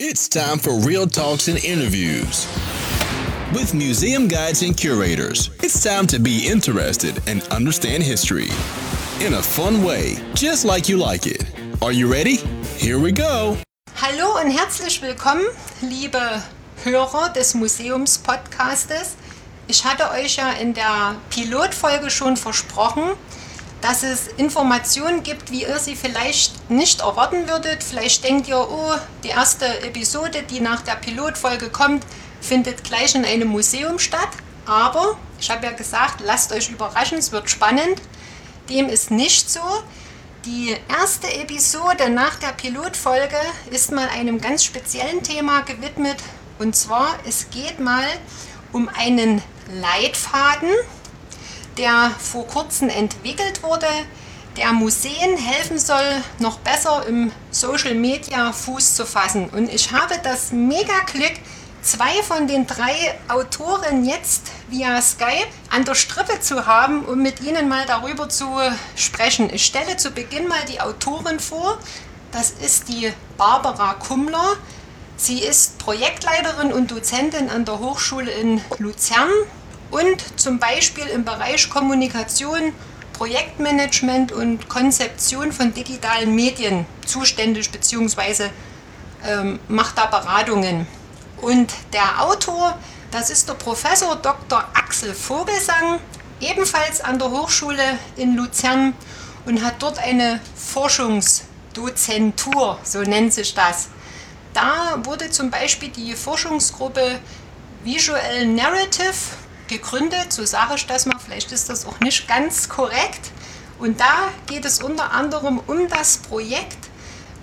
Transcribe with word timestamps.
It's 0.00 0.28
time 0.28 0.60
for 0.60 0.78
real 0.78 1.08
talks 1.08 1.48
and 1.48 1.58
interviews 1.64 2.46
with 3.52 3.74
museum 3.74 4.28
guides 4.28 4.62
and 4.62 4.76
curators. 4.76 5.50
It's 5.60 5.82
time 5.82 6.06
to 6.06 6.20
be 6.20 6.46
interested 6.46 7.20
and 7.26 7.42
understand 7.50 8.04
history 8.04 8.46
in 9.20 9.34
a 9.34 9.42
fun 9.42 9.82
way, 9.82 10.14
just 10.34 10.64
like 10.64 10.88
you 10.88 10.98
like 10.98 11.26
it. 11.26 11.44
Are 11.82 11.90
you 11.90 12.06
ready? 12.06 12.36
Here 12.76 13.00
we 13.00 13.10
go. 13.10 13.56
Hallo 13.96 14.40
und 14.40 14.52
herzlich 14.52 15.02
willkommen, 15.02 15.44
liebe 15.80 16.44
Hörer 16.84 17.30
des 17.30 17.54
Museums-Podcastes. 17.54 19.16
Ich 19.66 19.84
hatte 19.84 20.12
euch 20.12 20.36
ja 20.36 20.52
in 20.52 20.74
der 20.74 21.16
Pilotfolge 21.30 22.10
schon 22.10 22.36
versprochen, 22.36 23.14
dass 23.80 24.02
es 24.02 24.26
Informationen 24.36 25.22
gibt, 25.22 25.50
wie 25.50 25.62
ihr 25.62 25.78
sie 25.78 25.94
vielleicht 25.94 26.70
nicht 26.70 27.00
erwarten 27.00 27.48
würdet. 27.48 27.82
Vielleicht 27.82 28.24
denkt 28.24 28.48
ihr, 28.48 28.58
oh, 28.58 28.94
die 29.22 29.28
erste 29.28 29.66
Episode, 29.82 30.42
die 30.42 30.60
nach 30.60 30.82
der 30.82 30.96
Pilotfolge 30.96 31.70
kommt, 31.70 32.04
findet 32.40 32.84
gleich 32.84 33.14
in 33.14 33.24
einem 33.24 33.48
Museum 33.48 33.98
statt. 33.98 34.28
Aber 34.66 35.16
ich 35.40 35.50
habe 35.50 35.64
ja 35.66 35.72
gesagt, 35.72 36.20
lasst 36.24 36.52
euch 36.52 36.70
überraschen, 36.70 37.18
es 37.18 37.32
wird 37.32 37.48
spannend. 37.48 38.00
Dem 38.68 38.88
ist 38.88 39.10
nicht 39.10 39.50
so. 39.50 39.60
Die 40.44 40.76
erste 40.88 41.32
Episode 41.34 42.10
nach 42.10 42.36
der 42.36 42.48
Pilotfolge 42.48 43.36
ist 43.70 43.92
mal 43.92 44.08
einem 44.08 44.40
ganz 44.40 44.64
speziellen 44.64 45.22
Thema 45.22 45.60
gewidmet. 45.62 46.16
Und 46.58 46.74
zwar, 46.74 47.18
es 47.26 47.50
geht 47.50 47.80
mal 47.80 48.06
um 48.72 48.88
einen 48.88 49.42
Leitfaden, 49.72 50.70
der 51.78 52.10
vor 52.18 52.46
kurzem 52.46 52.88
entwickelt 52.88 53.62
wurde, 53.62 53.86
der 54.56 54.72
Museen 54.72 55.36
helfen 55.36 55.78
soll, 55.78 56.22
noch 56.40 56.58
besser 56.58 57.06
im 57.06 57.30
Social 57.50 57.94
Media 57.94 58.52
Fuß 58.52 58.96
zu 58.96 59.06
fassen. 59.06 59.48
Und 59.50 59.72
ich 59.72 59.92
habe 59.92 60.14
das 60.22 60.50
mega 60.50 60.98
Glück, 61.12 61.34
zwei 61.80 62.22
von 62.24 62.48
den 62.48 62.66
drei 62.66 63.14
Autoren 63.28 64.04
jetzt 64.04 64.42
via 64.68 65.00
Skype 65.00 65.46
an 65.70 65.84
der 65.84 65.94
Strippe 65.94 66.40
zu 66.40 66.66
haben, 66.66 67.04
um 67.04 67.22
mit 67.22 67.40
ihnen 67.40 67.68
mal 67.68 67.86
darüber 67.86 68.28
zu 68.28 68.58
sprechen. 68.96 69.48
Ich 69.54 69.64
stelle 69.64 69.96
zu 69.96 70.10
Beginn 70.10 70.48
mal 70.48 70.64
die 70.68 70.80
Autorin 70.80 71.38
vor. 71.38 71.78
Das 72.32 72.50
ist 72.50 72.88
die 72.88 73.12
Barbara 73.36 73.94
Kummler. 73.94 74.56
Sie 75.16 75.40
ist 75.40 75.78
Projektleiterin 75.78 76.72
und 76.72 76.90
Dozentin 76.90 77.48
an 77.48 77.64
der 77.64 77.78
Hochschule 77.78 78.30
in 78.30 78.60
Luzern 78.78 79.30
und 79.90 80.38
zum 80.38 80.58
Beispiel 80.58 81.06
im 81.06 81.24
Bereich 81.24 81.70
Kommunikation, 81.70 82.74
Projektmanagement 83.14 84.32
und 84.32 84.68
Konzeption 84.68 85.52
von 85.52 85.72
digitalen 85.74 86.34
Medien 86.34 86.86
zuständig 87.04 87.70
bzw. 87.70 88.50
Ähm, 89.26 89.58
macht 89.68 89.98
da 89.98 90.06
Beratungen. 90.06 90.86
Und 91.40 91.72
der 91.92 92.22
Autor, 92.22 92.78
das 93.10 93.30
ist 93.30 93.48
der 93.48 93.54
Professor 93.54 94.14
Dr. 94.16 94.62
Axel 94.74 95.14
Vogelsang, 95.14 95.98
ebenfalls 96.40 97.00
an 97.00 97.18
der 97.18 97.30
Hochschule 97.30 97.98
in 98.16 98.36
Luzern 98.36 98.92
und 99.46 99.64
hat 99.64 99.76
dort 99.80 99.98
eine 99.98 100.40
Forschungsdozentur, 100.54 102.78
so 102.84 103.00
nennt 103.02 103.32
sich 103.32 103.54
das. 103.54 103.88
Da 104.54 104.98
wurde 105.02 105.28
zum 105.30 105.50
Beispiel 105.50 105.88
die 105.88 106.14
Forschungsgruppe 106.14 107.18
Visual 107.84 108.46
Narrative 108.46 109.14
gegründet, 109.68 110.32
so 110.32 110.44
sage 110.44 110.74
ich 110.76 110.86
das 110.86 111.06
mal, 111.06 111.18
vielleicht 111.24 111.52
ist 111.52 111.68
das 111.68 111.86
auch 111.86 112.00
nicht 112.00 112.26
ganz 112.26 112.68
korrekt. 112.68 113.30
Und 113.78 114.00
da 114.00 114.28
geht 114.46 114.64
es 114.64 114.82
unter 114.82 115.12
anderem 115.12 115.60
um 115.66 115.88
das 115.88 116.18
Projekt, 116.18 116.88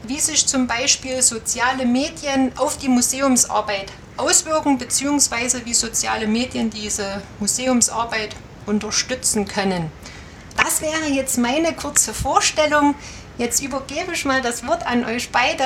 wie 0.03 0.19
sich 0.19 0.45
zum 0.45 0.67
Beispiel 0.67 1.21
soziale 1.21 1.85
Medien 1.85 2.51
auf 2.57 2.77
die 2.77 2.89
Museumsarbeit 2.89 3.91
auswirken, 4.17 4.77
beziehungsweise 4.77 5.65
wie 5.65 5.73
soziale 5.73 6.27
Medien 6.27 6.69
diese 6.69 7.21
Museumsarbeit 7.39 8.35
unterstützen 8.65 9.47
können. 9.47 9.91
Das 10.57 10.81
wäre 10.81 11.07
jetzt 11.09 11.37
meine 11.37 11.73
kurze 11.73 12.13
Vorstellung. 12.13 12.95
Jetzt 13.37 13.61
übergebe 13.61 14.13
ich 14.13 14.25
mal 14.25 14.41
das 14.41 14.65
Wort 14.67 14.85
an 14.85 15.05
euch 15.05 15.31
beide. 15.31 15.65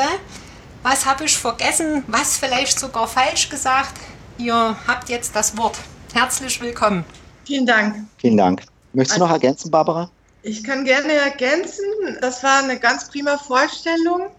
Was 0.83 1.05
habe 1.05 1.25
ich 1.25 1.37
vergessen? 1.37 2.03
Was 2.07 2.37
vielleicht 2.37 2.79
sogar 2.79 3.07
falsch 3.07 3.49
gesagt? 3.49 3.93
Ihr 4.37 4.75
habt 4.87 5.09
jetzt 5.09 5.35
das 5.35 5.57
Wort. 5.57 5.77
Herzlich 6.13 6.59
willkommen. 6.59 7.05
Vielen 7.45 7.65
Dank. 7.65 7.95
Vielen 8.17 8.37
Dank. 8.37 8.63
Möchtest 8.93 9.17
du 9.17 9.23
noch 9.23 9.31
ergänzen, 9.31 9.69
Barbara? 9.69 10.09
Ich 10.41 10.63
kann 10.63 10.83
gerne 10.85 11.13
ergänzen. 11.13 11.85
Das 12.21 12.43
war 12.43 12.63
eine 12.63 12.79
ganz 12.79 13.09
prima 13.09 13.37
Vorstellung. 13.37 14.29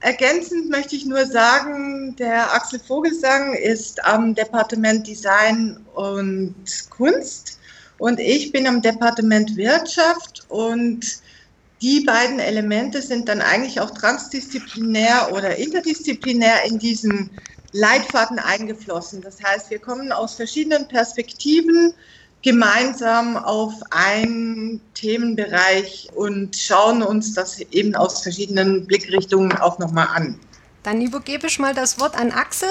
Ergänzend 0.00 0.70
möchte 0.70 0.94
ich 0.96 1.06
nur 1.06 1.26
sagen, 1.26 2.14
der 2.16 2.54
Axel 2.54 2.78
Vogelsang 2.78 3.54
ist 3.54 4.04
am 4.04 4.34
Departement 4.34 5.06
Design 5.06 5.78
und 5.94 6.54
Kunst 6.90 7.58
und 7.98 8.20
ich 8.20 8.52
bin 8.52 8.66
am 8.68 8.80
Departement 8.80 9.56
Wirtschaft 9.56 10.44
und 10.48 11.20
die 11.82 12.00
beiden 12.00 12.38
Elemente 12.38 13.02
sind 13.02 13.28
dann 13.28 13.40
eigentlich 13.40 13.80
auch 13.80 13.90
transdisziplinär 13.90 15.30
oder 15.32 15.56
interdisziplinär 15.56 16.64
in 16.66 16.78
diesen 16.78 17.30
Leitfaden 17.72 18.38
eingeflossen. 18.38 19.20
Das 19.20 19.42
heißt, 19.42 19.70
wir 19.70 19.78
kommen 19.78 20.12
aus 20.12 20.34
verschiedenen 20.34 20.88
Perspektiven 20.88 21.92
gemeinsam 22.42 23.36
auf 23.36 23.74
einen 23.90 24.80
Themenbereich 24.94 26.08
und 26.14 26.54
schauen 26.56 27.02
uns 27.02 27.34
das 27.34 27.60
eben 27.60 27.94
aus 27.96 28.22
verschiedenen 28.22 28.86
Blickrichtungen 28.86 29.52
auch 29.52 29.78
nochmal 29.78 30.08
an. 30.14 30.38
Dann 30.82 31.02
übergebe 31.02 31.48
ich 31.48 31.58
mal 31.58 31.74
das 31.74 31.98
Wort 31.98 32.16
an 32.16 32.30
Axel. 32.30 32.68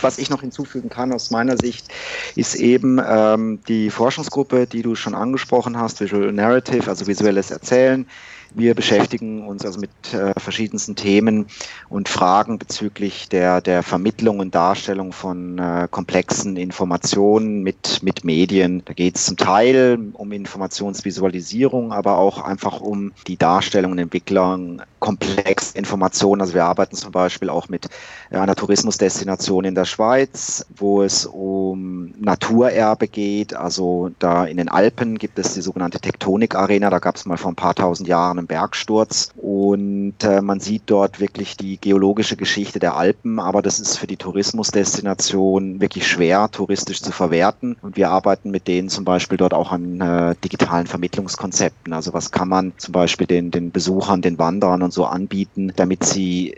Was 0.00 0.18
ich 0.18 0.30
noch 0.30 0.40
hinzufügen 0.40 0.88
kann 0.88 1.12
aus 1.12 1.30
meiner 1.30 1.56
Sicht, 1.56 1.88
ist 2.34 2.54
eben 2.54 3.00
ähm, 3.04 3.60
die 3.68 3.90
Forschungsgruppe, 3.90 4.66
die 4.66 4.82
du 4.82 4.94
schon 4.94 5.14
angesprochen 5.14 5.76
hast, 5.76 6.00
Visual 6.00 6.32
Narrative, 6.32 6.88
also 6.88 7.06
visuelles 7.06 7.50
Erzählen 7.50 8.06
wir 8.54 8.74
beschäftigen 8.74 9.46
uns 9.46 9.64
also 9.64 9.80
mit 9.80 9.90
äh, 10.12 10.32
verschiedensten 10.38 10.96
Themen 10.96 11.46
und 11.88 12.08
Fragen 12.08 12.58
bezüglich 12.58 13.28
der, 13.28 13.60
der 13.60 13.82
Vermittlung 13.82 14.40
und 14.40 14.54
Darstellung 14.54 15.12
von 15.12 15.58
äh, 15.58 15.88
komplexen 15.90 16.56
Informationen 16.56 17.62
mit, 17.62 18.02
mit 18.02 18.24
Medien. 18.24 18.82
Da 18.84 18.92
geht 18.92 19.16
es 19.16 19.26
zum 19.26 19.36
Teil 19.36 19.98
um 20.14 20.32
Informationsvisualisierung, 20.32 21.92
aber 21.92 22.18
auch 22.18 22.42
einfach 22.42 22.80
um 22.80 23.12
die 23.26 23.36
Darstellung 23.36 23.92
und 23.92 23.98
Entwicklung 23.98 24.82
komplexer 24.98 25.76
Informationen. 25.76 26.40
Also 26.40 26.54
wir 26.54 26.64
arbeiten 26.64 26.96
zum 26.96 27.12
Beispiel 27.12 27.50
auch 27.50 27.68
mit 27.68 27.88
äh, 28.30 28.36
einer 28.36 28.56
Tourismusdestination 28.56 29.64
in 29.64 29.74
der 29.74 29.84
Schweiz, 29.84 30.66
wo 30.76 31.02
es 31.02 31.26
um 31.26 32.12
Naturerbe 32.18 33.08
geht. 33.08 33.54
Also 33.54 34.10
da 34.18 34.44
in 34.44 34.56
den 34.56 34.68
Alpen 34.68 35.18
gibt 35.18 35.38
es 35.38 35.54
die 35.54 35.62
sogenannte 35.62 36.00
Tektonik-Arena. 36.00 36.90
Da 36.90 36.98
gab 36.98 37.16
es 37.16 37.26
mal 37.26 37.36
vor 37.36 37.52
ein 37.52 37.56
paar 37.56 37.74
tausend 37.74 38.08
Jahren 38.08 38.39
einen 38.40 38.46
Bergsturz. 38.46 39.30
Und 39.36 40.14
äh, 40.22 40.40
man 40.40 40.60
sieht 40.60 40.82
dort 40.86 41.20
wirklich 41.20 41.56
die 41.56 41.78
geologische 41.78 42.36
Geschichte 42.36 42.78
der 42.78 42.96
Alpen, 42.96 43.38
aber 43.38 43.62
das 43.62 43.78
ist 43.78 43.96
für 43.96 44.06
die 44.06 44.16
Tourismusdestination 44.16 45.80
wirklich 45.80 46.06
schwer 46.06 46.50
touristisch 46.50 47.02
zu 47.02 47.12
verwerten. 47.12 47.76
Und 47.82 47.96
wir 47.96 48.10
arbeiten 48.10 48.50
mit 48.50 48.66
denen 48.66 48.88
zum 48.88 49.04
Beispiel 49.04 49.38
dort 49.38 49.54
auch 49.54 49.72
an 49.72 50.00
äh, 50.00 50.34
digitalen 50.42 50.86
Vermittlungskonzepten. 50.86 51.92
Also 51.92 52.12
was 52.12 52.30
kann 52.30 52.48
man 52.48 52.72
zum 52.76 52.92
Beispiel 52.92 53.26
den, 53.26 53.50
den 53.50 53.70
Besuchern, 53.70 54.22
den 54.22 54.38
Wanderern 54.38 54.82
und 54.82 54.92
so 54.92 55.04
anbieten, 55.04 55.72
damit 55.76 56.04
sie 56.04 56.56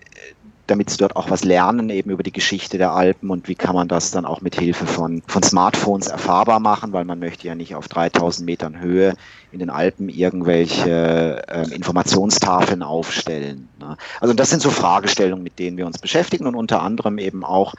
damit 0.66 0.90
sie 0.90 0.96
dort 0.96 1.16
auch 1.16 1.30
was 1.30 1.44
lernen, 1.44 1.90
eben 1.90 2.10
über 2.10 2.22
die 2.22 2.32
Geschichte 2.32 2.78
der 2.78 2.92
Alpen 2.92 3.30
und 3.30 3.48
wie 3.48 3.54
kann 3.54 3.74
man 3.74 3.88
das 3.88 4.10
dann 4.10 4.24
auch 4.24 4.40
mit 4.40 4.58
Hilfe 4.58 4.86
von, 4.86 5.22
von 5.26 5.42
Smartphones 5.42 6.06
erfahrbar 6.06 6.60
machen, 6.60 6.92
weil 6.92 7.04
man 7.04 7.18
möchte 7.18 7.48
ja 7.48 7.54
nicht 7.54 7.74
auf 7.74 7.88
3000 7.88 8.46
Metern 8.46 8.80
Höhe 8.80 9.14
in 9.50 9.58
den 9.58 9.70
Alpen 9.70 10.08
irgendwelche 10.08 11.42
äh, 11.48 11.74
Informationstafeln 11.74 12.82
aufstellen. 12.82 13.68
Ne? 13.80 13.96
Also 14.20 14.34
das 14.34 14.50
sind 14.50 14.62
so 14.62 14.70
Fragestellungen, 14.70 15.42
mit 15.42 15.58
denen 15.58 15.76
wir 15.76 15.86
uns 15.86 15.98
beschäftigen 15.98 16.46
und 16.46 16.54
unter 16.54 16.82
anderem 16.82 17.18
eben 17.18 17.44
auch 17.44 17.74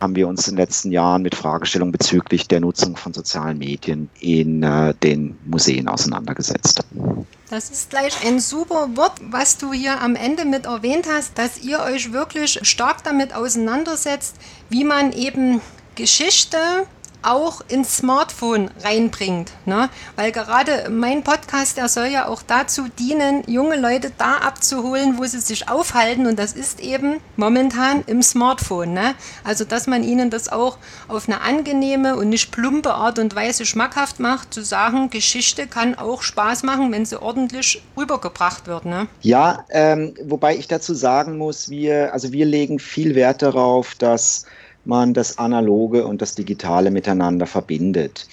haben 0.00 0.16
wir 0.16 0.28
uns 0.28 0.48
in 0.48 0.56
den 0.56 0.62
letzten 0.62 0.92
Jahren 0.92 1.22
mit 1.22 1.34
Fragestellungen 1.34 1.92
bezüglich 1.92 2.48
der 2.48 2.60
Nutzung 2.60 2.96
von 2.96 3.12
sozialen 3.12 3.58
Medien 3.58 4.10
in 4.20 4.62
äh, 4.62 4.94
den 4.94 5.36
Museen 5.44 5.88
auseinandergesetzt. 5.88 6.84
Das 7.50 7.70
ist 7.70 7.90
gleich 7.90 8.26
ein 8.26 8.40
super 8.40 8.88
Wort, 8.96 9.20
was 9.30 9.58
du 9.58 9.72
hier 9.72 10.00
am 10.00 10.16
Ende 10.16 10.44
mit 10.44 10.66
erwähnt 10.66 11.06
hast, 11.10 11.38
dass 11.38 11.62
ihr 11.62 11.80
euch 11.80 12.12
wirklich 12.12 12.58
stark 12.62 13.04
damit 13.04 13.34
auseinandersetzt, 13.34 14.36
wie 14.68 14.84
man 14.84 15.12
eben 15.12 15.60
Geschichte 15.94 16.58
auch 17.24 17.62
ins 17.68 17.96
Smartphone 17.98 18.70
reinbringt. 18.82 19.52
Ne? 19.66 19.88
Weil 20.16 20.32
gerade 20.32 20.90
mein 20.90 21.22
Podcast, 21.22 21.76
der 21.76 21.88
soll 21.88 22.06
ja 22.06 22.28
auch 22.28 22.42
dazu 22.42 22.84
dienen, 22.98 23.42
junge 23.46 23.76
Leute 23.76 24.12
da 24.16 24.36
abzuholen, 24.38 25.18
wo 25.18 25.24
sie 25.24 25.40
sich 25.40 25.68
aufhalten. 25.68 26.26
Und 26.26 26.38
das 26.38 26.52
ist 26.52 26.80
eben 26.80 27.20
momentan 27.36 28.02
im 28.06 28.22
Smartphone. 28.22 28.92
Ne? 28.92 29.14
Also, 29.42 29.64
dass 29.64 29.86
man 29.86 30.04
ihnen 30.04 30.30
das 30.30 30.50
auch 30.50 30.78
auf 31.08 31.28
eine 31.28 31.40
angenehme 31.40 32.16
und 32.16 32.28
nicht 32.28 32.52
plumpe 32.52 32.94
Art 32.94 33.18
und 33.18 33.34
Weise 33.34 33.66
schmackhaft 33.66 34.20
macht, 34.20 34.54
zu 34.54 34.62
sagen, 34.62 35.10
Geschichte 35.10 35.66
kann 35.66 35.94
auch 35.94 36.22
Spaß 36.22 36.62
machen, 36.62 36.92
wenn 36.92 37.04
sie 37.04 37.20
ordentlich 37.20 37.82
rübergebracht 37.96 38.66
wird. 38.66 38.84
Ne? 38.84 39.08
Ja, 39.22 39.64
ähm, 39.70 40.14
wobei 40.24 40.56
ich 40.56 40.68
dazu 40.68 40.94
sagen 40.94 41.38
muss, 41.38 41.68
wir, 41.70 42.12
also 42.12 42.32
wir 42.32 42.46
legen 42.46 42.78
viel 42.78 43.14
Wert 43.14 43.42
darauf, 43.42 43.94
dass 43.94 44.44
man 44.86 45.14
das 45.14 45.38
Analoge 45.38 46.06
und 46.06 46.22
das 46.22 46.34
Digitale 46.34 46.90
miteinander 46.90 47.46
verbindet. 47.46 48.26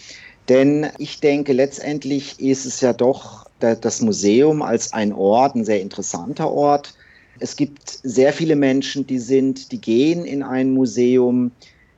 Denn 0.50 0.88
ich 0.98 1.20
denke, 1.20 1.54
letztendlich 1.54 2.40
ist 2.40 2.66
es 2.66 2.82
ja 2.82 2.94
doch 2.94 3.46
das 3.60 4.02
Museum 4.02 4.62
als 4.62 4.92
ein 4.92 5.14
Ort, 5.14 5.56
ein 5.56 5.66
sehr 5.66 5.82
interessanter 5.82 6.52
Ort. 6.52 6.96
Es 7.40 7.56
gibt 7.56 8.00
sehr 8.04 8.34
viele 8.34 8.56
Menschen, 8.56 9.06
die 9.06 9.20
sind, 9.20 9.72
die 9.72 9.80
gehen 9.80 10.26
in 10.26 10.44
ein 10.44 10.72
Museum, 10.74 11.52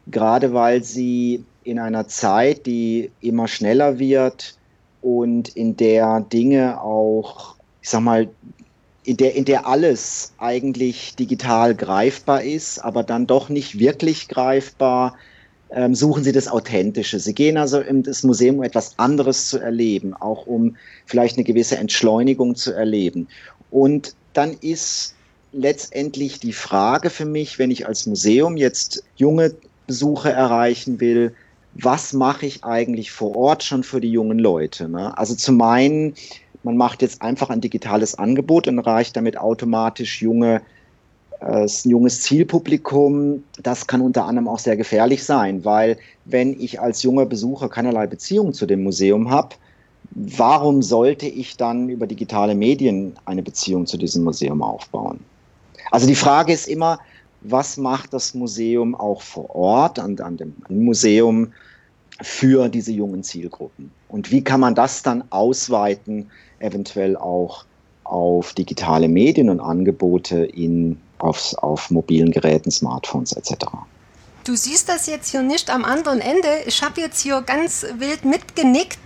gerade 0.08 0.54
weil 0.54 0.84
sie 0.84 1.44
in 1.64 1.80
einer 1.80 2.08
Zeit, 2.08 2.66
die 2.66 3.12
immer 3.22 3.48
schneller 3.48 3.98
wird 3.98 4.58
und 5.02 5.50
in 5.50 5.78
der 5.78 6.22
Dinge 6.22 6.82
auch, 6.82 7.56
ich 7.82 7.90
sag 7.90 8.02
mal, 8.02 8.30
in 9.04 9.18
der, 9.18 9.36
in 9.36 9.46
der 9.46 9.68
alles 9.68 10.34
eigentlich 10.38 11.16
digital 11.16 11.76
greifbar 11.76 12.44
ist, 12.44 12.80
aber 12.80 13.04
dann 13.04 13.28
doch 13.28 13.50
nicht 13.50 13.80
wirklich 13.80 14.28
greifbar, 14.30 15.16
ähm, 15.72 15.96
suchen 15.96 16.24
sie 16.24 16.32
das 16.32 16.48
Authentische. 16.48 17.20
Sie 17.20 17.34
gehen 17.34 17.58
also 17.58 17.80
in 17.80 18.04
das 18.04 18.24
Museum, 18.24 18.58
um 18.58 18.64
etwas 18.64 18.98
anderes 19.00 19.48
zu 19.48 19.60
erleben, 19.60 20.14
auch 20.14 20.46
um 20.46 20.78
vielleicht 21.06 21.38
eine 21.38 21.44
gewisse 21.44 21.78
Entschleunigung 21.78 22.56
zu 22.56 22.72
erleben. 22.72 23.28
Und 23.72 24.16
dann 24.34 24.56
ist 24.62 25.16
letztendlich 25.52 26.40
die 26.40 26.54
Frage 26.54 27.10
für 27.10 27.26
mich, 27.26 27.60
wenn 27.60 27.72
ich 27.72 27.88
als 27.88 28.06
Museum 28.06 28.58
jetzt 28.58 29.04
junge 29.16 29.56
Besucher 29.88 30.32
erreichen 30.32 31.00
will, 31.00 31.34
was 31.76 32.14
mache 32.14 32.46
ich 32.46 32.64
eigentlich 32.64 33.12
vor 33.12 33.36
Ort 33.36 33.64
schon 33.64 33.84
für 33.84 34.00
die 34.00 34.12
jungen 34.12 34.40
Leute? 34.40 34.88
Ne? 34.88 35.18
Also 35.18 35.36
zum 35.36 35.62
einen 35.62 36.14
man 36.64 36.78
macht 36.78 37.02
jetzt 37.02 37.22
einfach 37.22 37.50
ein 37.50 37.62
digitales 37.62 38.18
Angebot 38.18 38.68
und 38.68 38.78
erreicht 38.78 39.16
damit 39.16 39.38
automatisch 39.38 40.22
junge, 40.22 40.62
äh, 41.42 41.66
ein 41.66 41.90
junges 41.90 42.22
Zielpublikum. 42.22 43.44
Das 43.62 43.88
kann 43.88 44.02
unter 44.02 44.26
anderem 44.26 44.48
auch 44.48 44.60
sehr 44.60 44.78
gefährlich 44.78 45.24
sein, 45.24 45.66
weil 45.66 45.98
wenn 46.26 46.60
ich 46.60 46.80
als 46.80 47.04
junger 47.04 47.26
Besucher 47.26 47.70
keinerlei 47.70 48.08
Beziehung 48.08 48.54
zu 48.54 48.66
dem 48.66 48.84
Museum 48.84 49.30
habe, 49.30 49.56
warum 50.12 50.82
sollte 50.82 51.28
ich 51.28 51.58
dann 51.58 51.90
über 51.90 52.08
digitale 52.08 52.56
Medien 52.56 53.14
eine 53.26 53.44
Beziehung 53.44 53.86
zu 53.86 53.98
diesem 53.98 54.24
Museum 54.24 54.62
aufbauen? 54.62 55.20
Also 55.92 56.08
die 56.08 56.16
Frage 56.16 56.54
ist 56.54 56.68
immer, 56.68 57.00
was 57.42 57.78
macht 57.78 58.14
das 58.14 58.34
Museum 58.34 58.96
auch 58.96 59.22
vor 59.22 59.54
Ort 59.54 60.00
an, 60.00 60.18
an 60.20 60.38
dem 60.38 60.56
Museum 60.70 61.52
für 62.22 62.70
diese 62.70 62.94
jungen 62.94 63.24
Zielgruppen? 63.24 63.92
Und 64.08 64.32
wie 64.32 64.44
kann 64.44 64.60
man 64.60 64.76
das 64.76 65.04
dann 65.04 65.24
ausweiten 65.30 66.30
eventuell 66.64 67.18
auch 67.18 67.66
auf 68.04 68.54
digitale 68.54 69.08
Medien 69.08 69.50
und 69.50 69.60
Angebote 69.60 70.44
in, 70.46 71.00
auf, 71.20 71.54
auf 71.58 71.90
mobilen 71.90 72.32
Geräten, 72.32 72.72
Smartphones 72.72 73.34
etc. 73.34 73.66
Du 74.44 74.56
siehst 74.56 74.90
das 74.90 75.08
jetzt 75.08 75.32
hier 75.32 75.42
nicht 75.42 75.70
am 75.70 75.86
anderen 75.86 76.20
Ende. 76.20 76.50
Ich 76.66 76.82
habe 76.84 77.00
jetzt 77.00 77.22
hier 77.22 77.42
ganz 77.42 77.86
wild 77.98 78.26
mitgenickt, 78.26 79.00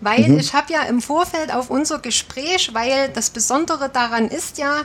weil 0.00 0.28
mhm. 0.28 0.38
ich 0.38 0.52
habe 0.52 0.72
ja 0.72 0.82
im 0.82 1.00
Vorfeld 1.00 1.54
auf 1.54 1.70
unser 1.70 1.98
Gespräch, 1.98 2.74
weil 2.74 3.08
das 3.08 3.30
Besondere 3.30 3.88
daran 3.88 4.28
ist 4.28 4.58
ja, 4.58 4.82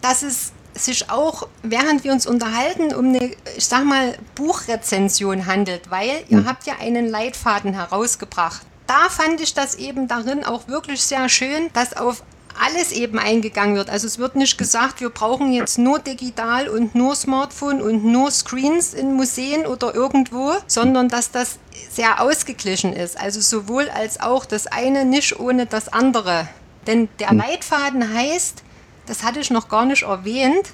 dass 0.00 0.22
es 0.22 0.52
sich 0.74 1.08
auch, 1.10 1.46
während 1.62 2.02
wir 2.02 2.12
uns 2.12 2.26
unterhalten, 2.26 2.94
um 2.94 3.08
eine, 3.08 3.30
ich 3.56 3.66
sag 3.66 3.84
mal, 3.84 4.14
Buchrezension 4.34 5.46
handelt, 5.46 5.90
weil 5.90 6.24
ihr 6.28 6.38
mhm. 6.38 6.48
habt 6.48 6.66
ja 6.66 6.74
einen 6.80 7.08
Leitfaden 7.08 7.74
herausgebracht 7.74 8.66
da 8.86 9.08
fand 9.08 9.40
ich 9.40 9.54
das 9.54 9.76
eben 9.76 10.08
darin 10.08 10.44
auch 10.44 10.68
wirklich 10.68 11.02
sehr 11.02 11.28
schön, 11.28 11.70
dass 11.72 11.96
auf 11.96 12.22
alles 12.62 12.92
eben 12.92 13.18
eingegangen 13.18 13.76
wird. 13.76 13.90
Also 13.90 14.06
es 14.06 14.18
wird 14.18 14.36
nicht 14.36 14.58
gesagt, 14.58 15.00
wir 15.00 15.10
brauchen 15.10 15.52
jetzt 15.52 15.78
nur 15.78 15.98
digital 15.98 16.68
und 16.68 16.94
nur 16.94 17.16
Smartphone 17.16 17.82
und 17.82 18.04
nur 18.04 18.30
Screens 18.30 18.94
in 18.94 19.14
Museen 19.14 19.66
oder 19.66 19.94
irgendwo, 19.94 20.52
sondern 20.66 21.08
dass 21.08 21.30
das 21.30 21.58
sehr 21.90 22.20
ausgeglichen 22.20 22.92
ist. 22.92 23.20
Also 23.20 23.40
sowohl 23.40 23.88
als 23.88 24.20
auch 24.20 24.44
das 24.44 24.66
eine 24.66 25.04
nicht 25.04 25.38
ohne 25.38 25.66
das 25.66 25.92
andere. 25.92 26.48
Denn 26.86 27.08
der 27.18 27.30
hm. 27.30 27.38
Leitfaden 27.38 28.14
heißt, 28.14 28.62
das 29.06 29.22
hatte 29.22 29.40
ich 29.40 29.50
noch 29.50 29.68
gar 29.68 29.84
nicht 29.84 30.02
erwähnt, 30.02 30.70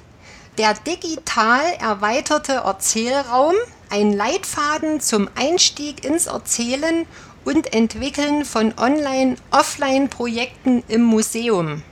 der 0.57 0.73
digital 0.73 1.61
erweiterte 1.79 2.53
Erzählraum, 2.53 3.55
ein 3.89 4.13
Leitfaden 4.13 4.99
zum 4.99 5.29
Einstieg 5.35 6.05
ins 6.05 6.27
Erzählen 6.27 7.05
und 7.45 7.73
Entwickeln 7.73 8.45
von 8.45 8.73
Online-Offline-Projekten 8.77 10.83
im 10.87 11.03
Museum. 11.03 11.83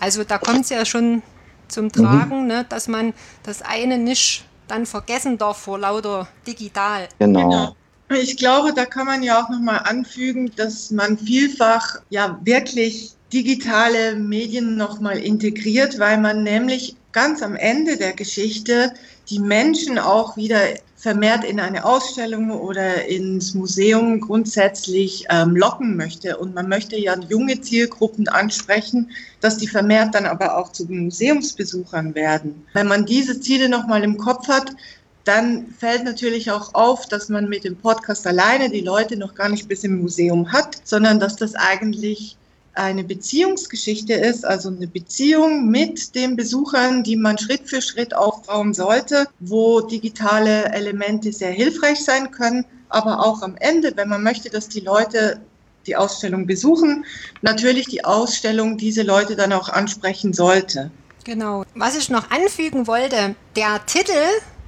Also 0.00 0.24
da 0.24 0.38
kommt 0.38 0.62
es 0.62 0.70
ja 0.70 0.84
schon 0.84 1.22
zum 1.68 1.90
Tragen, 1.90 2.42
mhm. 2.42 2.46
ne, 2.46 2.66
dass 2.68 2.88
man 2.88 3.14
das 3.42 3.62
eine 3.62 3.98
nicht 3.98 4.44
dann 4.68 4.86
vergessen 4.86 5.38
darf 5.38 5.58
vor 5.58 5.78
lauter 5.78 6.28
digital. 6.46 7.08
Genau. 7.18 7.48
genau. 7.48 7.76
Ich 8.08 8.36
glaube, 8.36 8.72
da 8.72 8.84
kann 8.84 9.06
man 9.06 9.22
ja 9.22 9.42
auch 9.42 9.48
nochmal 9.48 9.80
anfügen, 9.84 10.52
dass 10.54 10.92
man 10.92 11.18
vielfach 11.18 12.00
ja 12.08 12.38
wirklich 12.44 13.14
digitale 13.32 14.14
Medien 14.14 14.76
nochmal 14.76 15.18
integriert, 15.18 15.98
weil 15.98 16.18
man 16.18 16.44
nämlich 16.44 16.94
ganz 17.10 17.42
am 17.42 17.56
Ende 17.56 17.96
der 17.96 18.12
Geschichte 18.12 18.94
die 19.28 19.40
Menschen 19.40 19.98
auch 19.98 20.36
wieder 20.36 20.60
vermehrt 20.96 21.44
in 21.44 21.60
eine 21.60 21.84
Ausstellung 21.84 22.50
oder 22.50 23.04
ins 23.04 23.54
Museum 23.54 24.20
grundsätzlich 24.20 25.26
ähm, 25.28 25.54
locken 25.54 25.96
möchte. 25.96 26.38
Und 26.38 26.54
man 26.54 26.68
möchte 26.68 26.98
ja 26.98 27.14
junge 27.28 27.60
Zielgruppen 27.60 28.28
ansprechen, 28.28 29.10
dass 29.40 29.58
die 29.58 29.68
vermehrt 29.68 30.14
dann 30.14 30.26
aber 30.26 30.56
auch 30.56 30.72
zu 30.72 30.86
Museumsbesuchern 30.86 32.14
werden. 32.14 32.66
Wenn 32.72 32.88
man 32.88 33.04
diese 33.04 33.38
Ziele 33.40 33.68
nochmal 33.68 34.02
im 34.04 34.16
Kopf 34.16 34.48
hat, 34.48 34.72
dann 35.24 35.66
fällt 35.78 36.04
natürlich 36.04 36.50
auch 36.50 36.72
auf, 36.74 37.06
dass 37.06 37.28
man 37.28 37.48
mit 37.48 37.64
dem 37.64 37.76
Podcast 37.76 38.26
alleine 38.26 38.70
die 38.70 38.80
Leute 38.80 39.16
noch 39.16 39.34
gar 39.34 39.48
nicht 39.48 39.68
bis 39.68 39.84
im 39.84 40.00
Museum 40.00 40.52
hat, 40.52 40.80
sondern 40.84 41.20
dass 41.20 41.36
das 41.36 41.54
eigentlich 41.56 42.36
eine 42.76 43.04
Beziehungsgeschichte 43.04 44.12
ist, 44.12 44.44
also 44.44 44.68
eine 44.68 44.86
Beziehung 44.86 45.70
mit 45.70 46.14
den 46.14 46.36
Besuchern, 46.36 47.02
die 47.02 47.16
man 47.16 47.38
Schritt 47.38 47.68
für 47.68 47.80
Schritt 47.80 48.14
aufbauen 48.14 48.74
sollte, 48.74 49.26
wo 49.40 49.80
digitale 49.80 50.66
Elemente 50.66 51.32
sehr 51.32 51.50
hilfreich 51.50 52.04
sein 52.04 52.30
können, 52.30 52.64
aber 52.88 53.24
auch 53.24 53.42
am 53.42 53.56
Ende, 53.56 53.92
wenn 53.96 54.08
man 54.08 54.22
möchte, 54.22 54.50
dass 54.50 54.68
die 54.68 54.80
Leute 54.80 55.40
die 55.86 55.96
Ausstellung 55.96 56.46
besuchen, 56.46 57.04
natürlich 57.42 57.86
die 57.86 58.04
Ausstellung 58.04 58.76
diese 58.76 59.02
Leute 59.02 59.36
dann 59.36 59.52
auch 59.52 59.68
ansprechen 59.68 60.32
sollte. 60.32 60.90
Genau. 61.24 61.64
Was 61.74 61.96
ich 61.96 62.10
noch 62.10 62.30
anfügen 62.30 62.86
wollte, 62.86 63.34
der 63.56 63.84
Titel 63.86 64.12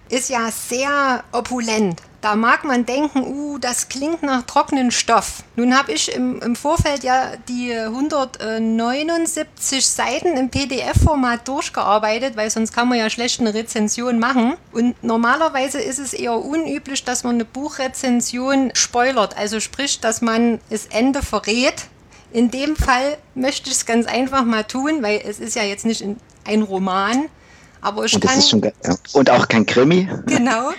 ist 0.08 0.30
ja 0.30 0.50
sehr 0.50 1.22
opulent. 1.32 2.00
Da 2.20 2.34
mag 2.34 2.64
man 2.64 2.84
denken, 2.84 3.22
uh, 3.22 3.58
das 3.58 3.88
klingt 3.88 4.24
nach 4.24 4.42
trockenen 4.42 4.90
Stoff. 4.90 5.44
Nun 5.54 5.78
habe 5.78 5.92
ich 5.92 6.12
im, 6.12 6.42
im 6.42 6.56
Vorfeld 6.56 7.04
ja 7.04 7.34
die 7.48 7.72
179 7.72 9.86
Seiten 9.86 10.36
im 10.36 10.50
PDF-Format 10.50 11.46
durchgearbeitet, 11.46 12.36
weil 12.36 12.50
sonst 12.50 12.72
kann 12.72 12.88
man 12.88 12.98
ja 12.98 13.08
schlecht 13.08 13.40
eine 13.40 13.54
Rezension 13.54 14.18
machen. 14.18 14.54
Und 14.72 15.00
normalerweise 15.04 15.80
ist 15.80 16.00
es 16.00 16.12
eher 16.12 16.34
unüblich, 16.34 17.04
dass 17.04 17.22
man 17.22 17.36
eine 17.36 17.44
Buchrezension 17.44 18.72
spoilert, 18.74 19.36
also 19.36 19.60
sprich, 19.60 20.00
dass 20.00 20.20
man 20.20 20.58
das 20.70 20.86
Ende 20.86 21.22
verrät. 21.22 21.84
In 22.32 22.50
dem 22.50 22.74
Fall 22.74 23.16
möchte 23.36 23.70
ich 23.70 23.76
es 23.76 23.86
ganz 23.86 24.06
einfach 24.06 24.44
mal 24.44 24.64
tun, 24.64 25.02
weil 25.02 25.22
es 25.24 25.38
ist 25.38 25.54
ja 25.54 25.62
jetzt 25.62 25.86
nicht 25.86 26.04
ein 26.44 26.62
Roman, 26.62 27.26
aber 27.80 28.04
ich 28.04 28.14
und 28.14 28.24
kann. 28.24 28.42
Schon, 28.42 28.60
ja. 28.60 28.72
Und 29.12 29.30
auch 29.30 29.46
kein 29.46 29.64
Krimi. 29.64 30.08
Genau. 30.26 30.72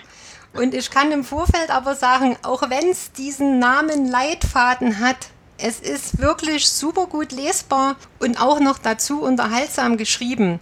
Und 0.60 0.74
ich 0.74 0.92
kann 0.92 1.10
im 1.14 1.24
Vorfeld 1.24 1.70
aber 1.70 1.96
sagen, 1.96 2.36
auch 2.42 2.70
wenn 2.70 2.90
es 2.90 3.14
diesen 3.14 3.60
Namen 3.60 4.12
Leitfaden 4.12 5.00
hat, 5.00 5.30
es 5.58 5.80
ist 5.80 6.20
wirklich 6.20 6.68
super 6.68 7.06
gut 7.06 7.32
lesbar 7.32 7.96
und 8.20 8.42
auch 8.42 8.60
noch 8.60 8.78
dazu 8.78 9.22
unterhaltsam 9.22 9.96
geschrieben. 9.96 10.60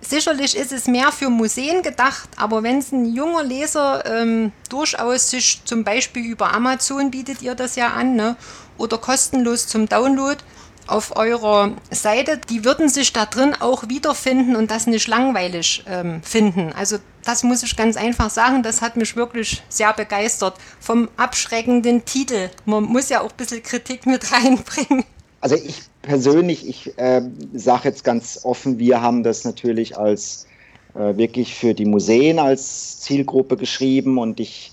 Sicherlich 0.00 0.56
ist 0.56 0.72
es 0.72 0.88
mehr 0.88 1.12
für 1.12 1.30
Museen 1.30 1.82
gedacht, 1.82 2.28
aber 2.36 2.64
wenn 2.64 2.78
es 2.78 2.90
ein 2.90 3.14
junger 3.14 3.44
Leser 3.44 4.04
ähm, 4.06 4.50
durchaus 4.68 5.30
sich 5.30 5.62
zum 5.64 5.84
Beispiel 5.84 6.24
über 6.24 6.52
Amazon 6.52 7.12
bietet 7.12 7.40
ihr 7.40 7.54
das 7.54 7.76
ja 7.76 7.90
an 7.90 8.16
ne, 8.16 8.34
oder 8.78 8.98
kostenlos 8.98 9.68
zum 9.68 9.88
Download, 9.88 10.38
auf 10.86 11.16
eurer 11.16 11.72
Seite, 11.90 12.38
die 12.50 12.64
würden 12.64 12.88
sich 12.88 13.12
da 13.12 13.26
drin 13.26 13.54
auch 13.58 13.88
wiederfinden 13.88 14.56
und 14.56 14.70
das 14.70 14.86
nicht 14.86 15.08
langweilig 15.08 15.84
ähm, 15.88 16.22
finden. 16.22 16.72
Also 16.72 16.98
das 17.24 17.42
muss 17.42 17.62
ich 17.62 17.76
ganz 17.76 17.96
einfach 17.96 18.30
sagen, 18.30 18.62
das 18.62 18.82
hat 18.82 18.96
mich 18.96 19.16
wirklich 19.16 19.62
sehr 19.68 19.92
begeistert. 19.92 20.54
Vom 20.80 21.08
abschreckenden 21.16 22.04
Titel. 22.04 22.50
Man 22.64 22.84
muss 22.84 23.08
ja 23.08 23.20
auch 23.20 23.30
ein 23.30 23.36
bisschen 23.36 23.62
Kritik 23.62 24.06
mit 24.06 24.32
reinbringen. 24.32 25.04
Also 25.40 25.56
ich 25.56 25.82
persönlich, 26.02 26.68
ich 26.68 26.98
äh, 26.98 27.22
sage 27.54 27.88
jetzt 27.88 28.04
ganz 28.04 28.40
offen, 28.44 28.78
wir 28.78 29.00
haben 29.00 29.22
das 29.22 29.44
natürlich 29.44 29.98
als 29.98 30.46
äh, 30.94 31.16
wirklich 31.16 31.54
für 31.54 31.74
die 31.74 31.84
Museen 31.84 32.38
als 32.38 33.00
Zielgruppe 33.00 33.56
geschrieben 33.56 34.18
und 34.18 34.40
ich 34.40 34.72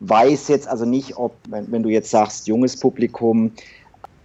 weiß 0.00 0.48
jetzt 0.48 0.66
also 0.66 0.84
nicht, 0.84 1.16
ob, 1.16 1.36
wenn, 1.48 1.70
wenn 1.70 1.82
du 1.82 1.90
jetzt 1.90 2.10
sagst, 2.10 2.46
junges 2.46 2.78
Publikum, 2.78 3.52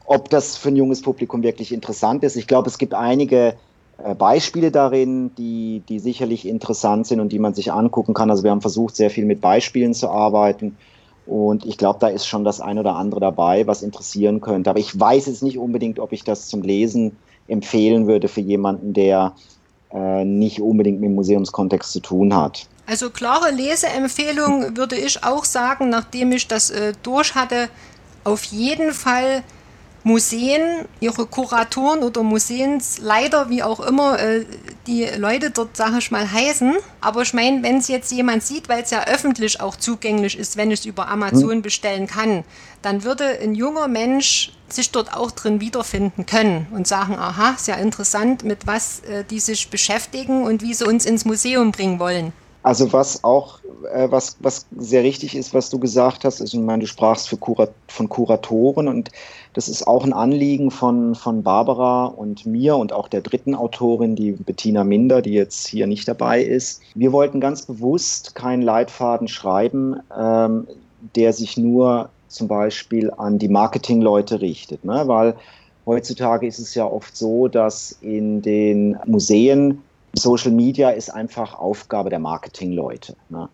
ob 0.05 0.29
das 0.29 0.57
für 0.57 0.69
ein 0.69 0.75
junges 0.75 1.01
Publikum 1.01 1.43
wirklich 1.43 1.71
interessant 1.73 2.23
ist. 2.23 2.35
Ich 2.35 2.47
glaube, 2.47 2.69
es 2.69 2.77
gibt 2.77 2.93
einige 2.93 3.55
äh, 4.03 4.15
Beispiele 4.15 4.71
darin, 4.71 5.33
die, 5.35 5.81
die 5.87 5.99
sicherlich 5.99 6.47
interessant 6.47 7.07
sind 7.07 7.19
und 7.19 7.29
die 7.29 7.39
man 7.39 7.53
sich 7.53 7.71
angucken 7.71 8.13
kann. 8.13 8.29
Also 8.29 8.43
wir 8.43 8.51
haben 8.51 8.61
versucht, 8.61 8.95
sehr 8.95 9.09
viel 9.09 9.25
mit 9.25 9.41
Beispielen 9.41 9.93
zu 9.93 10.09
arbeiten. 10.09 10.77
Und 11.25 11.65
ich 11.65 11.77
glaube, 11.77 11.99
da 11.99 12.07
ist 12.07 12.27
schon 12.27 12.43
das 12.43 12.61
ein 12.61 12.77
oder 12.77 12.95
andere 12.95 13.19
dabei, 13.19 13.65
was 13.65 13.81
interessieren 13.81 14.41
könnte. 14.41 14.69
Aber 14.69 14.79
ich 14.79 14.99
weiß 14.99 15.25
jetzt 15.25 15.41
nicht 15.41 15.57
unbedingt, 15.57 15.99
ob 15.99 16.11
ich 16.11 16.23
das 16.23 16.47
zum 16.47 16.61
Lesen 16.61 17.17
empfehlen 17.47 18.05
würde 18.07 18.27
für 18.27 18.41
jemanden, 18.41 18.93
der 18.93 19.33
äh, 19.91 20.23
nicht 20.23 20.61
unbedingt 20.61 20.99
mit 20.99 21.09
dem 21.09 21.15
Museumskontext 21.15 21.91
zu 21.91 21.99
tun 21.99 22.35
hat. 22.35 22.67
Also 22.85 23.09
klare 23.09 23.51
Leseempfehlung 23.51 24.77
würde 24.77 24.95
ich 24.95 25.23
auch 25.23 25.45
sagen, 25.45 25.89
nachdem 25.89 26.31
ich 26.31 26.47
das 26.47 26.69
äh, 26.69 26.93
durch 27.01 27.33
hatte, 27.33 27.69
auf 28.23 28.43
jeden 28.43 28.91
Fall 28.91 29.43
Museen, 30.05 30.85
ihre 30.99 31.25
Kuratoren 31.25 32.03
oder 32.03 32.21
Museumsleiter, 32.21 33.49
wie 33.49 33.63
auch 33.63 33.79
immer 33.79 34.19
äh, 34.19 34.45
die 34.85 35.03
Leute 35.17 35.49
dort, 35.49 35.75
sage 35.75 35.97
ich 35.97 36.11
mal, 36.11 36.31
heißen. 36.31 36.75
Aber 37.01 37.23
ich 37.23 37.33
meine, 37.33 37.63
wenn 37.63 37.79
es 37.79 37.87
jetzt 37.87 38.11
jemand 38.11 38.43
sieht, 38.43 38.69
weil 38.69 38.83
es 38.83 38.91
ja 38.91 39.07
öffentlich 39.07 39.61
auch 39.61 39.75
zugänglich 39.75 40.37
ist, 40.37 40.57
wenn 40.57 40.69
ich 40.69 40.81
es 40.81 40.85
über 40.85 41.07
Amazon 41.07 41.57
mhm. 41.57 41.61
bestellen 41.63 42.05
kann, 42.05 42.43
dann 42.83 43.03
würde 43.03 43.39
ein 43.41 43.55
junger 43.55 43.87
Mensch 43.87 44.53
sich 44.69 44.91
dort 44.91 45.11
auch 45.11 45.31
drin 45.31 45.59
wiederfinden 45.59 46.27
können 46.27 46.67
und 46.69 46.85
sagen, 46.87 47.15
aha, 47.15 47.55
sehr 47.57 47.79
interessant, 47.79 48.43
mit 48.43 48.67
was 48.67 48.99
äh, 48.99 49.23
die 49.23 49.39
sich 49.39 49.71
beschäftigen 49.71 50.43
und 50.43 50.61
wie 50.61 50.75
sie 50.75 50.85
uns 50.85 51.07
ins 51.07 51.25
Museum 51.25 51.71
bringen 51.71 51.97
wollen. 51.97 52.31
Also 52.65 52.91
was 52.93 53.23
auch, 53.23 53.59
äh, 53.93 54.07
was, 54.09 54.37
was 54.39 54.65
sehr 54.75 55.03
richtig 55.03 55.35
ist, 55.35 55.53
was 55.53 55.69
du 55.69 55.77
gesagt 55.77 56.25
hast, 56.25 56.39
ist, 56.39 56.51
ich 56.51 56.59
meine, 56.59 56.79
du 56.79 56.87
sprachst 56.87 57.29
für 57.29 57.37
Kurat 57.37 57.69
von 57.87 58.09
Kuratoren 58.09 58.87
und 58.87 59.11
das 59.53 59.67
ist 59.67 59.85
auch 59.85 60.03
ein 60.03 60.13
Anliegen 60.13 60.71
von, 60.71 61.13
von 61.13 61.43
Barbara 61.43 62.05
und 62.05 62.47
mir 62.47 62.75
und 62.75 62.91
auch 62.91 63.07
der 63.07 63.21
dritten 63.21 63.53
Autorin, 63.53 64.15
die 64.15 64.31
Bettina 64.31 64.83
Minder, 64.83 65.21
die 65.21 65.33
jetzt 65.33 65.67
hier 65.67 65.85
nicht 65.85 66.07
dabei 66.07 66.41
ist. 66.41 66.81
Wir 66.95 67.11
wollten 67.11 67.39
ganz 67.39 67.67
bewusst 67.67 68.33
keinen 68.33 68.63
Leitfaden 68.63 69.27
schreiben, 69.27 69.97
ähm, 70.17 70.65
der 71.15 71.33
sich 71.33 71.57
nur 71.57 72.09
zum 72.29 72.47
Beispiel 72.47 73.11
an 73.11 73.37
die 73.37 73.47
Marketingleute 73.47 74.41
richtet, 74.41 74.83
ne? 74.83 75.03
weil 75.05 75.35
heutzutage 75.85 76.47
ist 76.47 76.57
es 76.57 76.73
ja 76.73 76.87
oft 76.87 77.15
so, 77.15 77.47
dass 77.47 77.91
in 78.01 78.41
den 78.41 78.97
Museen 79.05 79.83
Social 80.17 80.51
Media 80.51 80.89
ist 80.89 81.09
einfach 81.09 81.57
Aufgabe 81.57 82.09
der 82.09 82.19
Marketingleute. 82.19 83.15
Ne? 83.29 83.49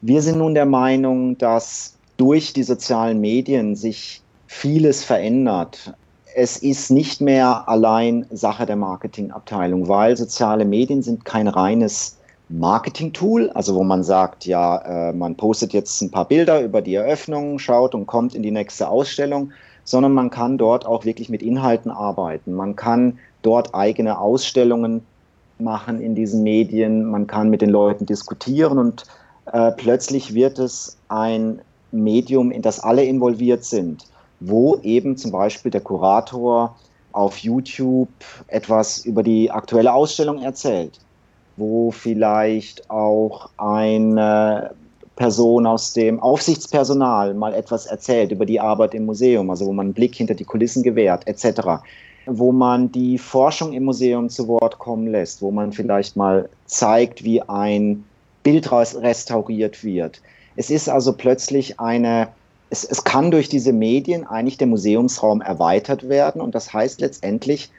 Wir 0.00 0.22
sind 0.22 0.38
nun 0.38 0.54
der 0.54 0.66
Meinung, 0.66 1.38
dass 1.38 1.96
durch 2.16 2.52
die 2.52 2.62
sozialen 2.62 3.20
Medien 3.20 3.76
sich 3.76 4.22
vieles 4.46 5.02
verändert. 5.02 5.94
Es 6.36 6.56
ist 6.56 6.90
nicht 6.90 7.20
mehr 7.20 7.68
allein 7.68 8.26
Sache 8.30 8.66
der 8.66 8.76
Marketingabteilung, 8.76 9.88
weil 9.88 10.16
soziale 10.16 10.64
Medien 10.64 11.02
sind 11.02 11.24
kein 11.24 11.48
reines 11.48 12.18
Marketing-Tool, 12.48 13.50
also 13.50 13.74
wo 13.74 13.84
man 13.84 14.02
sagt, 14.02 14.44
ja, 14.44 14.78
äh, 15.08 15.12
man 15.12 15.34
postet 15.36 15.72
jetzt 15.72 16.00
ein 16.02 16.10
paar 16.10 16.26
Bilder 16.26 16.60
über 16.60 16.82
die 16.82 16.94
Eröffnung, 16.94 17.58
schaut 17.58 17.94
und 17.94 18.06
kommt 18.06 18.34
in 18.34 18.42
die 18.42 18.50
nächste 18.50 18.88
Ausstellung, 18.88 19.52
sondern 19.84 20.12
man 20.12 20.30
kann 20.30 20.58
dort 20.58 20.86
auch 20.86 21.04
wirklich 21.04 21.28
mit 21.28 21.42
Inhalten 21.42 21.90
arbeiten. 21.90 22.52
Man 22.52 22.76
kann 22.76 23.18
dort 23.42 23.74
eigene 23.74 24.18
Ausstellungen 24.18 25.04
machen 25.58 26.00
in 26.00 26.14
diesen 26.14 26.42
Medien, 26.42 27.04
man 27.04 27.26
kann 27.26 27.50
mit 27.50 27.62
den 27.62 27.70
Leuten 27.70 28.06
diskutieren 28.06 28.78
und 28.78 29.04
äh, 29.52 29.72
plötzlich 29.72 30.34
wird 30.34 30.58
es 30.58 30.96
ein 31.08 31.60
Medium, 31.92 32.50
in 32.50 32.62
das 32.62 32.80
alle 32.80 33.04
involviert 33.04 33.64
sind, 33.64 34.04
wo 34.40 34.76
eben 34.82 35.16
zum 35.16 35.30
Beispiel 35.30 35.70
der 35.70 35.80
Kurator 35.80 36.74
auf 37.12 37.38
YouTube 37.38 38.08
etwas 38.48 39.04
über 39.04 39.22
die 39.22 39.50
aktuelle 39.50 39.92
Ausstellung 39.92 40.42
erzählt, 40.42 40.98
wo 41.56 41.92
vielleicht 41.92 42.90
auch 42.90 43.48
eine 43.56 44.72
Person 45.14 45.66
aus 45.66 45.92
dem 45.92 46.18
Aufsichtspersonal 46.20 47.34
mal 47.34 47.54
etwas 47.54 47.86
erzählt 47.86 48.32
über 48.32 48.44
die 48.44 48.58
Arbeit 48.58 48.94
im 48.94 49.06
Museum, 49.06 49.48
also 49.50 49.66
wo 49.66 49.72
man 49.72 49.86
einen 49.86 49.94
Blick 49.94 50.16
hinter 50.16 50.34
die 50.34 50.44
Kulissen 50.44 50.82
gewährt, 50.82 51.28
etc 51.28 51.80
wo 52.26 52.52
man 52.52 52.90
die 52.92 53.18
Forschung 53.18 53.72
im 53.72 53.84
Museum 53.84 54.28
zu 54.28 54.48
Wort 54.48 54.78
kommen 54.78 55.06
lässt, 55.06 55.42
wo 55.42 55.50
man 55.50 55.72
vielleicht 55.72 56.16
mal 56.16 56.48
zeigt, 56.66 57.24
wie 57.24 57.42
ein 57.42 58.04
Bild 58.42 58.70
restauriert 58.70 59.84
wird. 59.84 60.20
Es 60.56 60.70
ist 60.70 60.88
also 60.88 61.12
plötzlich 61.12 61.80
eine, 61.80 62.28
es, 62.70 62.84
es 62.84 63.04
kann 63.04 63.30
durch 63.30 63.48
diese 63.48 63.72
Medien 63.72 64.26
eigentlich 64.26 64.58
der 64.58 64.66
Museumsraum 64.66 65.40
erweitert 65.40 66.08
werden 66.08 66.40
und 66.40 66.54
das 66.54 66.72
heißt 66.72 67.00
letztendlich, 67.00 67.70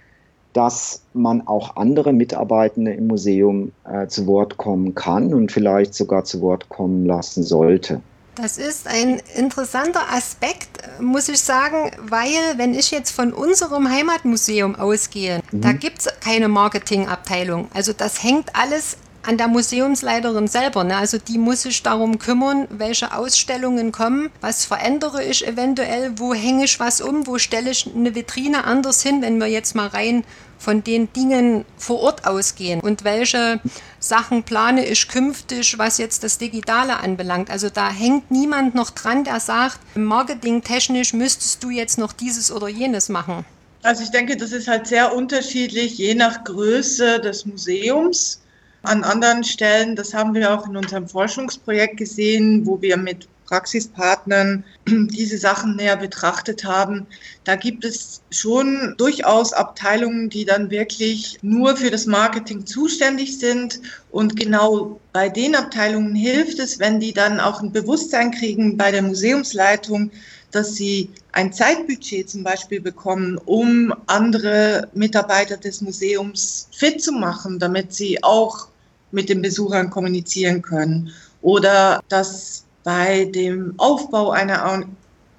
dass 0.53 1.01
man 1.13 1.45
auch 1.47 1.75
andere 1.75 2.13
Mitarbeitende 2.13 2.93
im 2.93 3.07
Museum 3.07 3.71
äh, 3.83 4.07
zu 4.07 4.25
Wort 4.25 4.57
kommen 4.57 4.95
kann 4.95 5.33
und 5.33 5.51
vielleicht 5.51 5.93
sogar 5.93 6.23
zu 6.23 6.39
Wort 6.41 6.69
kommen 6.69 7.05
lassen 7.05 7.43
sollte. 7.43 8.01
Das 8.35 8.57
ist 8.57 8.87
ein 8.87 9.21
interessanter 9.35 10.11
Aspekt, 10.11 10.69
muss 10.99 11.29
ich 11.29 11.39
sagen, 11.39 11.91
weil 12.01 12.57
wenn 12.57 12.73
ich 12.73 12.91
jetzt 12.91 13.11
von 13.11 13.31
unserem 13.33 13.89
Heimatmuseum 13.89 14.75
ausgehe, 14.75 15.41
mhm. 15.51 15.61
da 15.61 15.71
gibt 15.71 15.99
es 15.99 16.09
keine 16.19 16.49
Marketingabteilung. 16.49 17.69
Also 17.73 17.93
das 17.93 18.23
hängt 18.23 18.55
alles 18.55 18.97
an 19.27 19.37
der 19.37 19.47
Museumsleiterin 19.47 20.47
selber. 20.47 20.83
Ne? 20.83 20.97
Also 20.97 21.17
die 21.17 21.37
muss 21.37 21.63
sich 21.63 21.83
darum 21.83 22.19
kümmern, 22.19 22.67
welche 22.69 23.15
Ausstellungen 23.15 23.91
kommen, 23.91 24.29
was 24.41 24.65
verändere 24.65 25.23
ich 25.23 25.45
eventuell, 25.47 26.17
wo 26.17 26.33
hänge 26.33 26.65
ich 26.65 26.79
was 26.79 27.01
um, 27.01 27.27
wo 27.27 27.37
stelle 27.37 27.71
ich 27.71 27.89
eine 27.93 28.15
Vitrine 28.15 28.65
anders 28.65 29.01
hin, 29.01 29.21
wenn 29.21 29.39
wir 29.39 29.47
jetzt 29.47 29.75
mal 29.75 29.87
rein 29.87 30.23
von 30.57 30.83
den 30.83 31.11
Dingen 31.13 31.65
vor 31.77 31.99
Ort 31.99 32.25
ausgehen 32.25 32.79
und 32.79 33.03
welche 33.03 33.59
Sachen 33.99 34.43
plane 34.43 34.85
ich 34.85 35.07
künftig, 35.07 35.77
was 35.77 35.97
jetzt 35.97 36.23
das 36.23 36.37
Digitale 36.37 36.97
anbelangt. 36.97 37.49
Also 37.49 37.69
da 37.69 37.89
hängt 37.89 38.31
niemand 38.31 38.75
noch 38.75 38.89
dran, 38.91 39.23
der 39.23 39.39
sagt, 39.39 39.79
marketingtechnisch 39.95 41.13
müsstest 41.13 41.63
du 41.63 41.69
jetzt 41.69 41.97
noch 41.97 42.13
dieses 42.13 42.51
oder 42.51 42.67
jenes 42.67 43.09
machen. 43.09 43.45
Also 43.83 44.01
ich 44.01 44.09
denke, 44.09 44.35
das 44.35 44.51
ist 44.51 44.67
halt 44.67 44.87
sehr 44.87 45.13
unterschiedlich, 45.13 45.99
je 45.99 46.15
nach 46.15 46.43
Größe 46.43 47.19
des 47.19 47.45
Museums. 47.45 48.41
An 48.85 49.03
anderen 49.03 49.43
Stellen, 49.43 49.95
das 49.95 50.13
haben 50.13 50.33
wir 50.33 50.53
auch 50.53 50.67
in 50.67 50.77
unserem 50.77 51.07
Forschungsprojekt 51.07 51.97
gesehen, 51.97 52.65
wo 52.65 52.81
wir 52.81 52.97
mit 52.97 53.27
Praxispartnern 53.45 54.63
diese 54.87 55.37
Sachen 55.37 55.75
näher 55.75 55.97
betrachtet 55.97 56.65
haben. 56.65 57.07
Da 57.43 57.55
gibt 57.55 57.85
es 57.85 58.21
schon 58.31 58.95
durchaus 58.97 59.53
Abteilungen, 59.53 60.29
die 60.29 60.45
dann 60.45 60.69
wirklich 60.69 61.37
nur 61.41 61.77
für 61.77 61.91
das 61.91 62.05
Marketing 62.05 62.65
zuständig 62.65 63.39
sind. 63.39 63.81
Und 64.11 64.35
genau 64.35 64.99
bei 65.13 65.29
den 65.29 65.55
Abteilungen 65.55 66.15
hilft 66.15 66.59
es, 66.59 66.79
wenn 66.79 66.99
die 66.99 67.13
dann 67.13 67.39
auch 67.39 67.61
ein 67.61 67.71
Bewusstsein 67.71 68.31
kriegen 68.31 68.77
bei 68.77 68.91
der 68.91 69.01
Museumsleitung, 69.01 70.11
dass 70.51 70.75
sie 70.75 71.09
ein 71.33 71.51
Zeitbudget 71.51 72.29
zum 72.29 72.43
Beispiel 72.43 72.79
bekommen, 72.79 73.37
um 73.45 73.93
andere 74.07 74.87
Mitarbeiter 74.93 75.57
des 75.57 75.81
Museums 75.81 76.69
fit 76.71 77.01
zu 77.01 77.11
machen, 77.11 77.59
damit 77.59 77.93
sie 77.93 78.23
auch 78.23 78.69
mit 79.11 79.29
den 79.29 79.41
Besuchern 79.41 79.89
kommunizieren 79.89 80.61
können. 80.61 81.11
Oder 81.41 82.01
dass 82.09 82.63
bei 82.83 83.25
dem 83.25 83.73
Aufbau 83.77 84.31
einer 84.31 84.85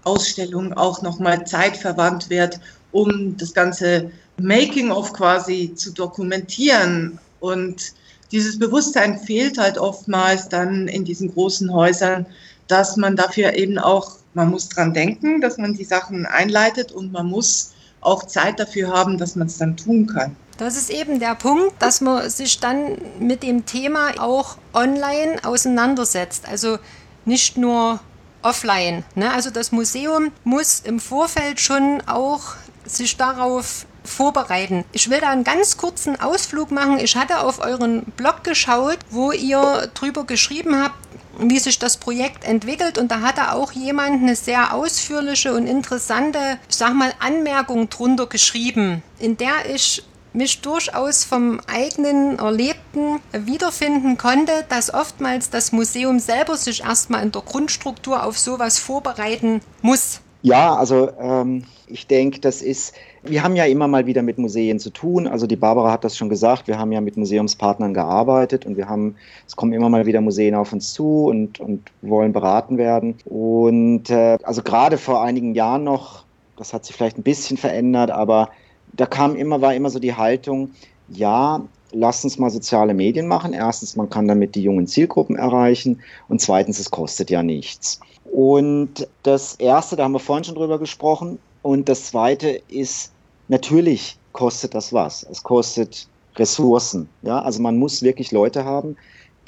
Ausstellung 0.04 0.72
auch 0.72 1.02
nochmal 1.02 1.46
Zeit 1.46 1.76
verwandt 1.76 2.30
wird, 2.30 2.60
um 2.92 3.36
das 3.36 3.52
ganze 3.52 4.10
Making-of 4.38 5.12
quasi 5.12 5.72
zu 5.74 5.92
dokumentieren. 5.92 7.18
Und 7.40 7.92
dieses 8.32 8.58
Bewusstsein 8.58 9.18
fehlt 9.18 9.58
halt 9.58 9.78
oftmals 9.78 10.48
dann 10.48 10.88
in 10.88 11.04
diesen 11.04 11.32
großen 11.32 11.72
Häusern, 11.72 12.26
dass 12.68 12.96
man 12.96 13.16
dafür 13.16 13.54
eben 13.54 13.78
auch, 13.78 14.16
man 14.34 14.50
muss 14.50 14.68
dran 14.68 14.92
denken, 14.92 15.40
dass 15.40 15.56
man 15.58 15.74
die 15.74 15.84
Sachen 15.84 16.26
einleitet 16.26 16.92
und 16.92 17.12
man 17.12 17.26
muss 17.26 17.72
auch 18.06 18.24
Zeit 18.24 18.60
dafür 18.60 18.92
haben, 18.92 19.18
dass 19.18 19.36
man 19.36 19.48
es 19.48 19.58
dann 19.58 19.76
tun 19.76 20.06
kann. 20.06 20.36
Das 20.58 20.76
ist 20.76 20.90
eben 20.90 21.20
der 21.20 21.34
Punkt, 21.34 21.74
dass 21.80 22.00
man 22.00 22.30
sich 22.30 22.60
dann 22.60 22.96
mit 23.18 23.42
dem 23.42 23.66
Thema 23.66 24.12
auch 24.18 24.56
online 24.72 25.36
auseinandersetzt. 25.44 26.48
Also 26.48 26.78
nicht 27.24 27.58
nur 27.58 28.00
offline. 28.42 29.04
Ne? 29.14 29.30
Also 29.32 29.50
das 29.50 29.72
Museum 29.72 30.32
muss 30.44 30.80
im 30.80 31.00
Vorfeld 31.00 31.60
schon 31.60 32.00
auch 32.06 32.54
sich 32.86 33.16
darauf 33.16 33.86
vorbereiten. 34.04 34.84
Ich 34.92 35.10
will 35.10 35.20
da 35.20 35.30
einen 35.30 35.44
ganz 35.44 35.76
kurzen 35.76 36.18
Ausflug 36.18 36.70
machen. 36.70 36.98
Ich 37.00 37.16
hatte 37.16 37.40
auf 37.40 37.58
euren 37.58 38.04
Blog 38.16 38.44
geschaut, 38.44 38.98
wo 39.10 39.32
ihr 39.32 39.90
drüber 39.94 40.24
geschrieben 40.24 40.80
habt, 40.80 40.94
wie 41.38 41.58
sich 41.58 41.78
das 41.78 41.96
Projekt 41.96 42.44
entwickelt. 42.44 42.98
Und 42.98 43.10
da 43.10 43.20
hatte 43.20 43.52
auch 43.52 43.72
jemand 43.72 44.22
eine 44.22 44.36
sehr 44.36 44.74
ausführliche 44.74 45.54
und 45.54 45.66
interessante, 45.66 46.38
sag 46.68 46.94
mal, 46.94 47.12
Anmerkung 47.18 47.88
drunter 47.88 48.26
geschrieben, 48.26 49.02
in 49.18 49.36
der 49.36 49.70
ich 49.72 50.04
mich 50.32 50.60
durchaus 50.60 51.24
vom 51.24 51.60
eigenen 51.66 52.38
Erlebten 52.38 53.20
wiederfinden 53.32 54.18
konnte, 54.18 54.52
dass 54.68 54.92
oftmals 54.92 55.50
das 55.50 55.72
Museum 55.72 56.18
selber 56.18 56.56
sich 56.56 56.82
erstmal 56.82 57.22
in 57.22 57.32
der 57.32 57.42
Grundstruktur 57.42 58.22
auf 58.22 58.38
sowas 58.38 58.78
vorbereiten 58.78 59.62
muss. 59.80 60.20
Ja, 60.42 60.76
also 60.76 61.10
ähm, 61.18 61.64
ich 61.86 62.06
denke, 62.06 62.40
das 62.40 62.62
ist, 62.62 62.94
wir 63.22 63.42
haben 63.42 63.56
ja 63.56 63.64
immer 63.64 63.88
mal 63.88 64.06
wieder 64.06 64.22
mit 64.22 64.38
Museen 64.38 64.78
zu 64.78 64.90
tun. 64.90 65.26
Also 65.26 65.46
die 65.46 65.56
Barbara 65.56 65.92
hat 65.92 66.04
das 66.04 66.16
schon 66.16 66.28
gesagt, 66.28 66.66
wir 66.66 66.78
haben 66.78 66.92
ja 66.92 67.00
mit 67.00 67.16
Museumspartnern 67.16 67.94
gearbeitet 67.94 68.66
und 68.66 68.76
wir 68.76 68.88
haben, 68.88 69.16
es 69.46 69.56
kommen 69.56 69.72
immer 69.72 69.88
mal 69.88 70.06
wieder 70.06 70.20
Museen 70.20 70.54
auf 70.54 70.72
uns 70.72 70.92
zu 70.92 71.26
und, 71.26 71.60
und 71.60 71.90
wollen 72.02 72.32
beraten 72.32 72.78
werden. 72.78 73.16
Und 73.24 74.10
äh, 74.10 74.38
also 74.42 74.62
gerade 74.62 74.98
vor 74.98 75.22
einigen 75.22 75.54
Jahren 75.54 75.84
noch, 75.84 76.24
das 76.56 76.72
hat 76.72 76.84
sich 76.84 76.96
vielleicht 76.96 77.18
ein 77.18 77.22
bisschen 77.22 77.56
verändert, 77.56 78.10
aber 78.10 78.50
da 78.92 79.06
kam 79.06 79.36
immer, 79.36 79.60
war 79.60 79.74
immer 79.74 79.90
so 79.90 79.98
die 79.98 80.14
Haltung, 80.14 80.70
ja, 81.08 81.62
lass 81.92 82.24
uns 82.24 82.38
mal 82.38 82.50
soziale 82.50 82.94
Medien 82.94 83.26
machen. 83.26 83.52
Erstens, 83.52 83.96
man 83.96 84.10
kann 84.10 84.26
damit 84.26 84.54
die 84.54 84.62
jungen 84.62 84.86
Zielgruppen 84.86 85.36
erreichen 85.36 86.00
und 86.28 86.40
zweitens, 86.40 86.78
es 86.78 86.90
kostet 86.90 87.30
ja 87.30 87.42
nichts. 87.42 88.00
Und 88.32 89.08
das 89.22 89.54
Erste, 89.54 89.96
da 89.96 90.04
haben 90.04 90.12
wir 90.12 90.18
vorhin 90.18 90.44
schon 90.44 90.56
drüber 90.56 90.78
gesprochen. 90.78 91.38
Und 91.66 91.88
das 91.88 92.04
Zweite 92.04 92.62
ist, 92.68 93.10
natürlich 93.48 94.16
kostet 94.30 94.72
das 94.72 94.92
was. 94.92 95.26
Es 95.28 95.42
kostet 95.42 96.06
Ressourcen. 96.36 97.08
Ja? 97.22 97.40
Also 97.40 97.60
man 97.60 97.76
muss 97.76 98.02
wirklich 98.02 98.30
Leute 98.30 98.64
haben, 98.64 98.96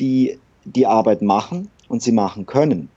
die 0.01 0.37
die 0.65 0.85
Arbeit 0.85 1.23
machen 1.23 1.71
und 1.89 2.03
sie 2.03 2.11
machen 2.11 2.45
können. 2.45 2.89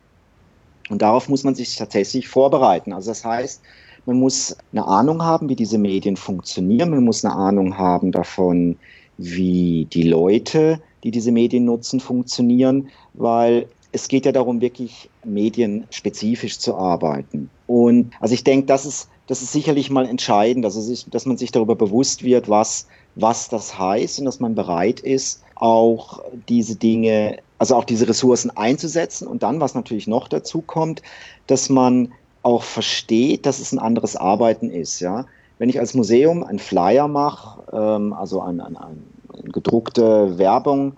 Und 0.89 1.03
darauf 1.03 1.29
muss 1.29 1.43
man 1.43 1.53
sich 1.53 1.75
tatsächlich 1.75 2.27
vorbereiten. 2.27 2.93
Also 2.93 3.11
das 3.11 3.23
heißt, 3.23 3.61
man 4.07 4.19
muss 4.19 4.57
eine 4.71 4.87
Ahnung 4.87 5.21
haben, 5.21 5.49
wie 5.49 5.55
diese 5.55 5.77
Medien 5.77 6.17
funktionieren. 6.17 6.89
Man 6.89 7.03
muss 7.03 7.23
eine 7.23 7.35
Ahnung 7.35 7.77
haben 7.77 8.11
davon, 8.11 8.75
wie 9.19 9.87
die 9.93 10.09
Leute, 10.09 10.81
die 11.03 11.11
diese 11.11 11.31
Medien 11.31 11.65
nutzen, 11.65 11.99
funktionieren, 11.99 12.89
weil 13.13 13.67
es 13.91 14.07
geht 14.07 14.25
ja 14.25 14.31
darum, 14.31 14.61
wirklich 14.61 15.09
medienspezifisch 15.23 16.59
zu 16.59 16.75
arbeiten. 16.75 17.49
Und 17.67 18.11
also 18.19 18.33
ich 18.33 18.43
denke, 18.43 18.67
das 18.67 18.85
ist, 18.85 19.09
das 19.27 19.41
ist 19.41 19.51
sicherlich 19.51 19.89
mal 19.89 20.07
entscheidend, 20.07 20.65
also 20.65 20.81
sich, 20.81 21.05
dass 21.09 21.25
man 21.25 21.37
sich 21.37 21.51
darüber 21.51 21.75
bewusst 21.75 22.23
wird, 22.23 22.49
was, 22.49 22.87
was 23.15 23.49
das 23.49 23.77
heißt 23.77 24.19
und 24.19 24.25
dass 24.25 24.39
man 24.39 24.55
bereit 24.55 24.99
ist, 24.99 25.43
auch 25.55 26.23
diese 26.49 26.75
Dinge, 26.75 27.37
also 27.59 27.75
auch 27.75 27.85
diese 27.85 28.07
Ressourcen 28.07 28.49
einzusetzen. 28.51 29.27
Und 29.27 29.43
dann, 29.43 29.59
was 29.59 29.75
natürlich 29.75 30.07
noch 30.07 30.27
dazu 30.27 30.61
kommt, 30.61 31.01
dass 31.47 31.69
man 31.69 32.13
auch 32.43 32.63
versteht, 32.63 33.45
dass 33.45 33.59
es 33.59 33.71
ein 33.71 33.79
anderes 33.79 34.15
Arbeiten 34.15 34.69
ist. 34.69 34.99
Ja? 34.99 35.25
Wenn 35.59 35.69
ich 35.69 35.79
als 35.79 35.93
Museum 35.93 36.43
ein 36.43 36.59
Flyer 36.59 37.07
mache, 37.07 37.61
ähm, 37.71 38.13
also 38.13 38.41
eine 38.41 38.65
ein, 38.65 38.77
ein 38.77 39.51
gedruckte 39.51 40.37
Werbung 40.37 40.97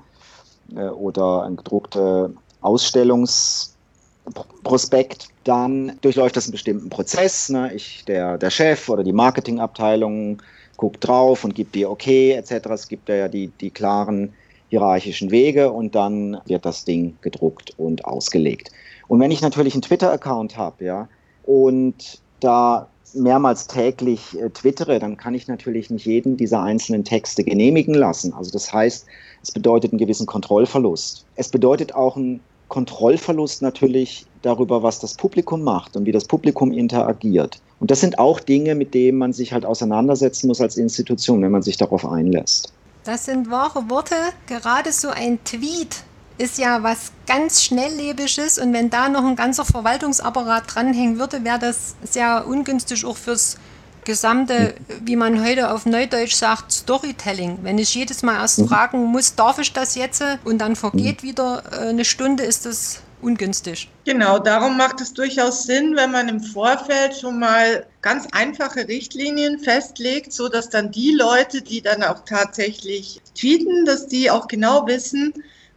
äh, 0.75 0.87
oder 0.87 1.43
ein 1.43 1.57
gedruckte 1.57 2.33
Ausstellungsprospekt, 2.63 5.29
dann 5.43 5.97
durchläuft 6.01 6.35
das 6.35 6.45
einen 6.45 6.53
bestimmten 6.53 6.89
Prozess. 6.89 7.49
Ne? 7.49 7.71
Ich, 7.73 8.03
der, 8.05 8.37
der 8.37 8.49
Chef 8.49 8.89
oder 8.89 9.03
die 9.03 9.13
Marketingabteilung 9.13 10.41
guckt 10.77 11.07
drauf 11.07 11.43
und 11.43 11.55
gibt 11.55 11.75
dir 11.75 11.91
okay 11.91 12.31
etc. 12.31 12.67
Es 12.71 12.87
gibt 12.87 13.09
ja 13.09 13.27
die, 13.27 13.51
die 13.59 13.69
klaren 13.69 14.33
hierarchischen 14.69 15.29
Wege 15.29 15.71
und 15.71 15.93
dann 15.93 16.41
wird 16.45 16.65
das 16.65 16.83
Ding 16.83 17.15
gedruckt 17.21 17.75
und 17.77 18.05
ausgelegt. 18.05 18.71
Und 19.07 19.19
wenn 19.19 19.29
ich 19.29 19.41
natürlich 19.41 19.73
einen 19.73 19.83
Twitter-Account 19.83 20.57
habe, 20.57 20.85
ja, 20.85 21.07
und 21.43 22.21
da 22.39 22.87
mehrmals 23.13 23.67
täglich 23.67 24.39
äh, 24.39 24.49
twittere, 24.49 24.99
dann 24.99 25.17
kann 25.17 25.35
ich 25.35 25.47
natürlich 25.47 25.89
nicht 25.89 26.05
jeden 26.05 26.37
dieser 26.37 26.63
einzelnen 26.63 27.03
Texte 27.03 27.43
genehmigen 27.43 27.93
lassen. 27.93 28.33
Also 28.33 28.51
das 28.51 28.73
heißt, 28.73 29.05
es 29.43 29.51
bedeutet 29.51 29.91
einen 29.91 29.99
gewissen 29.99 30.25
Kontrollverlust. 30.25 31.25
Es 31.35 31.49
bedeutet 31.49 31.93
auch 31.93 32.17
einen 32.17 32.39
Kontrollverlust 32.67 33.61
natürlich 33.61 34.25
darüber, 34.41 34.83
was 34.83 34.99
das 34.99 35.15
Publikum 35.15 35.63
macht 35.63 35.95
und 35.95 36.05
wie 36.05 36.11
das 36.11 36.25
Publikum 36.25 36.71
interagiert. 36.71 37.59
Und 37.79 37.91
das 37.91 37.99
sind 37.99 38.19
auch 38.19 38.39
Dinge, 38.39 38.75
mit 38.75 38.93
denen 38.93 39.17
man 39.17 39.33
sich 39.33 39.53
halt 39.53 39.65
auseinandersetzen 39.65 40.47
muss 40.47 40.61
als 40.61 40.77
Institution, 40.77 41.41
wenn 41.41 41.51
man 41.51 41.61
sich 41.61 41.77
darauf 41.77 42.05
einlässt. 42.05 42.73
Das 43.03 43.25
sind 43.25 43.51
wahre 43.51 43.89
Worte. 43.89 44.15
Gerade 44.47 44.91
so 44.91 45.09
ein 45.09 45.43
Tweet 45.43 46.03
ist 46.37 46.57
ja 46.57 46.81
was 46.81 47.11
ganz 47.27 47.63
Schnelllebiges 47.63 48.57
und 48.57 48.73
wenn 48.73 48.89
da 48.89 49.09
noch 49.09 49.23
ein 49.23 49.35
ganzer 49.35 49.65
Verwaltungsapparat 49.65 50.63
dranhängen 50.67 51.19
würde, 51.19 51.43
wäre 51.43 51.59
das 51.59 51.95
sehr 52.03 52.45
ungünstig 52.47 53.05
auch 53.05 53.17
fürs 53.17 53.57
gesamte, 54.05 54.75
wie 55.01 55.15
man 55.15 55.43
heute 55.43 55.71
auf 55.71 55.85
Neudeutsch 55.85 56.35
sagt, 56.35 56.71
Storytelling. 56.71 57.59
Wenn 57.63 57.77
ich 57.77 57.95
jedes 57.95 58.23
Mal 58.23 58.39
erst 58.39 58.59
mhm. 58.59 58.67
fragen 58.67 59.05
muss, 59.05 59.35
darf 59.35 59.59
ich 59.59 59.73
das 59.73 59.95
jetzt 59.95 60.23
und 60.43 60.59
dann 60.59 60.75
vergeht 60.75 61.23
mhm. 61.23 61.27
wieder 61.27 61.63
äh, 61.71 61.89
eine 61.89 62.05
Stunde, 62.05 62.43
ist 62.43 62.65
das 62.65 63.01
ungünstig. 63.23 63.89
Genau, 64.05 64.37
darum 64.37 64.77
macht 64.77 65.01
es 65.01 65.13
durchaus 65.13 65.63
Sinn, 65.63 65.95
wenn 65.95 66.11
man 66.11 66.27
im 66.27 66.41
Vorfeld 66.41 67.15
schon 67.15 67.39
mal 67.39 67.85
ganz 68.01 68.27
einfache 68.31 68.87
Richtlinien 68.87 69.59
festlegt, 69.59 70.33
so 70.33 70.49
dass 70.49 70.69
dann 70.69 70.91
die 70.91 71.13
Leute, 71.13 71.61
die 71.61 71.81
dann 71.81 72.03
auch 72.03 72.25
tatsächlich 72.25 73.21
tweeten, 73.33 73.85
dass 73.85 74.07
die 74.07 74.29
auch 74.29 74.47
genau 74.47 74.85
wissen, 74.85 75.33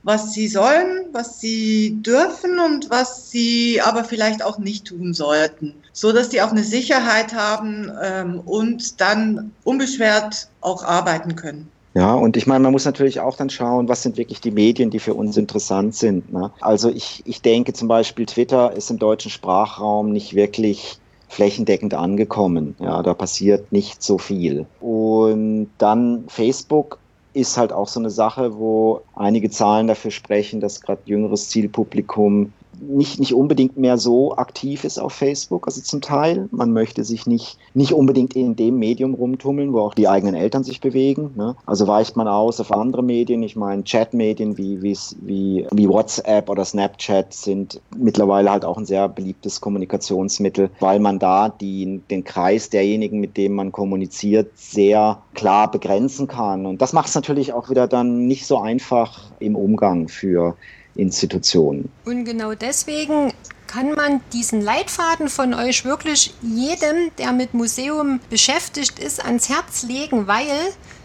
was 0.07 0.33
sie 0.33 0.47
sollen, 0.47 1.07
was 1.11 1.41
sie 1.41 1.99
dürfen 2.01 2.61
und 2.61 2.91
was 2.91 3.29
sie 3.29 3.81
aber 3.83 4.05
vielleicht 4.05 4.45
auch 4.45 4.57
nicht 4.57 4.87
tun 4.87 5.13
sollten, 5.13 5.75
so 5.93 6.13
dass 6.13 6.29
die 6.29 6.41
auch 6.43 6.53
eine 6.53 6.63
Sicherheit 6.63 7.35
haben 7.35 7.91
ähm, 8.01 8.41
und 8.45 9.01
dann 9.01 9.51
unbeschwert 9.65 10.49
auch 10.61 10.85
arbeiten 10.85 11.35
können. 11.35 11.69
Ja, 11.95 12.15
und 12.15 12.37
ich 12.37 12.47
meine, 12.47 12.61
man 12.61 12.71
muss 12.71 12.85
natürlich 12.85 13.19
auch 13.19 13.37
dann 13.37 13.51
schauen, 13.51 13.89
was 13.89 14.05
sind 14.05 14.17
wirklich 14.17 14.41
die 14.41 14.53
Medien, 14.53 14.91
die 14.91 15.01
für 15.01 15.15
uns 15.15 15.37
interessant 15.37 15.97
sind. 15.97 16.33
Ne? 16.33 16.53
Also 16.61 16.89
ich, 16.89 17.25
ich 17.27 17.43
denke 17.43 17.73
zum 17.73 17.89
Beispiel, 17.89 18.27
Twitter 18.27 18.73
ist 18.77 18.93
im 18.93 19.01
deutschen 19.01 19.33
Sprachraum 19.33 20.13
nicht 20.13 20.35
wirklich 20.35 21.01
flächendeckend 21.29 21.95
angekommen. 21.95 22.77
Ja, 22.79 23.03
da 23.03 23.13
passiert 23.13 23.73
nicht 23.73 24.05
so 24.05 24.19
viel. 24.19 24.67
Und 24.79 25.69
dann 25.79 26.27
Facebook 26.29 26.99
ist 27.37 27.59
halt 27.59 27.71
auch 27.71 27.87
so 27.87 28.01
eine 28.01 28.09
Sache, 28.09 28.59
wo 28.59 29.03
einige 29.15 29.51
Zahlen 29.51 29.87
dafür 29.87 30.11
sprechen, 30.11 30.61
dass 30.61 30.81
gerade 30.81 31.03
jüngeres 31.05 31.51
Zielpublikum 31.51 32.51
nicht, 32.81 33.19
nicht 33.19 33.35
unbedingt 33.35 33.77
mehr 33.77 33.99
so 33.99 34.37
aktiv 34.37 34.85
ist 34.85 34.99
auf 34.99 35.13
Facebook, 35.13 35.67
also 35.67 35.81
zum 35.81 36.01
Teil. 36.01 36.49
Man 36.51 36.73
möchte 36.73 37.05
sich 37.05 37.27
nicht, 37.27 37.59
nicht 37.75 37.93
unbedingt 37.93 38.35
in 38.37 38.57
dem 38.57 38.79
Medium 38.79 39.15
rumtummeln, 39.15 39.73
wo 39.73 39.81
auch 39.81 39.95
die 39.95 40.09
eigenen 40.09 40.35
Eltern 40.35 40.65
sich 40.65 40.81
bewegen. 40.81 41.33
Ne? 41.37 41.57
Also 41.67 41.87
weicht 41.87 42.17
man 42.17 42.29
aus 42.29 42.61
auf 42.61 42.73
andere 42.73 43.03
Medien. 43.03 43.43
Ich 43.43 43.57
meine, 43.57 43.85
Chatmedien 43.85 44.59
wie, 44.59 44.83
wie, 44.83 44.97
wie, 45.21 45.89
WhatsApp 45.89 46.49
oder 46.49 46.65
Snapchat 46.65 47.33
sind 47.33 47.81
mittlerweile 47.97 48.51
halt 48.51 48.65
auch 48.65 48.77
ein 48.77 48.87
sehr 48.87 49.09
beliebtes 49.09 49.61
Kommunikationsmittel, 49.61 50.71
weil 50.81 51.01
man 51.01 51.19
da 51.19 51.49
die, 51.49 52.01
den 52.11 52.25
Kreis 52.25 52.71
derjenigen, 52.71 53.21
mit 53.21 53.37
denen 53.37 53.55
man 53.55 53.73
kommuniziert, 53.73 54.51
sehr 54.55 55.23
klar 55.35 55.71
begrenzen 55.71 56.27
kann. 56.27 56.67
Und 56.67 56.83
das 56.83 56.93
macht 56.93 57.09
es 57.09 57.15
natürlich 57.15 57.53
auch 57.53 57.71
wieder 57.71 57.87
dann 57.87 58.27
nicht 58.27 58.47
so 58.47 58.59
einfach 58.59 59.31
im 59.39 59.57
Umgang 59.57 60.09
für 60.09 60.57
Institutionen. 60.99 61.91
Und 62.05 62.25
genau 62.25 62.55
deswegen 62.55 63.33
kann 63.67 63.93
man 63.93 64.21
diesen 64.33 64.61
Leitfaden 64.61 65.29
von 65.29 65.55
euch 65.55 65.85
wirklich 65.85 66.35
jedem, 66.43 67.11
der 67.19 67.33
mit 67.33 67.55
Museum 67.55 68.21
beschäftigt 68.31 68.99
ist, 68.99 69.25
ans 69.25 69.49
Herz 69.49 69.83
legen, 69.83 70.27
weil 70.27 70.47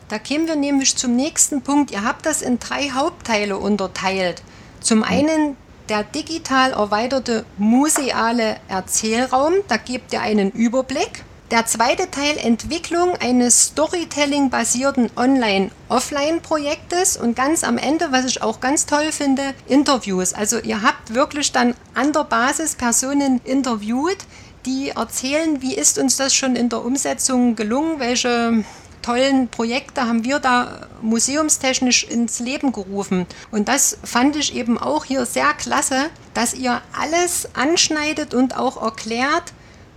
da 0.09 0.19
kämen 0.19 0.47
wir 0.47 0.55
nämlich 0.55 0.95
zum 0.95 1.15
nächsten 1.15 1.61
Punkt. 1.61 1.91
Ihr 1.91 2.03
habt 2.03 2.25
das 2.25 2.41
in 2.41 2.59
drei 2.59 2.89
Hauptteile 2.89 3.57
unterteilt. 3.57 4.43
Zum 4.81 5.03
einen 5.03 5.55
der 5.89 6.03
digital 6.03 6.71
erweiterte 6.71 7.45
museale 7.57 8.57
Erzählraum, 8.67 9.53
da 9.67 9.77
gebt 9.77 10.13
ihr 10.13 10.21
einen 10.21 10.51
Überblick. 10.51 11.23
Der 11.51 11.65
zweite 11.65 12.09
Teil 12.09 12.37
Entwicklung 12.37 13.15
eines 13.17 13.65
Storytelling-basierten 13.65 15.11
Online-Offline-Projektes 15.17 17.17
und 17.17 17.35
ganz 17.35 17.65
am 17.65 17.77
Ende, 17.77 18.13
was 18.13 18.23
ich 18.23 18.41
auch 18.41 18.61
ganz 18.61 18.85
toll 18.85 19.11
finde, 19.11 19.53
Interviews. 19.67 20.33
Also 20.33 20.59
ihr 20.59 20.81
habt 20.81 21.13
wirklich 21.13 21.51
dann 21.51 21.75
an 21.93 22.13
der 22.13 22.23
Basis 22.23 22.75
Personen 22.75 23.41
interviewt, 23.43 24.19
die 24.65 24.91
erzählen, 24.91 25.61
wie 25.61 25.75
ist 25.75 25.99
uns 25.99 26.15
das 26.15 26.33
schon 26.33 26.55
in 26.55 26.69
der 26.69 26.85
Umsetzung 26.85 27.57
gelungen, 27.57 27.99
welche 27.99 28.63
tollen 29.01 29.49
Projekte 29.49 30.07
haben 30.07 30.23
wir 30.23 30.39
da 30.39 30.87
museumstechnisch 31.01 32.05
ins 32.05 32.39
Leben 32.39 32.71
gerufen. 32.71 33.25
Und 33.51 33.67
das 33.67 33.97
fand 34.05 34.37
ich 34.37 34.55
eben 34.55 34.77
auch 34.77 35.03
hier 35.03 35.25
sehr 35.25 35.53
klasse, 35.55 36.11
dass 36.33 36.53
ihr 36.53 36.81
alles 36.97 37.49
anschneidet 37.55 38.33
und 38.33 38.55
auch 38.55 38.81
erklärt, 38.81 39.51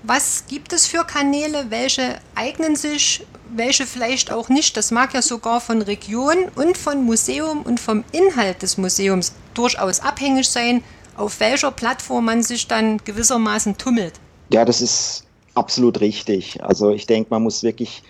was 0.07 0.45
gibt 0.49 0.73
es 0.73 0.87
für 0.87 1.05
Kanäle? 1.05 1.67
Welche 1.71 2.19
eignen 2.35 2.77
sich 2.77 3.27
welche 3.57 3.87
vielleicht 3.87 4.33
auch 4.33 4.49
nicht. 4.49 4.77
Das 4.77 4.91
mag 4.91 5.15
ja 5.15 5.23
sogar 5.23 5.61
von 5.61 5.83
Region 5.83 6.37
und 6.57 6.77
von 6.77 7.05
Museum 7.05 7.63
und 7.63 7.81
vom 7.81 8.05
Inhalt 8.13 8.63
des 8.63 8.79
Museums 8.79 9.33
durchaus 9.55 10.01
abhängig 10.01 10.49
sein, 10.49 10.83
auf 11.17 11.41
welcher 11.41 11.71
Plattform 11.71 12.25
man 12.25 12.43
sich 12.43 12.67
dann 12.67 12.99
gewissermaßen 13.05 13.79
tummelt. 13.79 14.15
Ja, 14.53 14.65
das 14.65 14.81
ist 14.81 15.25
absolut 15.55 16.01
richtig. 16.01 16.63
Also 16.63 16.91
ich 16.91 17.07
denke, 17.07 17.29
man 17.31 17.43
muss 17.43 17.63
wirklich 17.63 18.03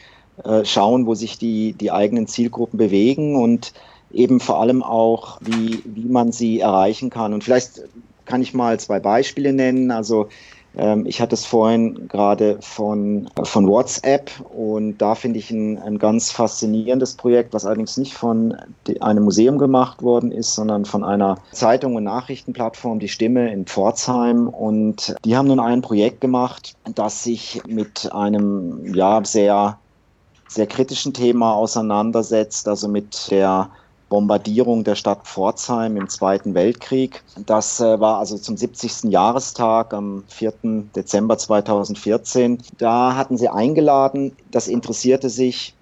äh, 0.42 0.64
schauen, 0.64 1.06
wo 1.06 1.14
sich 1.14 1.38
die, 1.38 1.74
die 1.74 1.92
eigenen 1.92 2.26
Zielgruppen 2.26 2.78
bewegen 2.78 3.36
und 3.36 3.72
eben 4.12 4.40
vor 4.40 4.60
allem 4.60 4.82
auch, 4.82 5.38
wie, 5.40 5.82
wie 5.84 6.08
man 6.08 6.32
sie 6.32 6.60
erreichen 6.60 7.10
kann. 7.10 7.34
Und 7.34 7.44
vielleicht 7.44 7.82
kann 8.24 8.40
ich 8.40 8.54
mal 8.54 8.80
zwei 8.80 9.00
Beispiele 9.00 9.52
nennen. 9.52 9.90
Also 9.90 10.28
ähm, 10.76 11.06
ich 11.06 11.20
hatte 11.20 11.34
es 11.34 11.44
vorhin 11.44 12.08
gerade 12.08 12.58
von, 12.60 13.28
von 13.42 13.68
WhatsApp 13.68 14.30
und 14.54 14.98
da 14.98 15.14
finde 15.14 15.38
ich 15.38 15.50
ein, 15.50 15.78
ein 15.78 15.98
ganz 15.98 16.30
faszinierendes 16.30 17.14
Projekt, 17.14 17.54
was 17.54 17.64
allerdings 17.64 17.96
nicht 17.96 18.14
von 18.14 18.56
einem 19.00 19.24
Museum 19.24 19.58
gemacht 19.58 20.02
worden 20.02 20.32
ist, 20.32 20.54
sondern 20.54 20.84
von 20.84 21.04
einer 21.04 21.36
Zeitung 21.52 21.94
und 21.94 22.04
Nachrichtenplattform, 22.04 22.98
die 22.98 23.08
Stimme 23.08 23.52
in 23.52 23.66
Pforzheim. 23.66 24.48
Und 24.48 25.14
die 25.24 25.36
haben 25.36 25.48
nun 25.48 25.60
ein 25.60 25.82
Projekt 25.82 26.20
gemacht, 26.20 26.74
das 26.94 27.22
sich 27.22 27.62
mit 27.66 28.12
einem 28.12 28.94
ja 28.94 29.24
sehr 29.24 29.78
sehr 30.46 30.66
kritischen 30.66 31.12
Thema 31.12 31.54
auseinandersetzt, 31.54 32.68
also 32.68 32.86
mit 32.86 33.30
der 33.30 33.70
Bombardierung 34.08 34.84
der 34.84 34.94
Stadt 34.94 35.26
Pforzheim 35.26 35.96
im 35.96 36.08
Zweiten 36.08 36.54
Weltkrieg. 36.54 37.22
Das 37.46 37.80
äh, 37.80 37.98
war 38.00 38.18
also 38.18 38.38
zum 38.38 38.56
70. 38.56 39.10
Jahrestag 39.10 39.92
am 39.94 40.24
4. 40.28 40.52
Dezember 40.94 41.38
2014. 41.38 42.58
Da 42.78 43.16
hatten 43.16 43.36
sie 43.36 43.48
eingeladen, 43.48 44.36
das 44.50 44.68
interessierte 44.68 45.30
sich 45.30 45.74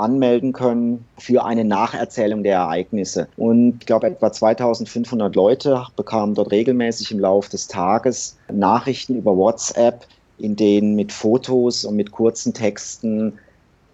anmelden 0.00 0.52
können 0.52 1.04
für 1.18 1.44
eine 1.44 1.64
Nacherzählung 1.64 2.42
der 2.42 2.56
Ereignisse. 2.56 3.28
Und 3.36 3.76
ich 3.80 3.86
glaube, 3.86 4.08
etwa 4.08 4.32
2500 4.32 5.36
Leute 5.36 5.86
bekamen 5.94 6.34
dort 6.34 6.50
regelmäßig 6.50 7.12
im 7.12 7.20
Laufe 7.20 7.50
des 7.50 7.68
Tages 7.68 8.36
Nachrichten 8.50 9.16
über 9.16 9.36
WhatsApp, 9.36 10.06
in 10.38 10.56
denen 10.56 10.96
mit 10.96 11.12
Fotos 11.12 11.84
und 11.84 11.96
mit 11.96 12.12
kurzen 12.12 12.54
Texten 12.54 13.38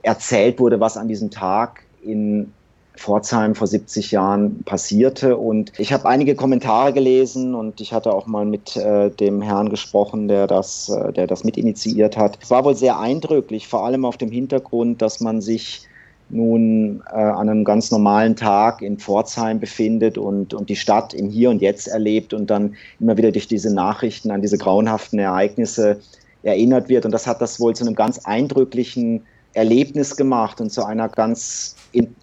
erzählt 0.02 0.60
wurde, 0.60 0.78
was 0.78 0.96
an 0.96 1.08
diesem 1.08 1.30
Tag 1.30 1.82
in 2.02 2.52
Pforzheim 2.96 3.54
vor 3.54 3.66
70 3.66 4.10
Jahren 4.10 4.62
passierte. 4.64 5.36
Und 5.36 5.72
ich 5.78 5.92
habe 5.92 6.08
einige 6.08 6.34
Kommentare 6.34 6.92
gelesen 6.92 7.54
und 7.54 7.80
ich 7.80 7.92
hatte 7.92 8.12
auch 8.12 8.26
mal 8.26 8.44
mit 8.44 8.76
äh, 8.76 9.10
dem 9.10 9.42
Herrn 9.42 9.68
gesprochen, 9.68 10.28
der 10.28 10.46
das, 10.46 10.88
äh, 10.88 11.12
der 11.12 11.26
das 11.26 11.44
mitinitiiert 11.44 12.16
hat. 12.16 12.38
Es 12.42 12.50
war 12.50 12.64
wohl 12.64 12.74
sehr 12.74 12.98
eindrücklich, 12.98 13.68
vor 13.68 13.84
allem 13.84 14.04
auf 14.04 14.16
dem 14.16 14.30
Hintergrund, 14.30 15.02
dass 15.02 15.20
man 15.20 15.40
sich 15.40 15.86
nun 16.28 17.02
äh, 17.12 17.14
an 17.14 17.48
einem 17.48 17.64
ganz 17.64 17.90
normalen 17.90 18.34
Tag 18.34 18.82
in 18.82 18.98
Pforzheim 18.98 19.60
befindet 19.60 20.18
und, 20.18 20.54
und 20.54 20.68
die 20.68 20.76
Stadt 20.76 21.14
im 21.14 21.30
Hier 21.30 21.50
und 21.50 21.62
Jetzt 21.62 21.86
erlebt 21.86 22.34
und 22.34 22.50
dann 22.50 22.74
immer 22.98 23.16
wieder 23.16 23.30
durch 23.30 23.46
diese 23.46 23.72
Nachrichten 23.72 24.30
an 24.30 24.42
diese 24.42 24.58
grauenhaften 24.58 25.18
Ereignisse 25.18 26.00
erinnert 26.42 26.88
wird. 26.88 27.04
Und 27.04 27.12
das 27.12 27.26
hat 27.26 27.40
das 27.40 27.60
wohl 27.60 27.74
zu 27.76 27.84
einem 27.84 27.94
ganz 27.94 28.24
eindrücklichen 28.24 29.22
Erlebnis 29.54 30.16
gemacht 30.16 30.60
und 30.60 30.70
zu 30.70 30.84
einer 30.84 31.08
ganz, 31.08 31.76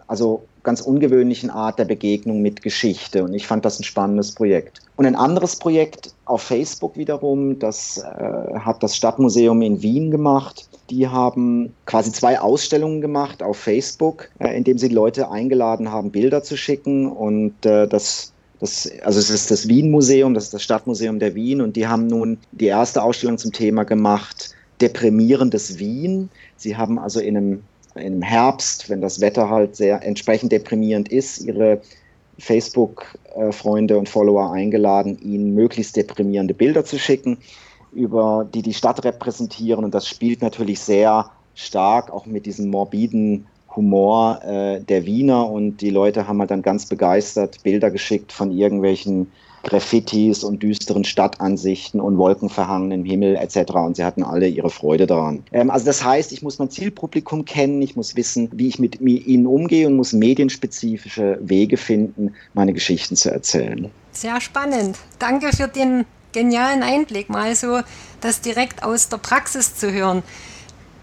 also 0.08 0.44
ganz 0.64 0.82
ungewöhnlichen 0.82 1.50
Art 1.50 1.78
der 1.78 1.86
Begegnung 1.86 2.42
mit 2.42 2.62
Geschichte. 2.62 3.24
Und 3.24 3.34
ich 3.34 3.46
fand 3.46 3.66
das 3.66 3.80
ein 3.80 3.84
spannendes 3.84 4.32
Projekt. 4.34 4.82
Und 4.96 5.06
ein 5.06 5.16
anderes 5.16 5.58
Projekt 5.58 6.14
auf 6.26 6.42
Facebook 6.42 6.98
wiederum, 6.98 7.60
das 7.60 7.98
äh, 7.98 8.60
hat 8.60 8.82
das 8.82 8.96
Stadtmuseum 8.96 9.62
in 9.62 9.82
Wien 9.82 10.10
gemacht. 10.10 10.68
Die 10.90 11.08
haben 11.08 11.74
quasi 11.86 12.12
zwei 12.12 12.40
Ausstellungen 12.40 13.02
gemacht 13.02 13.44
auf 13.44 13.58
Facebook, 13.58 14.30
äh, 14.40 14.56
indem 14.56 14.78
sie 14.78 14.88
Leute 14.88 15.30
eingeladen 15.30 15.92
haben, 15.92 16.12
Bilder 16.12 16.44
zu 16.44 16.56
schicken. 16.58 17.12
Und 17.12 17.66
äh, 17.66 17.88
das 17.88 18.34
das, 18.64 18.90
also 19.04 19.20
es 19.20 19.30
ist 19.30 19.52
das 19.52 19.68
Wien-Museum, 19.68 20.34
das 20.34 20.46
ist 20.46 20.54
das 20.54 20.64
Stadtmuseum 20.64 21.20
der 21.20 21.36
Wien 21.36 21.60
und 21.60 21.76
die 21.76 21.86
haben 21.86 22.08
nun 22.08 22.38
die 22.54 22.68
erste 22.68 23.04
Ausstellung 23.04 23.38
zum 23.38 23.52
Thema 23.52 23.84
gemacht, 23.84 24.52
deprimierendes 24.80 25.80
Wien. 25.80 26.30
Sie 26.56 26.78
haben 26.78 26.98
also 26.98 27.20
in 27.20 27.36
einem 27.36 27.64
im 27.96 28.22
Herbst, 28.22 28.90
wenn 28.90 29.02
das 29.02 29.22
Wetter 29.22 29.50
halt 29.50 29.76
sehr 29.76 30.04
entsprechend 30.04 30.52
deprimierend 30.52 31.12
ist, 31.12 31.42
ihre 31.42 31.82
Facebook-Freunde 32.40 33.98
und 33.98 34.10
Follower 34.10 34.52
eingeladen, 34.52 35.20
ihnen 35.22 35.54
möglichst 35.54 35.96
deprimierende 35.96 36.54
Bilder 36.54 36.84
zu 36.84 36.98
schicken, 36.98 37.38
über 37.92 38.48
die 38.52 38.62
die 38.62 38.74
Stadt 38.74 39.04
repräsentieren. 39.06 39.84
Und 39.86 39.94
das 39.94 40.08
spielt 40.08 40.42
natürlich 40.42 40.80
sehr 40.80 41.30
stark 41.54 42.12
auch 42.12 42.26
mit 42.26 42.46
diesem 42.46 42.70
morbiden 42.70 43.46
Humor 43.76 44.42
äh, 44.44 44.82
der 44.82 45.06
Wiener. 45.06 45.50
Und 45.50 45.78
die 45.78 45.92
Leute 45.92 46.28
haben 46.28 46.40
halt 46.40 46.52
dann 46.52 46.62
ganz 46.62 46.88
begeistert 46.88 47.62
Bilder 47.64 47.92
geschickt 47.92 48.32
von 48.32 48.52
irgendwelchen 48.52 49.32
Graffitis 49.64 50.44
und 50.44 50.62
düsteren 50.62 51.04
Stadtansichten 51.04 52.00
und 52.00 52.18
wolkenverhangenen 52.18 53.06
Himmel 53.06 53.36
etc. 53.36 53.74
Und 53.74 53.96
sie 53.96 54.04
hatten 54.04 54.24
alle 54.24 54.48
ihre 54.48 54.70
Freude 54.70 55.08
daran. 55.08 55.44
Ähm, 55.52 55.70
also 55.70 55.86
das 55.86 56.04
heißt, 56.04 56.32
ich 56.32 56.42
muss 56.42 56.60
mein 56.60 56.70
Zielpublikum 56.70 57.46
kennen, 57.46 57.82
ich 57.82 57.96
muss 57.96 58.16
wissen, 58.16 58.50
wie 58.54 58.68
ich 58.68 58.80
mit 58.80 59.02
ihnen 59.02 59.48
umgehe 59.48 59.88
und 59.88 59.96
muss 59.96 60.14
medienspezifische 60.14 61.40
Wege 61.42 61.78
finden, 61.78 62.34
meine 62.54 62.74
Geschichten 62.74 63.16
zu 63.16 63.32
erzählen. 63.32 63.90
Sehr 64.12 64.40
spannend. 64.42 64.98
Danke 65.18 65.56
für 65.56 65.68
den 65.68 66.06
genialen 66.34 66.84
Einblick, 66.84 67.30
mal 67.30 67.56
so 67.56 67.80
das 68.22 68.42
direkt 68.42 68.84
aus 68.84 69.10
der 69.10 69.18
Praxis 69.18 69.76
zu 69.76 69.92
hören. 69.92 70.24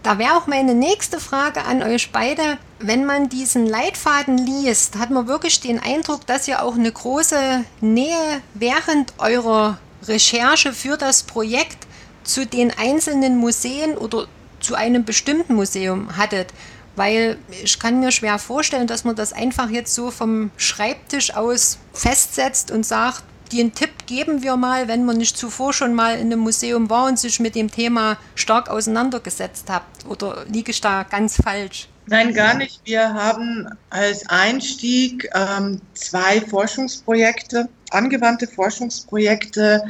Da 0.03 0.17
wäre 0.17 0.35
auch 0.35 0.47
meine 0.47 0.73
nächste 0.73 1.19
Frage 1.19 1.63
an 1.63 1.83
euch 1.83 2.11
beide. 2.11 2.57
Wenn 2.79 3.05
man 3.05 3.29
diesen 3.29 3.67
Leitfaden 3.67 4.37
liest, 4.37 4.97
hat 4.97 5.11
man 5.11 5.27
wirklich 5.27 5.59
den 5.59 5.79
Eindruck, 5.79 6.25
dass 6.25 6.47
ihr 6.47 6.63
auch 6.63 6.73
eine 6.73 6.91
große 6.91 7.63
Nähe 7.81 8.41
während 8.55 9.13
eurer 9.19 9.77
Recherche 10.07 10.73
für 10.73 10.97
das 10.97 11.21
Projekt 11.21 11.85
zu 12.23 12.47
den 12.47 12.71
einzelnen 12.75 13.37
Museen 13.37 13.95
oder 13.95 14.27
zu 14.59 14.73
einem 14.73 15.05
bestimmten 15.05 15.53
Museum 15.53 16.17
hattet. 16.17 16.47
Weil 16.95 17.37
ich 17.63 17.77
kann 17.79 17.99
mir 17.99 18.11
schwer 18.11 18.39
vorstellen, 18.39 18.87
dass 18.87 19.03
man 19.03 19.15
das 19.15 19.33
einfach 19.33 19.69
jetzt 19.69 19.93
so 19.93 20.09
vom 20.09 20.49
Schreibtisch 20.57 21.35
aus 21.35 21.77
festsetzt 21.93 22.71
und 22.71 22.85
sagt, 22.85 23.23
den 23.51 23.73
Tipp 23.73 23.91
geben 24.05 24.43
wir 24.43 24.57
mal, 24.57 24.87
wenn 24.87 25.05
man 25.05 25.17
nicht 25.17 25.37
zuvor 25.37 25.73
schon 25.73 25.93
mal 25.93 26.15
in 26.15 26.27
einem 26.27 26.39
Museum 26.39 26.89
war 26.89 27.07
und 27.07 27.19
sich 27.19 27.39
mit 27.39 27.55
dem 27.55 27.71
Thema 27.71 28.17
stark 28.35 28.69
auseinandergesetzt 28.69 29.69
hat? 29.69 29.83
Oder 30.07 30.45
liege 30.51 30.71
ich 30.71 30.81
da 30.81 31.03
ganz 31.03 31.35
falsch? 31.41 31.87
Nein, 32.07 32.33
gar 32.33 32.55
nicht. 32.55 32.81
Wir 32.83 33.13
haben 33.13 33.67
als 33.89 34.27
Einstieg 34.27 35.29
ähm, 35.33 35.79
zwei 35.93 36.41
Forschungsprojekte, 36.41 37.69
angewandte 37.91 38.47
Forschungsprojekte 38.47 39.83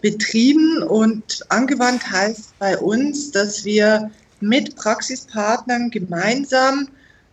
betrieben. 0.00 0.82
Und 0.82 1.44
angewandt 1.48 2.10
heißt 2.10 2.58
bei 2.58 2.78
uns, 2.78 3.30
dass 3.30 3.64
wir 3.64 4.10
mit 4.40 4.76
Praxispartnern 4.76 5.90
gemeinsam 5.90 6.88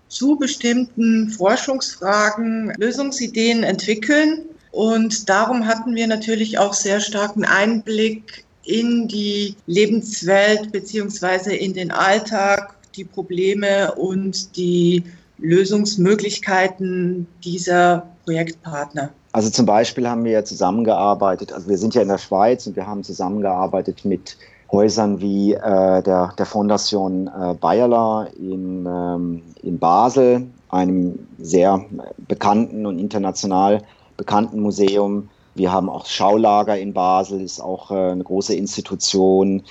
zu 0.07 0.35
bestimmten 0.35 1.29
Forschungsfragen 1.29 2.73
Lösungsideen 2.77 3.63
entwickeln 3.63 4.48
und 4.71 5.29
darum 5.29 5.67
hatten 5.67 5.95
wir 5.95 6.07
natürlich 6.07 6.59
auch 6.59 6.73
sehr 6.73 6.99
starken 6.99 7.45
Einblick 7.45 8.45
in 8.63 9.07
die 9.07 9.55
Lebenswelt 9.65 10.71
beziehungsweise 10.71 11.55
in 11.55 11.73
den 11.73 11.91
Alltag, 11.91 12.75
die 12.95 13.03
Probleme 13.03 13.93
und 13.95 14.55
die 14.57 15.03
Lösungsmöglichkeiten 15.37 17.27
dieser 17.43 18.07
Projektpartner. 18.25 19.09
Also 19.31 19.49
zum 19.49 19.65
Beispiel 19.65 20.07
haben 20.07 20.23
wir 20.23 20.43
zusammengearbeitet, 20.43 21.53
also 21.53 21.69
wir 21.69 21.77
sind 21.77 21.95
ja 21.95 22.01
in 22.01 22.07
der 22.07 22.17
Schweiz 22.17 22.65
und 22.67 22.75
wir 22.75 22.87
haben 22.87 23.03
zusammengearbeitet 23.03 24.03
mit 24.03 24.37
Häusern 24.71 25.19
wie 25.19 25.53
äh, 25.53 26.03
der, 26.03 26.33
der 26.37 26.45
Fondation 26.45 27.27
äh, 27.27 27.53
Bayerler 27.55 28.27
in, 28.37 28.85
ähm, 28.85 29.41
in 29.63 29.79
Basel, 29.79 30.47
einem 30.69 31.27
sehr 31.39 31.83
bekannten 32.27 32.85
und 32.85 32.99
international 32.99 33.81
bekannten 34.19 34.59
Museum. 34.61 35.29
Wir 35.55 35.71
haben 35.71 35.89
auch 35.89 36.05
Schaulager 36.05 36.77
in 36.77 36.93
Basel, 36.93 37.41
ist 37.41 37.61
auch 37.61 37.89
äh, 37.89 38.11
eine 38.11 38.23
große 38.23 38.53
Institution. 38.53 39.63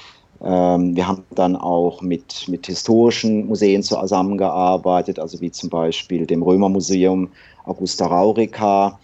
Ähm, 0.42 0.96
wir 0.96 1.06
haben 1.06 1.22
dann 1.34 1.54
auch 1.54 2.00
mit, 2.00 2.48
mit 2.48 2.66
historischen 2.66 3.46
Museen 3.46 3.82
zusammengearbeitet, 3.82 5.18
also 5.18 5.40
wie 5.40 5.52
zum 5.52 5.68
Beispiel 5.68 6.26
dem 6.26 6.42
Römermuseum 6.42 7.28
Augusta 7.66 8.06
Raurica. 8.06 8.98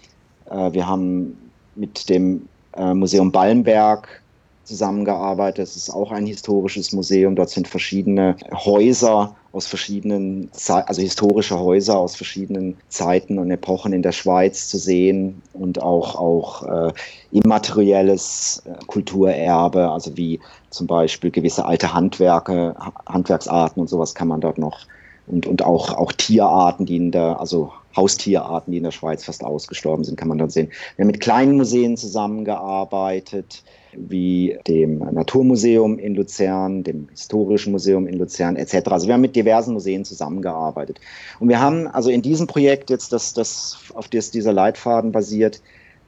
Äh, 0.50 0.72
wir 0.72 0.86
haben 0.86 1.36
mit 1.74 2.08
dem 2.08 2.48
äh, 2.76 2.94
Museum 2.94 3.30
Ballenberg 3.30 4.22
zusammengearbeitet. 4.64 5.66
Das 5.66 5.76
ist 5.76 5.90
auch 5.90 6.10
ein 6.10 6.26
historisches 6.26 6.92
Museum. 6.92 7.36
Dort 7.36 7.50
sind 7.50 7.68
verschiedene 7.68 8.36
Häuser 8.52 9.34
aus 9.52 9.66
verschiedenen, 9.66 10.50
also 10.66 11.00
historische 11.00 11.58
Häuser 11.58 11.96
aus 11.96 12.16
verschiedenen 12.16 12.76
Zeiten 12.88 13.38
und 13.38 13.50
Epochen 13.50 13.92
in 13.92 14.02
der 14.02 14.12
Schweiz 14.12 14.68
zu 14.68 14.78
sehen 14.78 15.42
und 15.52 15.80
auch, 15.80 16.16
auch 16.16 16.62
äh, 16.64 16.92
immaterielles 17.30 18.62
äh, 18.64 18.84
Kulturerbe, 18.86 19.90
also 19.90 20.16
wie 20.16 20.40
zum 20.70 20.88
Beispiel 20.88 21.30
gewisse 21.30 21.64
alte 21.64 21.94
Handwerke, 21.94 22.74
Handwerksarten 23.06 23.80
und 23.80 23.88
sowas 23.88 24.14
kann 24.14 24.28
man 24.28 24.40
dort 24.40 24.58
noch 24.58 24.80
und, 25.26 25.46
und 25.46 25.64
auch, 25.64 25.94
auch 25.94 26.12
Tierarten, 26.12 26.84
die 26.86 26.96
in 26.96 27.10
der, 27.12 27.38
also 27.40 27.72
Haustierarten, 27.96 28.72
die 28.72 28.78
in 28.78 28.84
der 28.84 28.90
Schweiz 28.90 29.24
fast 29.24 29.44
ausgestorben 29.44 30.04
sind, 30.04 30.16
kann 30.16 30.28
man 30.28 30.38
dann 30.38 30.50
sehen. 30.50 30.70
Wir 30.96 31.04
haben 31.04 31.10
mit 31.10 31.20
kleinen 31.20 31.56
Museen 31.56 31.96
zusammengearbeitet, 31.96 33.62
wie 33.96 34.58
dem 34.66 34.98
Naturmuseum 34.98 35.98
in 35.98 36.14
Luzern, 36.14 36.82
dem 36.82 37.08
Historischen 37.10 37.72
Museum 37.72 38.06
in 38.06 38.18
Luzern 38.18 38.56
etc. 38.56 38.88
Also 38.88 39.06
wir 39.06 39.14
haben 39.14 39.20
mit 39.20 39.36
diversen 39.36 39.74
Museen 39.74 40.04
zusammengearbeitet. 40.04 41.00
Und 41.38 41.48
wir 41.48 41.60
haben 41.60 41.86
also 41.86 42.10
in 42.10 42.22
diesem 42.22 42.46
Projekt 42.46 42.90
jetzt, 42.90 43.12
das, 43.12 43.34
das 43.34 43.78
auf 43.94 44.08
das 44.08 44.30
dieser 44.30 44.52
Leitfaden 44.52 45.12
basiert, 45.12 45.60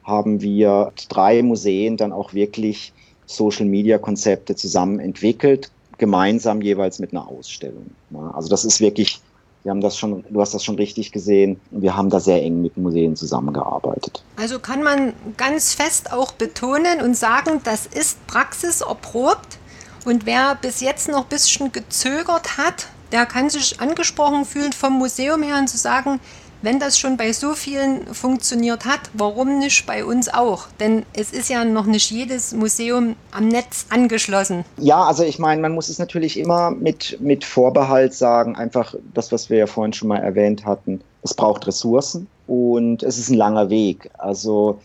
haben 0.03 0.41
wir 0.41 0.91
drei 1.09 1.43
Museen 1.43 1.97
dann 1.97 2.11
auch 2.13 2.33
wirklich 2.33 2.93
Social-Media-Konzepte 3.25 4.55
zusammen 4.55 4.99
entwickelt, 4.99 5.69
gemeinsam 5.97 6.61
jeweils 6.61 6.99
mit 6.99 7.11
einer 7.11 7.27
Ausstellung. 7.27 7.91
Also 8.33 8.49
das 8.49 8.63
ist 8.63 8.79
wirklich 8.79 9.19
wir 9.67 9.71
haben 9.71 9.81
das 9.81 9.97
schon, 9.97 10.23
du 10.29 10.39
hast 10.39 10.53
das 10.53 10.63
schon 10.63 10.75
richtig 10.75 11.11
gesehen. 11.11 11.59
Wir 11.71 11.97
haben 11.97 12.09
da 12.09 12.21
sehr 12.21 12.41
eng 12.41 12.61
mit 12.61 12.77
Museen 12.77 13.17
zusammengearbeitet. 13.17 14.23
Also 14.37 14.59
kann 14.59 14.81
man 14.81 15.11
ganz 15.35 15.73
fest 15.73 16.13
auch 16.13 16.31
betonen 16.31 17.01
und 17.01 17.17
sagen, 17.17 17.59
das 17.65 17.85
ist 17.85 18.25
praxiserprobt. 18.27 19.59
Und 20.05 20.25
wer 20.25 20.55
bis 20.55 20.79
jetzt 20.79 21.09
noch 21.09 21.23
ein 21.23 21.27
bisschen 21.27 21.73
gezögert 21.73 22.57
hat, 22.57 22.87
der 23.11 23.25
kann 23.25 23.49
sich 23.49 23.81
angesprochen 23.81 24.45
fühlen 24.45 24.71
vom 24.71 24.93
Museum 24.93 25.43
her 25.43 25.57
und 25.59 25.67
zu 25.67 25.77
sagen, 25.77 26.21
wenn 26.61 26.79
das 26.79 26.97
schon 26.97 27.17
bei 27.17 27.33
so 27.33 27.53
vielen 27.53 28.13
funktioniert 28.13 28.85
hat, 28.85 29.01
warum 29.13 29.59
nicht 29.59 29.85
bei 29.85 30.03
uns 30.03 30.33
auch? 30.33 30.67
Denn 30.79 31.05
es 31.13 31.31
ist 31.31 31.49
ja 31.49 31.63
noch 31.65 31.85
nicht 31.85 32.11
jedes 32.11 32.53
Museum 32.53 33.15
am 33.31 33.47
Netz 33.47 33.85
angeschlossen. 33.89 34.65
Ja, 34.77 35.03
also 35.03 35.23
ich 35.23 35.39
meine, 35.39 35.61
man 35.61 35.73
muss 35.73 35.89
es 35.89 35.99
natürlich 35.99 36.39
immer 36.39 36.71
mit, 36.71 37.17
mit 37.21 37.45
Vorbehalt 37.45 38.13
sagen, 38.13 38.55
einfach 38.55 38.95
das, 39.13 39.31
was 39.31 39.49
wir 39.49 39.57
ja 39.57 39.67
vorhin 39.67 39.93
schon 39.93 40.09
mal 40.09 40.17
erwähnt 40.17 40.65
hatten. 40.65 41.01
Es 41.23 41.33
braucht 41.33 41.67
Ressourcen 41.67 42.27
und 42.47 43.03
es 43.03 43.17
ist 43.17 43.29
ein 43.29 43.37
langer 43.37 43.69
Weg. 43.69 44.09
Also 44.17 44.79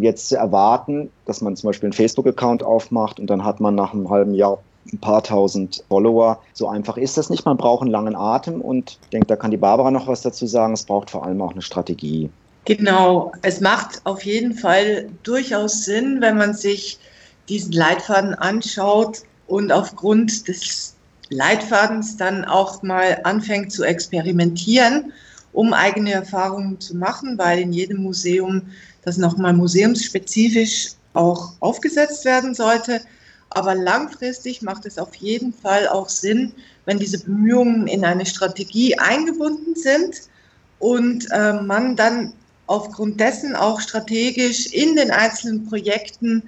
jetzt 0.00 0.28
zu 0.28 0.36
erwarten, 0.36 1.10
dass 1.24 1.40
man 1.40 1.56
zum 1.56 1.68
Beispiel 1.68 1.86
einen 1.86 1.92
Facebook-Account 1.92 2.62
aufmacht 2.62 3.18
und 3.18 3.28
dann 3.28 3.44
hat 3.44 3.60
man 3.60 3.74
nach 3.74 3.92
einem 3.92 4.10
halben 4.10 4.34
Jahr 4.34 4.58
ein 4.92 4.98
paar 4.98 5.22
tausend 5.22 5.84
Follower. 5.88 6.40
So 6.52 6.68
einfach 6.68 6.96
ist 6.96 7.16
das 7.16 7.30
nicht. 7.30 7.44
Man 7.44 7.56
braucht 7.56 7.82
einen 7.82 7.90
langen 7.90 8.16
Atem 8.16 8.60
und 8.60 8.98
ich 9.02 9.08
denke, 9.10 9.26
da 9.26 9.36
kann 9.36 9.50
die 9.50 9.56
Barbara 9.56 9.90
noch 9.90 10.08
was 10.08 10.22
dazu 10.22 10.46
sagen. 10.46 10.72
Es 10.74 10.84
braucht 10.84 11.10
vor 11.10 11.24
allem 11.24 11.40
auch 11.42 11.52
eine 11.52 11.62
Strategie. 11.62 12.30
Genau, 12.64 13.32
es 13.42 13.60
macht 13.60 14.00
auf 14.04 14.24
jeden 14.24 14.54
Fall 14.54 15.08
durchaus 15.22 15.84
Sinn, 15.84 16.20
wenn 16.20 16.36
man 16.36 16.52
sich 16.52 16.98
diesen 17.48 17.72
Leitfaden 17.72 18.34
anschaut 18.34 19.22
und 19.46 19.70
aufgrund 19.70 20.48
des 20.48 20.94
Leitfadens 21.28 22.16
dann 22.16 22.44
auch 22.44 22.82
mal 22.82 23.20
anfängt 23.22 23.72
zu 23.72 23.84
experimentieren, 23.84 25.12
um 25.52 25.72
eigene 25.72 26.12
Erfahrungen 26.12 26.80
zu 26.80 26.96
machen, 26.96 27.38
weil 27.38 27.60
in 27.60 27.72
jedem 27.72 28.02
Museum 28.02 28.62
das 29.02 29.16
nochmal 29.16 29.52
museumsspezifisch 29.52 30.94
auch 31.14 31.52
aufgesetzt 31.60 32.24
werden 32.24 32.54
sollte. 32.54 33.00
Aber 33.50 33.74
langfristig 33.74 34.62
macht 34.62 34.86
es 34.86 34.98
auf 34.98 35.14
jeden 35.16 35.52
Fall 35.52 35.88
auch 35.88 36.08
Sinn, 36.08 36.52
wenn 36.84 36.98
diese 36.98 37.20
Bemühungen 37.20 37.86
in 37.86 38.04
eine 38.04 38.26
Strategie 38.26 38.98
eingebunden 38.98 39.74
sind 39.74 40.22
und 40.78 41.26
äh, 41.30 41.54
man 41.54 41.96
dann 41.96 42.32
aufgrund 42.66 43.20
dessen 43.20 43.54
auch 43.54 43.80
strategisch 43.80 44.66
in 44.66 44.96
den 44.96 45.10
einzelnen 45.10 45.68
Projekten 45.68 46.42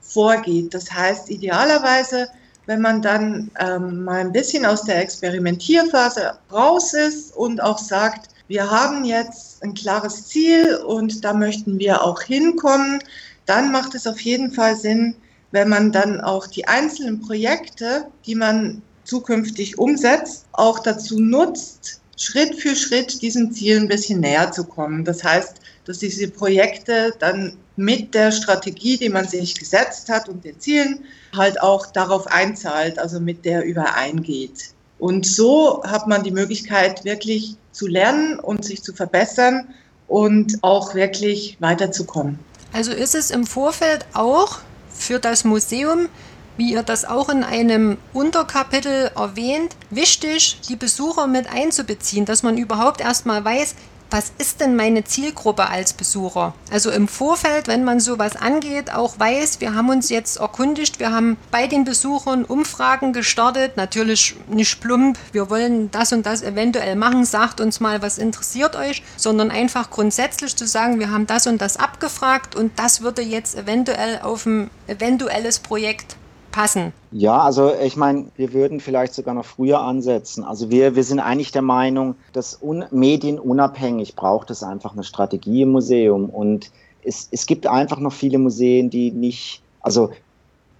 vorgeht. 0.00 0.74
Das 0.74 0.92
heißt, 0.92 1.30
idealerweise, 1.30 2.28
wenn 2.66 2.80
man 2.80 3.02
dann 3.02 3.50
ähm, 3.58 4.04
mal 4.04 4.20
ein 4.20 4.32
bisschen 4.32 4.66
aus 4.66 4.84
der 4.84 5.00
Experimentierphase 5.00 6.38
raus 6.52 6.92
ist 6.94 7.34
und 7.36 7.62
auch 7.62 7.78
sagt, 7.78 8.28
wir 8.48 8.70
haben 8.70 9.04
jetzt 9.04 9.62
ein 9.62 9.74
klares 9.74 10.26
Ziel 10.28 10.76
und 10.76 11.24
da 11.24 11.32
möchten 11.32 11.78
wir 11.78 12.02
auch 12.02 12.20
hinkommen, 12.20 13.02
dann 13.46 13.72
macht 13.72 13.94
es 13.94 14.06
auf 14.06 14.20
jeden 14.20 14.52
Fall 14.52 14.76
Sinn, 14.76 15.16
wenn 15.52 15.68
man 15.68 15.92
dann 15.92 16.20
auch 16.20 16.46
die 16.46 16.66
einzelnen 16.66 17.20
Projekte, 17.20 18.06
die 18.26 18.34
man 18.34 18.82
zukünftig 19.04 19.78
umsetzt, 19.78 20.46
auch 20.52 20.80
dazu 20.80 21.20
nutzt, 21.20 22.00
Schritt 22.16 22.56
für 22.56 22.76
Schritt 22.76 23.22
diesem 23.22 23.52
Ziel 23.52 23.78
ein 23.78 23.88
bisschen 23.88 24.20
näher 24.20 24.52
zu 24.52 24.64
kommen. 24.64 25.04
Das 25.04 25.24
heißt, 25.24 25.56
dass 25.84 25.98
diese 25.98 26.28
Projekte 26.28 27.14
dann 27.18 27.56
mit 27.76 28.14
der 28.14 28.32
Strategie, 28.32 28.96
die 28.96 29.08
man 29.08 29.26
sich 29.26 29.54
gesetzt 29.54 30.08
hat 30.08 30.28
und 30.28 30.44
den 30.44 30.58
Zielen, 30.60 31.04
halt 31.36 31.60
auch 31.60 31.86
darauf 31.86 32.26
einzahlt, 32.26 32.98
also 32.98 33.18
mit 33.18 33.44
der 33.44 33.64
übereingeht. 33.64 34.70
Und 34.98 35.26
so 35.26 35.82
hat 35.84 36.06
man 36.06 36.22
die 36.22 36.30
Möglichkeit, 36.30 37.04
wirklich 37.04 37.56
zu 37.72 37.88
lernen 37.88 38.38
und 38.38 38.64
sich 38.64 38.82
zu 38.82 38.92
verbessern 38.92 39.68
und 40.06 40.58
auch 40.62 40.94
wirklich 40.94 41.56
weiterzukommen. 41.58 42.38
Also 42.72 42.92
ist 42.92 43.14
es 43.14 43.30
im 43.30 43.46
Vorfeld 43.46 44.06
auch 44.12 44.60
für 45.02 45.18
das 45.18 45.44
Museum, 45.44 46.08
wie 46.56 46.72
ihr 46.72 46.82
das 46.82 47.04
auch 47.04 47.28
in 47.28 47.44
einem 47.44 47.98
Unterkapitel 48.12 49.10
erwähnt, 49.16 49.74
wichtig, 49.90 50.60
die 50.68 50.76
Besucher 50.76 51.26
mit 51.26 51.48
einzubeziehen, 51.52 52.24
dass 52.24 52.42
man 52.42 52.58
überhaupt 52.58 53.00
erstmal 53.00 53.44
weiß, 53.44 53.74
was 54.12 54.30
ist 54.38 54.60
denn 54.60 54.76
meine 54.76 55.04
Zielgruppe 55.04 55.68
als 55.68 55.94
Besucher? 55.94 56.54
Also 56.70 56.90
im 56.90 57.08
Vorfeld, 57.08 57.66
wenn 57.66 57.82
man 57.82 57.98
sowas 57.98 58.36
angeht, 58.36 58.92
auch 58.92 59.18
weiß, 59.18 59.60
wir 59.60 59.74
haben 59.74 59.88
uns 59.88 60.10
jetzt 60.10 60.36
erkundigt, 60.36 61.00
wir 61.00 61.12
haben 61.12 61.38
bei 61.50 61.66
den 61.66 61.84
Besuchern 61.84 62.44
Umfragen 62.44 63.14
gestartet, 63.14 63.76
natürlich 63.76 64.36
nicht 64.48 64.80
plump, 64.80 65.18
wir 65.32 65.48
wollen 65.48 65.90
das 65.90 66.12
und 66.12 66.26
das 66.26 66.42
eventuell 66.42 66.94
machen, 66.94 67.24
sagt 67.24 67.60
uns 67.60 67.80
mal, 67.80 68.02
was 68.02 68.18
interessiert 68.18 68.76
euch, 68.76 69.02
sondern 69.16 69.50
einfach 69.50 69.90
grundsätzlich 69.90 70.54
zu 70.56 70.66
sagen, 70.66 71.00
wir 71.00 71.10
haben 71.10 71.26
das 71.26 71.46
und 71.46 71.62
das 71.62 71.78
abgefragt 71.78 72.54
und 72.54 72.78
das 72.78 73.00
würde 73.00 73.22
jetzt 73.22 73.56
eventuell 73.56 74.20
auf 74.20 74.44
ein 74.44 74.70
eventuelles 74.86 75.58
Projekt 75.58 76.16
passen? 76.52 76.92
Ja, 77.10 77.40
also 77.40 77.72
ich 77.74 77.96
meine, 77.96 78.26
wir 78.36 78.52
würden 78.52 78.78
vielleicht 78.78 79.14
sogar 79.14 79.34
noch 79.34 79.44
früher 79.44 79.80
ansetzen. 79.80 80.44
Also 80.44 80.70
wir, 80.70 80.94
wir 80.94 81.04
sind 81.04 81.18
eigentlich 81.18 81.50
der 81.50 81.62
Meinung, 81.62 82.14
dass 82.32 82.58
un 82.62 82.84
medienunabhängig 82.90 84.14
braucht 84.14 84.50
es 84.50 84.62
einfach 84.62 84.92
eine 84.92 85.04
Strategie 85.04 85.62
im 85.62 85.70
Museum. 85.70 86.30
Und 86.30 86.70
es, 87.02 87.28
es 87.30 87.46
gibt 87.46 87.66
einfach 87.66 87.98
noch 87.98 88.12
viele 88.12 88.38
Museen, 88.38 88.90
die 88.90 89.10
nicht, 89.10 89.62
also 89.80 90.10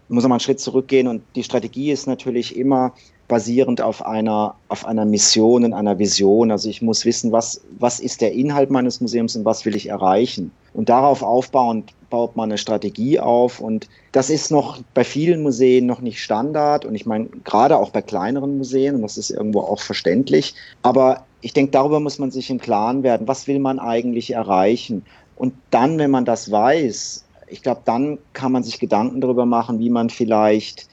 muss 0.09 0.23
man 0.25 0.33
einen 0.33 0.41
Schritt 0.41 0.61
zurückgehen 0.61 1.09
und 1.09 1.23
die 1.35 1.43
Strategie 1.43 1.91
ist 1.91 2.07
natürlich 2.07 2.57
immer 2.57 2.93
basierend 3.29 3.81
auf 3.81 4.05
einer, 4.05 4.55
auf 4.69 4.85
einer 4.85 5.05
Mission 5.05 5.65
und 5.65 5.73
einer 5.73 5.99
Vision. 5.99 6.51
Also 6.51 6.69
ich 6.69 6.83
muss 6.83 7.05
wissen, 7.05 7.33
was, 7.33 7.61
was 7.79 8.01
ist 8.01 8.21
der 8.21 8.33
Inhalt 8.33 8.71
meines 8.71 9.01
Museums 9.01 9.37
und 9.37 9.45
was 9.45 9.65
will 9.65 9.75
ich 9.75 9.89
erreichen. 9.89 10.51
Und 10.75 10.89
darauf 10.89 11.23
aufbauend 11.23 11.93
baut 12.11 12.37
man 12.37 12.51
eine 12.51 12.59
Strategie 12.59 13.19
auf. 13.19 13.61
Und 13.61 13.89
das 14.13 14.29
ist 14.29 14.51
noch 14.51 14.81
bei 14.95 15.05
vielen 15.05 15.43
Museen 15.43 15.87
noch 15.87 16.01
nicht 16.01 16.23
Standard. 16.23 16.85
Und 16.85 16.95
ich 16.95 17.07
meine, 17.07 17.27
gerade 17.45 17.79
auch 17.79 17.91
bei 17.91 18.03
kleineren 18.03 18.59
Museen, 18.59 18.97
und 18.97 19.03
das 19.03 19.17
ist 19.17 19.31
irgendwo 19.31 19.61
auch 19.61 19.81
verständlich. 19.81 20.55
Aber 20.83 21.25
ich 21.41 21.53
denke, 21.53 21.73
darüber 21.73 22.01
muss 22.01 22.19
man 22.19 22.31
sich 22.31 22.51
im 22.51 22.61
Klaren 22.61 23.03
werden. 23.03 23.29
Was 23.29 23.47
will 23.47 23.59
man 23.59 23.79
eigentlich 23.79 24.33
erreichen? 24.33 25.05
Und 25.37 25.55
dann, 25.71 25.99
wenn 25.99 26.11
man 26.11 26.25
das 26.25 26.51
weiß, 26.51 27.25
ich 27.49 27.63
glaube, 27.63 27.83
dann 27.85 28.19
kann 28.33 28.53
man 28.53 28.63
sich 28.63 28.79
Gedanken 28.79 29.21
darüber 29.21 29.45
machen, 29.45 29.79
wie 29.79 29.91
man 29.91 30.09
vielleicht 30.09 30.89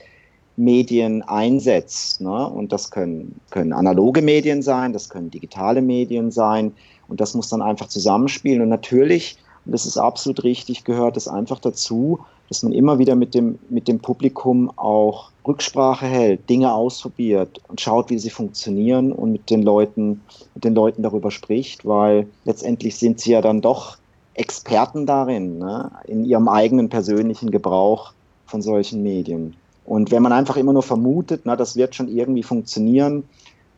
Medien 0.59 1.21
einsetzt. 1.23 2.21
Ne? 2.21 2.47
Und 2.47 2.71
das 2.71 2.91
können, 2.91 3.39
können 3.49 3.73
analoge 3.73 4.21
Medien 4.21 4.61
sein, 4.61 4.93
das 4.93 5.09
können 5.09 5.31
digitale 5.31 5.81
Medien 5.81 6.31
sein. 6.31 6.73
Und 7.07 7.21
das 7.21 7.33
muss 7.33 7.49
dann 7.49 7.61
einfach 7.61 7.87
zusammenspielen. 7.87 8.61
Und 8.61 8.69
natürlich 8.69 9.37
und 9.65 9.73
das 9.73 9.85
ist 9.85 9.97
absolut 9.97 10.43
richtig, 10.43 10.83
gehört 10.83 11.17
es 11.17 11.27
einfach 11.27 11.59
dazu, 11.59 12.19
dass 12.47 12.63
man 12.63 12.71
immer 12.71 12.97
wieder 12.97 13.15
mit 13.15 13.35
dem, 13.35 13.59
mit 13.69 13.87
dem 13.87 13.99
Publikum 13.99 14.71
auch 14.77 15.29
Rücksprache 15.47 16.07
hält, 16.07 16.49
Dinge 16.49 16.73
ausprobiert 16.73 17.61
und 17.67 17.79
schaut, 17.79 18.09
wie 18.09 18.17
sie 18.17 18.31
funktionieren 18.31 19.11
und 19.11 19.31
mit 19.31 19.49
den 19.49 19.61
Leuten, 19.61 20.21
mit 20.55 20.63
den 20.63 20.73
Leuten 20.73 21.03
darüber 21.03 21.29
spricht, 21.29 21.85
weil 21.85 22.27
letztendlich 22.45 22.97
sind 22.97 23.19
sie 23.19 23.33
ja 23.33 23.41
dann 23.41 23.61
doch 23.61 23.97
Experten 24.33 25.05
darin, 25.05 25.59
ne, 25.59 25.91
in 26.07 26.25
ihrem 26.25 26.47
eigenen 26.47 26.89
persönlichen 26.89 27.51
Gebrauch 27.51 28.13
von 28.47 28.63
solchen 28.63 29.03
Medien. 29.03 29.55
Und 29.89 30.11
wenn 30.11 30.21
man 30.21 30.31
einfach 30.31 30.55
immer 30.55 30.71
nur 30.71 30.83
vermutet, 30.83 31.41
na, 31.45 31.55
das 31.55 31.75
wird 31.75 31.95
schon 31.95 32.09
irgendwie 32.09 32.43
funktionieren 32.43 33.23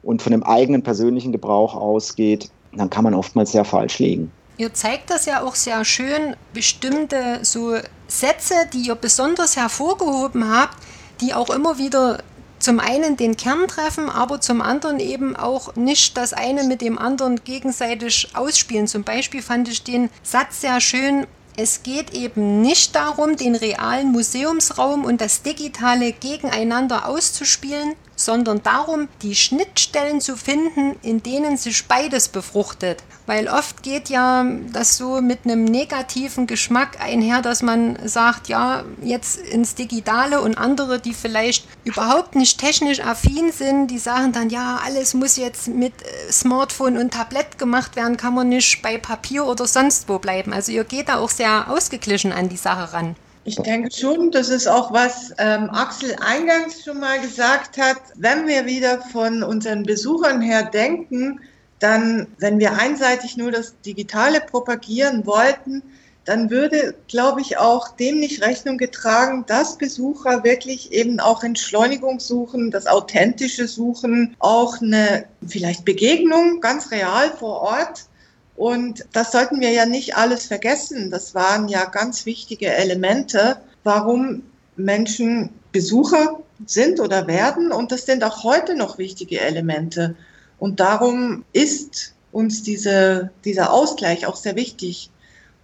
und 0.03 0.21
von 0.21 0.33
dem 0.33 0.43
eigenen 0.43 0.83
persönlichen 0.83 1.31
Gebrauch 1.31 1.73
ausgeht, 1.73 2.51
dann 2.75 2.89
kann 2.89 3.05
man 3.05 3.13
oftmals 3.13 3.53
sehr 3.53 3.63
falsch 3.63 3.99
liegen. 3.99 4.29
Ihr 4.57 4.73
zeigt 4.73 5.09
das 5.09 5.25
ja 5.25 5.41
auch 5.41 5.55
sehr 5.55 5.85
schön, 5.85 6.35
bestimmte 6.53 7.39
so 7.43 7.75
Sätze, 8.09 8.55
die 8.73 8.87
ihr 8.87 8.95
besonders 8.95 9.55
hervorgehoben 9.55 10.51
habt, 10.51 10.75
die 11.21 11.33
auch 11.33 11.49
immer 11.49 11.77
wieder 11.77 12.17
zum 12.59 12.81
einen 12.81 13.15
den 13.15 13.37
Kern 13.37 13.69
treffen, 13.69 14.09
aber 14.09 14.41
zum 14.41 14.61
anderen 14.61 14.99
eben 14.99 15.37
auch 15.37 15.77
nicht 15.77 16.17
das 16.17 16.33
eine 16.33 16.65
mit 16.65 16.81
dem 16.81 16.97
anderen 16.97 17.41
gegenseitig 17.45 18.27
ausspielen. 18.33 18.87
Zum 18.87 19.03
Beispiel 19.03 19.41
fand 19.41 19.69
ich 19.69 19.85
den 19.85 20.09
Satz 20.23 20.59
sehr 20.59 20.81
schön, 20.81 21.25
es 21.61 21.83
geht 21.83 22.13
eben 22.13 22.61
nicht 22.61 22.95
darum, 22.95 23.35
den 23.35 23.55
realen 23.55 24.11
Museumsraum 24.11 25.05
und 25.05 25.21
das 25.21 25.43
Digitale 25.43 26.11
gegeneinander 26.11 27.07
auszuspielen, 27.07 27.93
sondern 28.25 28.63
darum, 28.63 29.07
die 29.21 29.35
Schnittstellen 29.35 30.21
zu 30.21 30.37
finden, 30.37 30.95
in 31.01 31.23
denen 31.23 31.57
sich 31.57 31.87
beides 31.87 32.29
befruchtet. 32.29 33.03
Weil 33.25 33.47
oft 33.47 33.83
geht 33.83 34.09
ja 34.09 34.45
das 34.73 34.97
so 34.97 35.21
mit 35.21 35.39
einem 35.45 35.63
negativen 35.63 36.47
Geschmack 36.47 36.99
einher, 36.99 37.41
dass 37.41 37.61
man 37.61 37.97
sagt, 38.07 38.47
ja, 38.47 38.83
jetzt 39.01 39.37
ins 39.37 39.75
Digitale 39.75 40.41
und 40.41 40.57
andere, 40.57 40.99
die 40.99 41.13
vielleicht 41.13 41.67
überhaupt 41.83 42.35
nicht 42.35 42.59
technisch 42.59 42.99
affin 42.99 43.51
sind, 43.51 43.87
die 43.87 43.99
sagen 43.99 44.31
dann, 44.31 44.49
ja, 44.49 44.79
alles 44.83 45.13
muss 45.13 45.37
jetzt 45.37 45.67
mit 45.67 45.93
äh, 46.01 46.31
Smartphone 46.31 46.97
und 46.97 47.13
Tablett 47.13 47.57
gemacht 47.57 47.95
werden, 47.95 48.17
kann 48.17 48.33
man 48.33 48.49
nicht 48.49 48.81
bei 48.81 48.97
Papier 48.97 49.45
oder 49.45 49.67
sonst 49.67 50.09
wo 50.09 50.19
bleiben. 50.19 50.51
Also 50.51 50.71
ihr 50.71 50.83
geht 50.83 51.09
da 51.09 51.17
auch 51.17 51.29
sehr 51.29 51.69
ausgeglichen 51.69 52.31
an 52.33 52.49
die 52.49 52.57
Sache 52.57 52.93
ran. 52.93 53.15
Ich 53.43 53.55
denke 53.55 53.91
schon, 53.91 54.29
das 54.29 54.49
ist 54.49 54.67
auch 54.67 54.93
was 54.93 55.33
ähm, 55.39 55.69
Axel 55.71 56.15
eingangs 56.19 56.83
schon 56.83 56.99
mal 56.99 57.19
gesagt 57.19 57.77
hat. 57.77 57.97
Wenn 58.15 58.47
wir 58.47 58.67
wieder 58.67 59.01
von 59.01 59.41
unseren 59.41 59.83
Besuchern 59.83 60.41
her 60.41 60.63
denken, 60.63 61.39
dann, 61.79 62.27
wenn 62.37 62.59
wir 62.59 62.73
einseitig 62.73 63.37
nur 63.37 63.51
das 63.51 63.73
Digitale 63.81 64.41
propagieren 64.41 65.25
wollten, 65.25 65.81
dann 66.25 66.51
würde, 66.51 66.93
glaube 67.07 67.41
ich, 67.41 67.57
auch 67.57 67.95
dem 67.95 68.19
nicht 68.19 68.43
Rechnung 68.43 68.77
getragen, 68.77 69.43
dass 69.47 69.79
Besucher 69.79 70.43
wirklich 70.43 70.91
eben 70.91 71.19
auch 71.19 71.43
Entschleunigung 71.43 72.19
suchen, 72.19 72.69
das 72.69 72.85
Authentische 72.85 73.67
suchen, 73.67 74.35
auch 74.37 74.79
eine 74.81 75.25
vielleicht 75.47 75.83
Begegnung 75.83 76.61
ganz 76.61 76.91
real 76.91 77.31
vor 77.31 77.61
Ort 77.61 78.05
und 78.55 79.05
das 79.13 79.31
sollten 79.31 79.59
wir 79.59 79.71
ja 79.71 79.85
nicht 79.85 80.15
alles 80.15 80.45
vergessen. 80.45 81.09
Das 81.09 81.33
waren 81.33 81.67
ja 81.67 81.85
ganz 81.85 82.25
wichtige 82.25 82.67
Elemente, 82.67 83.57
warum 83.83 84.43
Menschen 84.75 85.49
Besucher 85.71 86.39
sind 86.65 86.99
oder 86.99 87.27
werden. 87.27 87.71
Und 87.71 87.91
das 87.91 88.05
sind 88.05 88.23
auch 88.23 88.43
heute 88.43 88.75
noch 88.75 88.97
wichtige 88.97 89.39
Elemente. 89.39 90.15
Und 90.59 90.79
darum 90.79 91.43
ist 91.53 92.13
uns 92.31 92.63
diese, 92.63 93.31
dieser 93.45 93.73
Ausgleich 93.73 94.25
auch 94.25 94.35
sehr 94.35 94.55
wichtig. 94.55 95.09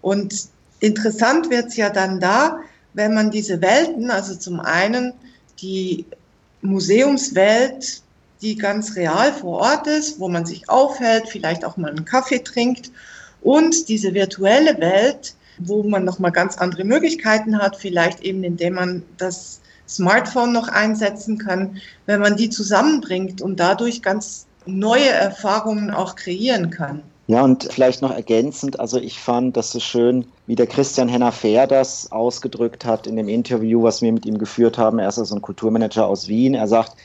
Und 0.02 0.48
interessant 0.80 1.50
wird 1.50 1.68
es 1.68 1.76
ja 1.76 1.90
dann 1.90 2.20
da, 2.20 2.60
wenn 2.94 3.14
man 3.14 3.32
diese 3.32 3.62
Welten, 3.62 4.10
also 4.10 4.36
zum 4.36 4.60
einen 4.60 5.14
die 5.62 6.06
Museumswelt 6.62 8.02
die 8.42 8.56
ganz 8.56 8.96
real 8.96 9.34
vor 9.34 9.60
Ort 9.60 9.88
ist, 9.88 10.20
wo 10.20 10.28
man 10.28 10.46
sich 10.46 10.70
aufhält, 10.70 11.28
vielleicht 11.28 11.66
auch 11.66 11.78
mal 11.78 11.92
einen 11.92 12.06
Kaffee 12.06 12.44
trinkt 12.44 12.92
und 13.42 13.90
diese 13.90 14.14
virtuelle 14.14 14.80
Welt, 14.80 15.36
wo 15.60 15.84
man 15.84 16.06
noch 16.06 16.20
mal 16.20 16.30
ganz 16.30 16.58
andere 16.58 16.84
Möglichkeiten 16.84 17.58
hat, 17.58 17.78
vielleicht 17.78 18.22
eben 18.22 18.44
indem 18.44 18.76
man 18.76 19.04
das 19.18 19.62
Smartphone 19.88 20.52
noch 20.52 20.68
einsetzen 20.68 21.38
kann, 21.38 21.78
wenn 22.06 22.20
man 22.20 22.36
die 22.36 22.50
zusammenbringt 22.50 23.42
und 23.42 23.60
dadurch 23.60 24.02
ganz 24.02 24.46
neue 24.66 25.10
Erfahrungen 25.10 25.92
auch 25.92 26.16
kreieren 26.16 26.70
kann. 26.70 27.02
Ja, 27.28 27.44
und 27.44 27.68
vielleicht 27.72 28.02
noch 28.02 28.12
ergänzend, 28.12 28.80
also 28.80 29.00
ich 29.00 29.20
fand 29.20 29.58
das 29.58 29.72
so 29.72 29.82
schön, 29.82 30.26
wie 30.46 30.56
der 30.56 30.68
Christian 30.68 31.10
Henner 31.10 31.34
Fair 31.34 31.68
das 31.68 32.10
ausgedrückt 32.10 32.86
hat 32.86 33.06
in 33.06 33.18
dem 33.18 33.28
Interview, 33.28 33.84
was 33.84 34.02
wir 34.02 34.14
mit 34.14 34.26
ihm 34.26 34.38
geführt 34.38 34.78
haben. 34.78 35.00
Er 35.00 35.10
ist 35.10 35.20
also 35.20 35.36
ein 35.36 35.42
Kulturmanager 35.42 36.08
aus 36.08 36.30
Wien. 36.30 36.54
Er 36.54 36.70
sagt, 36.70 36.96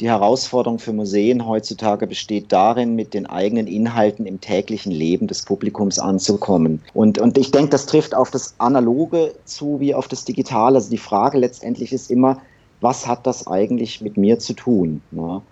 die 0.00 0.08
Herausforderung 0.08 0.78
für 0.78 0.92
Museen 0.92 1.46
heutzutage 1.46 2.06
besteht 2.06 2.52
darin, 2.52 2.94
mit 2.94 3.14
den 3.14 3.26
eigenen 3.26 3.66
Inhalten 3.66 4.26
im 4.26 4.40
täglichen 4.40 4.92
Leben 4.92 5.26
des 5.26 5.44
Publikums 5.44 5.98
anzukommen. 5.98 6.80
Und, 6.94 7.18
und 7.18 7.36
ich 7.36 7.50
denke, 7.50 7.70
das 7.70 7.86
trifft 7.86 8.14
auf 8.14 8.30
das 8.30 8.54
Analoge 8.58 9.34
zu 9.44 9.80
wie 9.80 9.94
auf 9.94 10.06
das 10.06 10.24
Digitale. 10.24 10.76
Also 10.76 10.90
die 10.90 10.98
Frage 10.98 11.38
letztendlich 11.38 11.92
ist 11.92 12.10
immer, 12.10 12.40
was 12.80 13.08
hat 13.08 13.26
das 13.26 13.48
eigentlich 13.48 14.00
mit 14.00 14.16
mir 14.16 14.38
zu 14.38 14.52
tun? 14.52 15.02
Ne? 15.10 15.42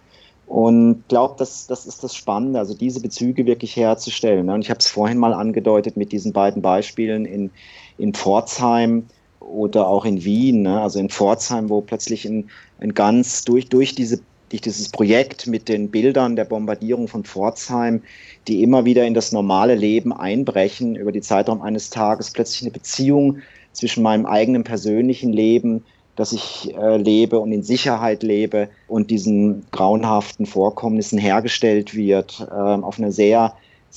Und 0.46 0.98
ich 1.00 1.08
glaube, 1.08 1.34
das, 1.38 1.66
das 1.66 1.86
ist 1.86 2.04
das 2.04 2.14
Spannende, 2.14 2.60
also 2.60 2.72
diese 2.72 3.00
Bezüge 3.00 3.46
wirklich 3.46 3.74
herzustellen. 3.74 4.46
Ne? 4.46 4.54
Und 4.54 4.60
ich 4.60 4.70
habe 4.70 4.78
es 4.78 4.86
vorhin 4.86 5.18
mal 5.18 5.34
angedeutet 5.34 5.96
mit 5.96 6.12
diesen 6.12 6.32
beiden 6.32 6.62
Beispielen 6.62 7.24
in, 7.24 7.50
in 7.98 8.14
Pforzheim 8.14 9.06
oder 9.40 9.88
auch 9.88 10.04
in 10.04 10.22
Wien. 10.22 10.62
Ne? 10.62 10.80
Also 10.80 11.00
in 11.00 11.08
Pforzheim, 11.08 11.68
wo 11.68 11.80
plötzlich 11.80 12.24
ein, 12.26 12.48
ein 12.78 12.94
ganz 12.94 13.44
durch, 13.44 13.68
durch 13.68 13.96
diese 13.96 14.20
durch 14.50 14.62
dieses 14.62 14.90
Projekt 14.90 15.46
mit 15.46 15.68
den 15.68 15.90
Bildern 15.90 16.36
der 16.36 16.44
Bombardierung 16.44 17.08
von 17.08 17.24
Pforzheim, 17.24 18.02
die 18.46 18.62
immer 18.62 18.84
wieder 18.84 19.04
in 19.04 19.14
das 19.14 19.32
normale 19.32 19.74
Leben 19.74 20.12
einbrechen, 20.12 20.94
über 20.96 21.12
die 21.12 21.20
Zeitraum 21.20 21.62
eines 21.62 21.90
Tages 21.90 22.30
plötzlich 22.30 22.62
eine 22.62 22.70
Beziehung 22.70 23.38
zwischen 23.72 24.02
meinem 24.02 24.26
eigenen 24.26 24.64
persönlichen 24.64 25.32
Leben, 25.32 25.84
das 26.14 26.32
ich 26.32 26.74
äh, 26.74 26.96
lebe 26.96 27.38
und 27.38 27.52
in 27.52 27.62
Sicherheit 27.62 28.22
lebe 28.22 28.68
und 28.88 29.10
diesen 29.10 29.66
grauenhaften 29.70 30.46
Vorkommnissen 30.46 31.18
hergestellt 31.18 31.94
wird, 31.94 32.46
äh, 32.50 32.54
auf 32.54 32.98
eine 32.98 33.12
sehr 33.12 33.54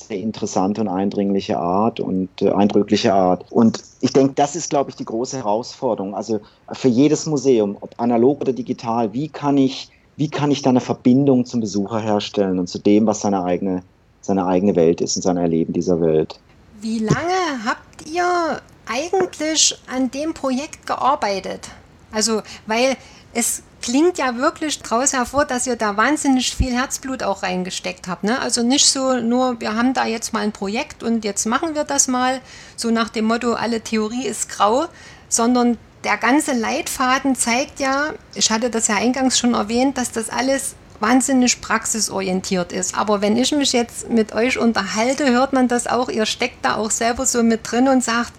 sehr 0.08 0.18
interessante 0.18 0.80
und 0.80 0.88
eindringliche 0.88 1.58
Art 1.58 2.00
und 2.00 2.30
äh, 2.40 2.50
eindrückliche 2.50 3.12
Art. 3.12 3.44
Und 3.50 3.82
ich 4.00 4.12
denke, 4.12 4.34
das 4.34 4.56
ist, 4.56 4.70
glaube 4.70 4.90
ich, 4.90 4.96
die 4.96 5.04
große 5.04 5.36
Herausforderung. 5.36 6.14
Also 6.14 6.40
für 6.72 6.88
jedes 6.88 7.26
Museum, 7.26 7.76
ob 7.80 7.94
analog 7.98 8.40
oder 8.40 8.52
digital, 8.52 9.12
wie 9.12 9.28
kann 9.28 9.58
ich 9.58 9.90
wie 10.20 10.28
kann 10.28 10.50
ich 10.50 10.60
da 10.60 10.68
eine 10.68 10.82
Verbindung 10.82 11.46
zum 11.46 11.60
Besucher 11.60 11.98
herstellen 11.98 12.58
und 12.58 12.66
zu 12.66 12.78
dem, 12.78 13.06
was 13.06 13.22
seine 13.22 13.42
eigene, 13.42 13.82
seine 14.20 14.44
eigene 14.44 14.76
Welt 14.76 15.00
ist 15.00 15.16
und 15.16 15.22
sein 15.22 15.38
Erleben 15.38 15.72
dieser 15.72 15.98
Welt. 16.02 16.38
Wie 16.82 16.98
lange 16.98 17.64
habt 17.64 18.06
ihr 18.06 18.60
eigentlich 18.84 19.78
an 19.90 20.10
dem 20.10 20.34
Projekt 20.34 20.86
gearbeitet? 20.86 21.68
Also, 22.12 22.42
weil 22.66 22.98
es 23.32 23.62
klingt 23.80 24.18
ja 24.18 24.36
wirklich 24.36 24.82
daraus 24.82 25.14
hervor, 25.14 25.46
dass 25.46 25.66
ihr 25.66 25.76
da 25.76 25.96
wahnsinnig 25.96 26.54
viel 26.54 26.74
Herzblut 26.74 27.22
auch 27.22 27.42
reingesteckt 27.42 28.06
habt. 28.06 28.22
Ne? 28.22 28.38
Also 28.42 28.62
nicht 28.62 28.86
so 28.86 29.14
nur, 29.14 29.58
wir 29.58 29.74
haben 29.74 29.94
da 29.94 30.04
jetzt 30.04 30.34
mal 30.34 30.40
ein 30.40 30.52
Projekt 30.52 31.02
und 31.02 31.24
jetzt 31.24 31.46
machen 31.46 31.74
wir 31.74 31.84
das 31.84 32.08
mal, 32.08 32.42
so 32.76 32.90
nach 32.90 33.08
dem 33.08 33.24
Motto, 33.24 33.54
alle 33.54 33.80
Theorie 33.80 34.26
ist 34.26 34.50
grau, 34.50 34.84
sondern 35.30 35.78
der 36.04 36.16
ganze 36.16 36.52
Leitfaden 36.52 37.34
zeigt 37.34 37.80
ja, 37.80 38.14
ich 38.34 38.50
hatte 38.50 38.70
das 38.70 38.88
ja 38.88 38.96
eingangs 38.96 39.38
schon 39.38 39.54
erwähnt, 39.54 39.98
dass 39.98 40.10
das 40.12 40.30
alles 40.30 40.74
wahnsinnig 41.00 41.60
praxisorientiert 41.60 42.72
ist. 42.72 42.96
Aber 42.96 43.22
wenn 43.22 43.36
ich 43.36 43.52
mich 43.52 43.72
jetzt 43.72 44.10
mit 44.10 44.34
euch 44.34 44.58
unterhalte, 44.58 45.30
hört 45.30 45.52
man 45.52 45.68
das 45.68 45.86
auch, 45.86 46.08
ihr 46.08 46.26
steckt 46.26 46.64
da 46.64 46.76
auch 46.76 46.90
selber 46.90 47.26
so 47.26 47.42
mit 47.42 47.60
drin 47.70 47.88
und 47.88 48.04
sagt, 48.04 48.32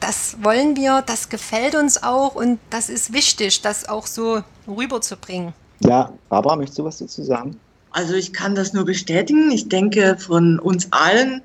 das 0.00 0.36
wollen 0.42 0.76
wir, 0.76 1.02
das 1.04 1.28
gefällt 1.28 1.74
uns 1.74 2.02
auch 2.02 2.34
und 2.34 2.58
das 2.70 2.88
ist 2.88 3.12
wichtig, 3.12 3.60
das 3.60 3.88
auch 3.88 4.06
so 4.06 4.42
rüberzubringen. 4.66 5.52
Ja, 5.80 6.12
Barbara, 6.28 6.56
möchtest 6.56 6.78
du 6.78 6.84
was 6.84 6.98
dazu 6.98 7.22
sagen? 7.22 7.58
Also 7.90 8.14
ich 8.14 8.32
kann 8.32 8.54
das 8.54 8.72
nur 8.72 8.84
bestätigen. 8.84 9.50
Ich 9.50 9.68
denke, 9.68 10.16
von 10.18 10.58
uns 10.58 10.88
allen 10.92 11.42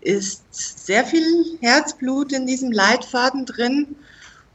ist 0.00 0.42
sehr 0.50 1.04
viel 1.04 1.58
Herzblut 1.60 2.32
in 2.32 2.46
diesem 2.46 2.72
Leitfaden 2.72 3.46
drin. 3.46 3.94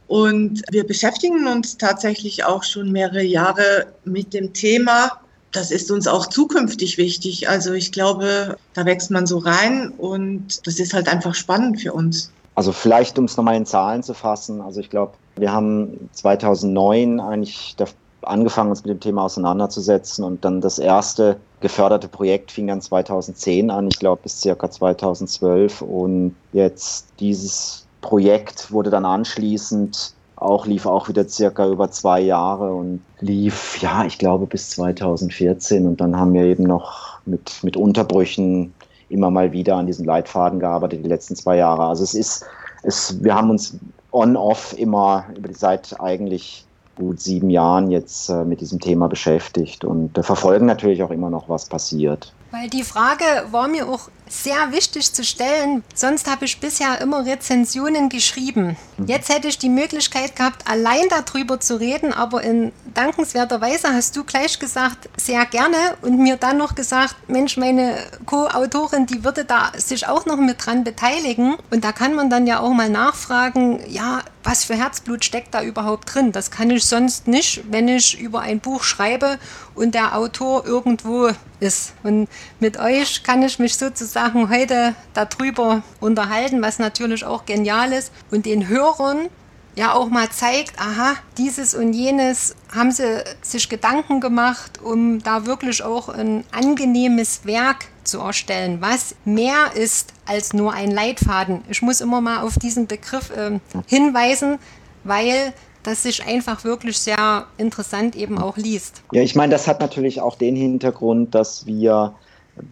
Und 0.08 0.62
wir 0.70 0.86
beschäftigen 0.86 1.46
uns 1.46 1.76
tatsächlich 1.76 2.44
auch 2.44 2.64
schon 2.64 2.90
mehrere 2.90 3.22
Jahre 3.22 3.86
mit 4.04 4.32
dem 4.32 4.54
Thema. 4.54 5.12
Das 5.52 5.70
ist 5.70 5.90
uns 5.90 6.06
auch 6.08 6.26
zukünftig 6.26 6.98
wichtig. 6.98 7.48
Also 7.48 7.74
ich 7.74 7.92
glaube, 7.92 8.56
da 8.74 8.86
wächst 8.86 9.10
man 9.10 9.26
so 9.26 9.38
rein 9.38 9.92
und 9.98 10.66
das 10.66 10.80
ist 10.80 10.94
halt 10.94 11.08
einfach 11.08 11.34
spannend 11.34 11.80
für 11.80 11.92
uns. 11.92 12.32
Also 12.54 12.72
vielleicht, 12.72 13.18
um 13.18 13.26
es 13.26 13.36
nochmal 13.36 13.56
in 13.56 13.66
Zahlen 13.66 14.02
zu 14.02 14.14
fassen. 14.14 14.62
Also 14.62 14.80
ich 14.80 14.90
glaube, 14.90 15.12
wir 15.36 15.52
haben 15.52 16.08
2009 16.12 17.20
eigentlich 17.20 17.76
angefangen, 18.22 18.70
uns 18.70 18.84
mit 18.84 18.90
dem 18.90 19.00
Thema 19.00 19.24
auseinanderzusetzen 19.24 20.24
und 20.24 20.44
dann 20.44 20.60
das 20.60 20.78
erste 20.78 21.36
geförderte 21.60 22.08
Projekt 22.08 22.50
fing 22.50 22.66
dann 22.66 22.80
2010 22.80 23.70
an, 23.70 23.88
ich 23.88 23.98
glaube 23.98 24.22
bis 24.22 24.40
circa 24.40 24.70
2012 24.70 25.82
und 25.82 26.34
jetzt 26.52 27.06
dieses 27.20 27.87
Projekt 28.00 28.72
wurde 28.72 28.90
dann 28.90 29.04
anschließend 29.04 30.14
auch, 30.36 30.66
lief 30.66 30.86
auch 30.86 31.08
wieder 31.08 31.28
circa 31.28 31.66
über 31.68 31.90
zwei 31.90 32.20
Jahre 32.20 32.72
und 32.72 33.02
lief, 33.20 33.78
ja, 33.80 34.04
ich 34.04 34.18
glaube 34.18 34.46
bis 34.46 34.70
2014 34.70 35.86
und 35.86 36.00
dann 36.00 36.16
haben 36.16 36.32
wir 36.32 36.44
eben 36.44 36.64
noch 36.64 37.18
mit, 37.26 37.62
mit 37.62 37.76
Unterbrüchen 37.76 38.72
immer 39.08 39.30
mal 39.30 39.52
wieder 39.52 39.76
an 39.76 39.86
diesem 39.86 40.04
Leitfaden 40.04 40.60
gearbeitet, 40.60 41.04
die 41.04 41.08
letzten 41.08 41.34
zwei 41.34 41.56
Jahre. 41.56 41.86
Also 41.86 42.04
es 42.04 42.14
ist, 42.14 42.44
es, 42.82 43.22
wir 43.22 43.34
haben 43.34 43.50
uns 43.50 43.78
on-off 44.12 44.74
immer 44.78 45.24
seit 45.50 45.98
eigentlich 46.00 46.64
gut 46.96 47.20
sieben 47.20 47.50
Jahren 47.50 47.90
jetzt 47.90 48.28
äh, 48.28 48.44
mit 48.44 48.60
diesem 48.60 48.80
Thema 48.80 49.08
beschäftigt 49.08 49.84
und 49.84 50.18
äh, 50.18 50.22
verfolgen 50.22 50.66
natürlich 50.66 51.02
auch 51.02 51.10
immer 51.10 51.30
noch, 51.30 51.48
was 51.48 51.66
passiert. 51.66 52.32
Weil 52.50 52.68
die 52.68 52.82
Frage 52.82 53.24
war 53.50 53.68
mir 53.68 53.86
auch 53.88 54.08
sehr 54.28 54.72
wichtig 54.72 55.12
zu 55.12 55.24
stellen. 55.24 55.82
Sonst 55.94 56.30
habe 56.30 56.44
ich 56.44 56.60
bisher 56.60 57.00
immer 57.00 57.24
Rezensionen 57.24 58.08
geschrieben. 58.08 58.76
Mhm. 58.96 59.06
Jetzt 59.06 59.32
hätte 59.32 59.48
ich 59.48 59.58
die 59.58 59.68
Möglichkeit 59.68 60.36
gehabt, 60.36 60.68
allein 60.68 61.08
darüber 61.08 61.60
zu 61.60 61.78
reden, 61.78 62.12
aber 62.12 62.42
in 62.42 62.72
dankenswerter 62.94 63.60
Weise 63.60 63.88
hast 63.88 64.16
du 64.16 64.24
gleich 64.24 64.58
gesagt, 64.58 65.08
sehr 65.16 65.44
gerne 65.46 65.76
und 66.02 66.18
mir 66.18 66.36
dann 66.36 66.58
noch 66.58 66.74
gesagt, 66.74 67.16
Mensch, 67.28 67.56
meine 67.56 67.96
Co-Autorin, 68.26 69.06
die 69.06 69.24
würde 69.24 69.44
da 69.44 69.72
sich 69.76 70.06
auch 70.06 70.26
noch 70.26 70.36
mit 70.36 70.64
dran 70.64 70.84
beteiligen. 70.84 71.56
Und 71.70 71.84
da 71.84 71.92
kann 71.92 72.14
man 72.14 72.30
dann 72.30 72.46
ja 72.46 72.60
auch 72.60 72.72
mal 72.72 72.90
nachfragen, 72.90 73.80
ja, 73.88 74.20
was 74.44 74.64
für 74.64 74.76
Herzblut 74.76 75.24
steckt 75.24 75.54
da 75.54 75.62
überhaupt 75.62 76.14
drin. 76.14 76.32
Das 76.32 76.50
kann 76.50 76.70
ich 76.70 76.84
sonst 76.84 77.28
nicht, 77.28 77.62
wenn 77.70 77.88
ich 77.88 78.18
über 78.18 78.40
ein 78.40 78.60
Buch 78.60 78.82
schreibe 78.82 79.38
und 79.74 79.94
der 79.94 80.16
Autor 80.16 80.64
irgendwo 80.64 81.30
ist. 81.60 81.94
Und 82.02 82.28
mit 82.60 82.78
euch 82.78 83.22
kann 83.22 83.42
ich 83.42 83.58
mich 83.58 83.76
sozusagen 83.76 84.48
heute 84.50 84.94
darüber 85.14 85.82
unterhalten, 86.00 86.62
was 86.62 86.78
natürlich 86.78 87.24
auch 87.24 87.44
genial 87.44 87.92
ist. 87.92 88.12
Und 88.30 88.46
den 88.46 88.68
Hörern 88.68 89.28
ja 89.76 89.92
auch 89.92 90.08
mal 90.08 90.28
zeigt, 90.28 90.78
aha, 90.80 91.14
dieses 91.36 91.74
und 91.74 91.92
jenes 91.92 92.54
haben 92.74 92.90
sie 92.90 93.22
sich 93.42 93.68
Gedanken 93.68 94.20
gemacht, 94.20 94.80
um 94.82 95.22
da 95.22 95.46
wirklich 95.46 95.82
auch 95.84 96.08
ein 96.08 96.44
angenehmes 96.52 97.44
Werk 97.44 97.86
zu 98.08 98.20
erstellen, 98.20 98.78
was 98.80 99.14
mehr 99.24 99.72
ist 99.74 100.12
als 100.26 100.52
nur 100.52 100.72
ein 100.72 100.90
Leitfaden. 100.90 101.62
Ich 101.68 101.82
muss 101.82 102.00
immer 102.00 102.20
mal 102.20 102.42
auf 102.42 102.58
diesen 102.58 102.86
Begriff 102.86 103.30
äh, 103.30 103.58
hinweisen, 103.86 104.58
weil 105.04 105.52
das 105.82 106.02
sich 106.02 106.26
einfach 106.26 106.64
wirklich 106.64 106.98
sehr 106.98 107.46
interessant 107.56 108.16
eben 108.16 108.38
auch 108.38 108.56
liest. 108.56 109.02
Ja, 109.12 109.22
ich 109.22 109.34
meine, 109.34 109.52
das 109.52 109.66
hat 109.66 109.80
natürlich 109.80 110.20
auch 110.20 110.36
den 110.36 110.56
Hintergrund, 110.56 111.34
dass 111.34 111.66
wir 111.66 112.14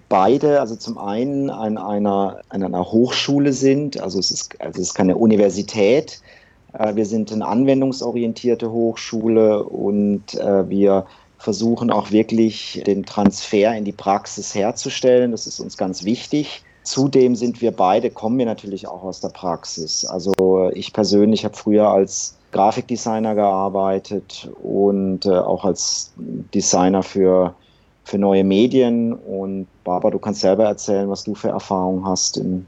beide, 0.09 0.61
also 0.61 0.76
zum 0.76 0.99
einen 0.99 1.51
an 1.51 1.78
einer, 1.78 2.41
an 2.49 2.62
einer 2.62 2.84
Hochschule 2.84 3.53
sind, 3.53 4.01
also 4.01 4.18
es 4.18 4.30
ist, 4.30 4.61
also 4.61 4.80
es 4.80 4.89
ist 4.89 4.95
keine 4.95 5.16
Universität, 5.16 6.20
äh, 6.72 6.95
wir 6.95 7.07
sind 7.07 7.32
eine 7.32 7.47
anwendungsorientierte 7.47 8.70
Hochschule 8.70 9.62
und 9.64 10.34
äh, 10.34 10.68
wir 10.68 11.07
versuchen 11.39 11.91
auch 11.91 12.11
wirklich 12.11 12.82
den 12.87 13.05
Transfer 13.05 13.76
in 13.76 13.84
die 13.84 13.93
Praxis 13.93 14.55
herzustellen. 14.55 15.32
Das 15.32 15.47
ist 15.47 15.61
uns 15.61 15.76
ganz 15.76 16.05
wichtig. 16.05 16.62
Zudem 16.82 17.34
sind 17.34 17.61
wir 17.61 17.72
beide, 17.72 18.11
kommen 18.11 18.39
wir 18.39 18.47
natürlich 18.47 18.87
auch 18.87 19.03
aus 19.03 19.20
der 19.20 19.28
Praxis. 19.28 20.05
Also 20.05 20.70
ich 20.72 20.93
persönlich 20.93 21.45
habe 21.45 21.57
früher 21.57 21.89
als 21.89 22.37
Grafikdesigner 22.53 23.34
gearbeitet 23.34 24.49
und 24.62 25.26
äh, 25.26 25.30
auch 25.30 25.64
als 25.64 26.12
Designer 26.16 27.03
für, 27.03 27.55
für 28.05 28.18
neue 28.18 28.45
Medien. 28.45 29.12
Und 29.12 29.66
Barbara, 29.84 30.12
du 30.12 30.18
kannst 30.18 30.41
selber 30.41 30.64
erzählen, 30.64 31.11
was 31.11 31.24
du 31.24 31.34
für 31.34 31.49
Erfahrungen 31.49 32.07
hast 32.07 32.39
im 32.39 32.66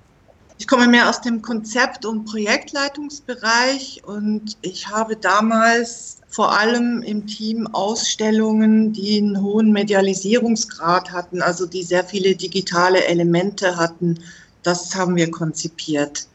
ich 0.58 0.66
komme 0.66 0.88
mehr 0.88 1.08
aus 1.08 1.20
dem 1.20 1.40
Konzept- 1.40 2.04
und 2.04 2.24
Projektleitungsbereich 2.24 4.02
und 4.04 4.56
ich 4.60 4.88
habe 4.88 5.16
damals 5.16 6.18
vor 6.28 6.58
allem 6.58 7.00
im 7.02 7.26
Team 7.26 7.68
Ausstellungen, 7.68 8.92
die 8.92 9.18
einen 9.18 9.40
hohen 9.40 9.72
Medialisierungsgrad 9.72 11.12
hatten, 11.12 11.42
also 11.42 11.64
die 11.64 11.84
sehr 11.84 12.04
viele 12.04 12.34
digitale 12.34 13.04
Elemente 13.04 13.76
hatten. 13.76 14.18
Das 14.64 14.94
haben 14.96 15.14
wir 15.16 15.30
konzipiert. 15.30 16.26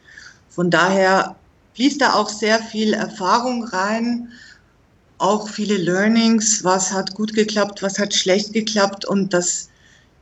Von 0.49 0.71
daher 0.71 1.35
fließt 1.73 2.01
da 2.01 2.13
auch 2.13 2.29
sehr 2.29 2.59
viel 2.59 2.93
Erfahrung 2.93 3.65
rein, 3.65 4.29
auch 5.17 5.49
viele 5.49 5.77
Learnings, 5.77 6.63
was 6.63 6.93
hat 6.93 7.13
gut 7.13 7.33
geklappt, 7.33 7.83
was 7.83 7.99
hat 7.99 8.13
schlecht 8.13 8.53
geklappt 8.53 9.05
und 9.05 9.33
das 9.33 9.69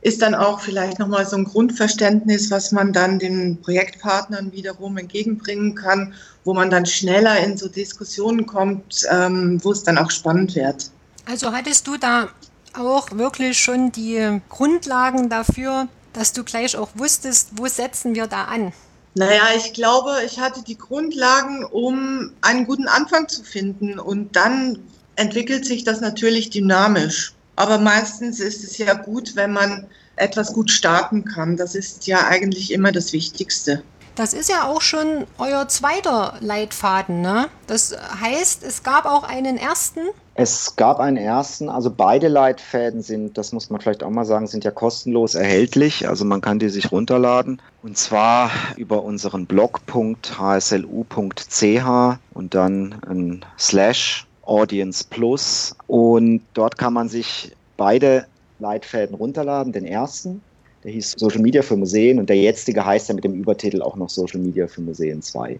ist 0.02 0.20
dann 0.20 0.34
auch 0.34 0.60
vielleicht 0.60 0.98
nochmal 0.98 1.26
so 1.26 1.36
ein 1.36 1.44
Grundverständnis, 1.44 2.50
was 2.50 2.72
man 2.72 2.92
dann 2.92 3.20
den 3.20 3.60
Projektpartnern 3.62 4.52
wiederum 4.52 4.98
entgegenbringen 4.98 5.76
kann, 5.76 6.14
wo 6.44 6.54
man 6.54 6.70
dann 6.70 6.86
schneller 6.86 7.38
in 7.38 7.56
so 7.56 7.68
Diskussionen 7.68 8.44
kommt, 8.44 9.06
ähm, 9.10 9.60
wo 9.62 9.70
es 9.70 9.84
dann 9.84 9.98
auch 9.98 10.10
spannend 10.10 10.56
wird. 10.56 10.90
Also 11.24 11.52
hattest 11.52 11.86
du 11.86 11.96
da 11.96 12.28
auch 12.74 13.12
wirklich 13.12 13.58
schon 13.58 13.92
die 13.92 14.40
Grundlagen 14.48 15.28
dafür, 15.28 15.86
dass 16.12 16.32
du 16.32 16.42
gleich 16.42 16.76
auch 16.76 16.90
wusstest, 16.94 17.50
wo 17.56 17.68
setzen 17.68 18.16
wir 18.16 18.26
da 18.26 18.44
an? 18.44 18.72
Naja, 19.14 19.42
ich 19.56 19.72
glaube, 19.72 20.16
ich 20.26 20.40
hatte 20.40 20.62
die 20.64 20.78
Grundlagen, 20.78 21.64
um 21.64 22.32
einen 22.40 22.66
guten 22.66 22.88
Anfang 22.88 23.28
zu 23.28 23.44
finden 23.44 23.98
und 23.98 24.34
dann 24.34 24.78
entwickelt 25.16 25.66
sich 25.66 25.84
das 25.84 26.00
natürlich 26.00 26.50
dynamisch. 26.50 27.34
Aber 27.56 27.78
meistens 27.78 28.40
ist 28.40 28.64
es 28.64 28.78
ja 28.78 28.94
gut, 28.94 29.36
wenn 29.36 29.52
man 29.52 29.86
etwas 30.16 30.52
gut 30.52 30.70
starten 30.70 31.24
kann. 31.24 31.56
Das 31.56 31.74
ist 31.74 32.06
ja 32.06 32.26
eigentlich 32.26 32.72
immer 32.72 32.92
das 32.92 33.12
Wichtigste. 33.12 33.82
Das 34.14 34.34
ist 34.34 34.50
ja 34.50 34.68
auch 34.68 34.82
schon 34.82 35.26
euer 35.38 35.68
zweiter 35.68 36.34
Leitfaden, 36.40 37.22
ne? 37.22 37.48
Das 37.66 37.96
heißt, 38.20 38.62
es 38.62 38.82
gab 38.82 39.06
auch 39.06 39.22
einen 39.22 39.56
ersten? 39.56 40.00
Es 40.34 40.76
gab 40.76 40.98
einen 41.00 41.16
ersten, 41.16 41.70
also 41.70 41.90
beide 41.90 42.28
Leitfäden 42.28 43.02
sind, 43.02 43.38
das 43.38 43.52
muss 43.52 43.70
man 43.70 43.80
vielleicht 43.80 44.02
auch 44.02 44.10
mal 44.10 44.24
sagen, 44.24 44.46
sind 44.46 44.64
ja 44.64 44.70
kostenlos 44.70 45.34
erhältlich. 45.34 46.08
Also 46.08 46.26
man 46.26 46.42
kann 46.42 46.58
die 46.58 46.68
sich 46.68 46.92
runterladen. 46.92 47.60
Und 47.82 47.96
zwar 47.96 48.50
über 48.76 49.02
unseren 49.02 49.46
blog.hslu.ch 49.46 50.28
und 52.34 52.54
dann 52.54 52.96
ein 53.06 53.44
Slash 53.58 54.26
Audience 54.42 55.04
Plus. 55.08 55.74
Und 55.86 56.42
dort 56.54 56.78
kann 56.78 56.92
man 56.92 57.08
sich 57.08 57.52
beide 57.76 58.26
Leitfäden 58.58 59.14
runterladen. 59.14 59.72
Den 59.72 59.84
ersten, 59.84 60.40
der 60.84 60.92
hieß 60.92 61.14
Social 61.16 61.40
Media 61.40 61.62
für 61.62 61.76
Museen 61.76 62.18
und 62.18 62.28
der 62.28 62.36
jetzige 62.36 62.84
heißt 62.84 63.08
ja 63.08 63.14
mit 63.14 63.24
dem 63.24 63.34
Übertitel 63.34 63.82
auch 63.82 63.96
noch 63.96 64.08
Social 64.08 64.40
Media 64.40 64.66
für 64.66 64.80
Museen 64.80 65.22
2. 65.22 65.58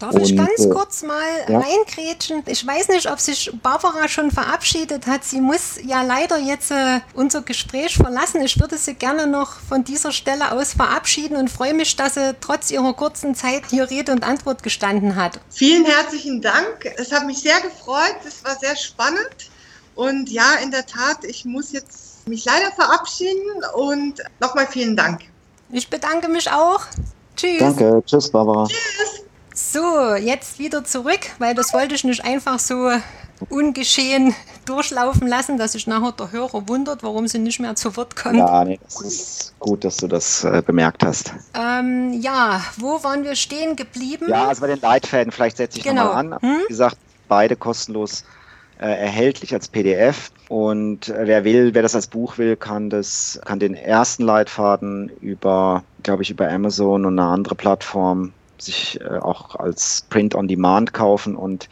Darf 0.00 0.14
und, 0.14 0.22
ich 0.22 0.34
ganz 0.34 0.64
äh, 0.64 0.70
kurz 0.70 1.02
mal 1.02 1.22
ja. 1.46 1.58
reingrätschen? 1.58 2.42
Ich 2.46 2.66
weiß 2.66 2.88
nicht, 2.88 3.10
ob 3.10 3.20
sich 3.20 3.52
Barbara 3.62 4.08
schon 4.08 4.30
verabschiedet 4.30 5.06
hat. 5.06 5.24
Sie 5.24 5.42
muss 5.42 5.78
ja 5.84 6.00
leider 6.02 6.38
jetzt 6.38 6.70
äh, 6.70 7.00
unser 7.12 7.42
Gespräch 7.42 7.96
verlassen. 7.96 8.40
Ich 8.40 8.58
würde 8.58 8.78
sie 8.78 8.94
gerne 8.94 9.26
noch 9.26 9.60
von 9.60 9.84
dieser 9.84 10.10
Stelle 10.10 10.52
aus 10.52 10.72
verabschieden 10.72 11.36
und 11.36 11.50
freue 11.50 11.74
mich, 11.74 11.96
dass 11.96 12.14
sie 12.14 12.34
trotz 12.40 12.70
ihrer 12.70 12.94
kurzen 12.94 13.34
Zeit 13.34 13.64
hier 13.68 13.90
Rede 13.90 14.12
und 14.12 14.24
Antwort 14.24 14.62
gestanden 14.62 15.16
hat. 15.16 15.38
Vielen 15.50 15.84
herzlichen 15.84 16.40
Dank. 16.40 16.90
Es 16.96 17.12
hat 17.12 17.26
mich 17.26 17.42
sehr 17.42 17.60
gefreut. 17.60 18.16
Es 18.26 18.42
war 18.42 18.58
sehr 18.58 18.76
spannend. 18.76 19.50
Und 19.96 20.30
ja, 20.30 20.54
in 20.62 20.70
der 20.70 20.86
Tat, 20.86 21.24
ich 21.24 21.44
muss 21.44 21.72
jetzt 21.72 22.26
mich 22.26 22.46
leider 22.46 22.72
verabschieden 22.72 23.62
und 23.74 24.14
nochmal 24.40 24.66
vielen 24.66 24.96
Dank. 24.96 25.20
Ich 25.70 25.90
bedanke 25.90 26.28
mich 26.28 26.50
auch. 26.50 26.80
Tschüss. 27.36 27.58
Danke. 27.58 28.02
Tschüss, 28.06 28.30
Barbara. 28.30 28.66
Tschüss. 28.66 29.24
So, 29.72 30.16
jetzt 30.16 30.58
wieder 30.58 30.82
zurück, 30.82 31.20
weil 31.38 31.54
das 31.54 31.72
wollte 31.72 31.94
ich 31.94 32.02
nicht 32.02 32.24
einfach 32.24 32.58
so 32.58 32.90
ungeschehen 33.48 34.34
durchlaufen 34.64 35.28
lassen, 35.28 35.58
dass 35.58 35.72
sich 35.72 35.86
nachher 35.86 36.10
der 36.10 36.32
Hörer 36.32 36.68
wundert, 36.68 37.04
warum 37.04 37.28
sie 37.28 37.38
nicht 37.38 37.60
mehr 37.60 37.76
zu 37.76 37.96
Wort 37.96 38.16
kommt. 38.16 38.36
Ja, 38.36 38.64
nee, 38.64 38.80
das 38.82 39.00
ist 39.00 39.54
gut, 39.60 39.84
dass 39.84 39.98
du 39.98 40.08
das 40.08 40.42
äh, 40.42 40.60
bemerkt 40.66 41.04
hast. 41.04 41.32
Ähm, 41.54 42.14
ja, 42.20 42.60
wo 42.78 43.04
waren 43.04 43.22
wir 43.22 43.36
stehen 43.36 43.76
geblieben? 43.76 44.26
Ja, 44.28 44.48
also 44.48 44.60
bei 44.60 44.66
den 44.66 44.80
Leitfäden, 44.80 45.30
vielleicht 45.30 45.58
setze 45.58 45.78
ich 45.78 45.84
genau. 45.84 46.06
nochmal 46.06 46.32
an. 46.32 46.38
Hm? 46.40 46.60
Wie 46.64 46.68
gesagt, 46.68 46.96
beide 47.28 47.54
kostenlos 47.54 48.24
äh, 48.80 48.86
erhältlich 48.86 49.54
als 49.54 49.68
PDF. 49.68 50.32
Und 50.48 51.10
äh, 51.10 51.28
wer 51.28 51.44
will, 51.44 51.74
wer 51.74 51.82
das 51.82 51.94
als 51.94 52.08
Buch 52.08 52.38
will, 52.38 52.56
kann 52.56 52.90
das, 52.90 53.40
kann 53.44 53.60
den 53.60 53.74
ersten 53.74 54.24
Leitfaden 54.24 55.12
über, 55.20 55.84
glaube 56.02 56.24
ich, 56.24 56.30
über 56.30 56.50
Amazon 56.50 57.06
und 57.06 57.16
eine 57.20 57.28
andere 57.28 57.54
Plattform 57.54 58.32
sich 58.62 59.00
äh, 59.00 59.18
auch 59.18 59.56
als 59.56 60.06
Print 60.10 60.34
on 60.34 60.48
Demand 60.48 60.92
kaufen 60.92 61.36
und 61.36 61.68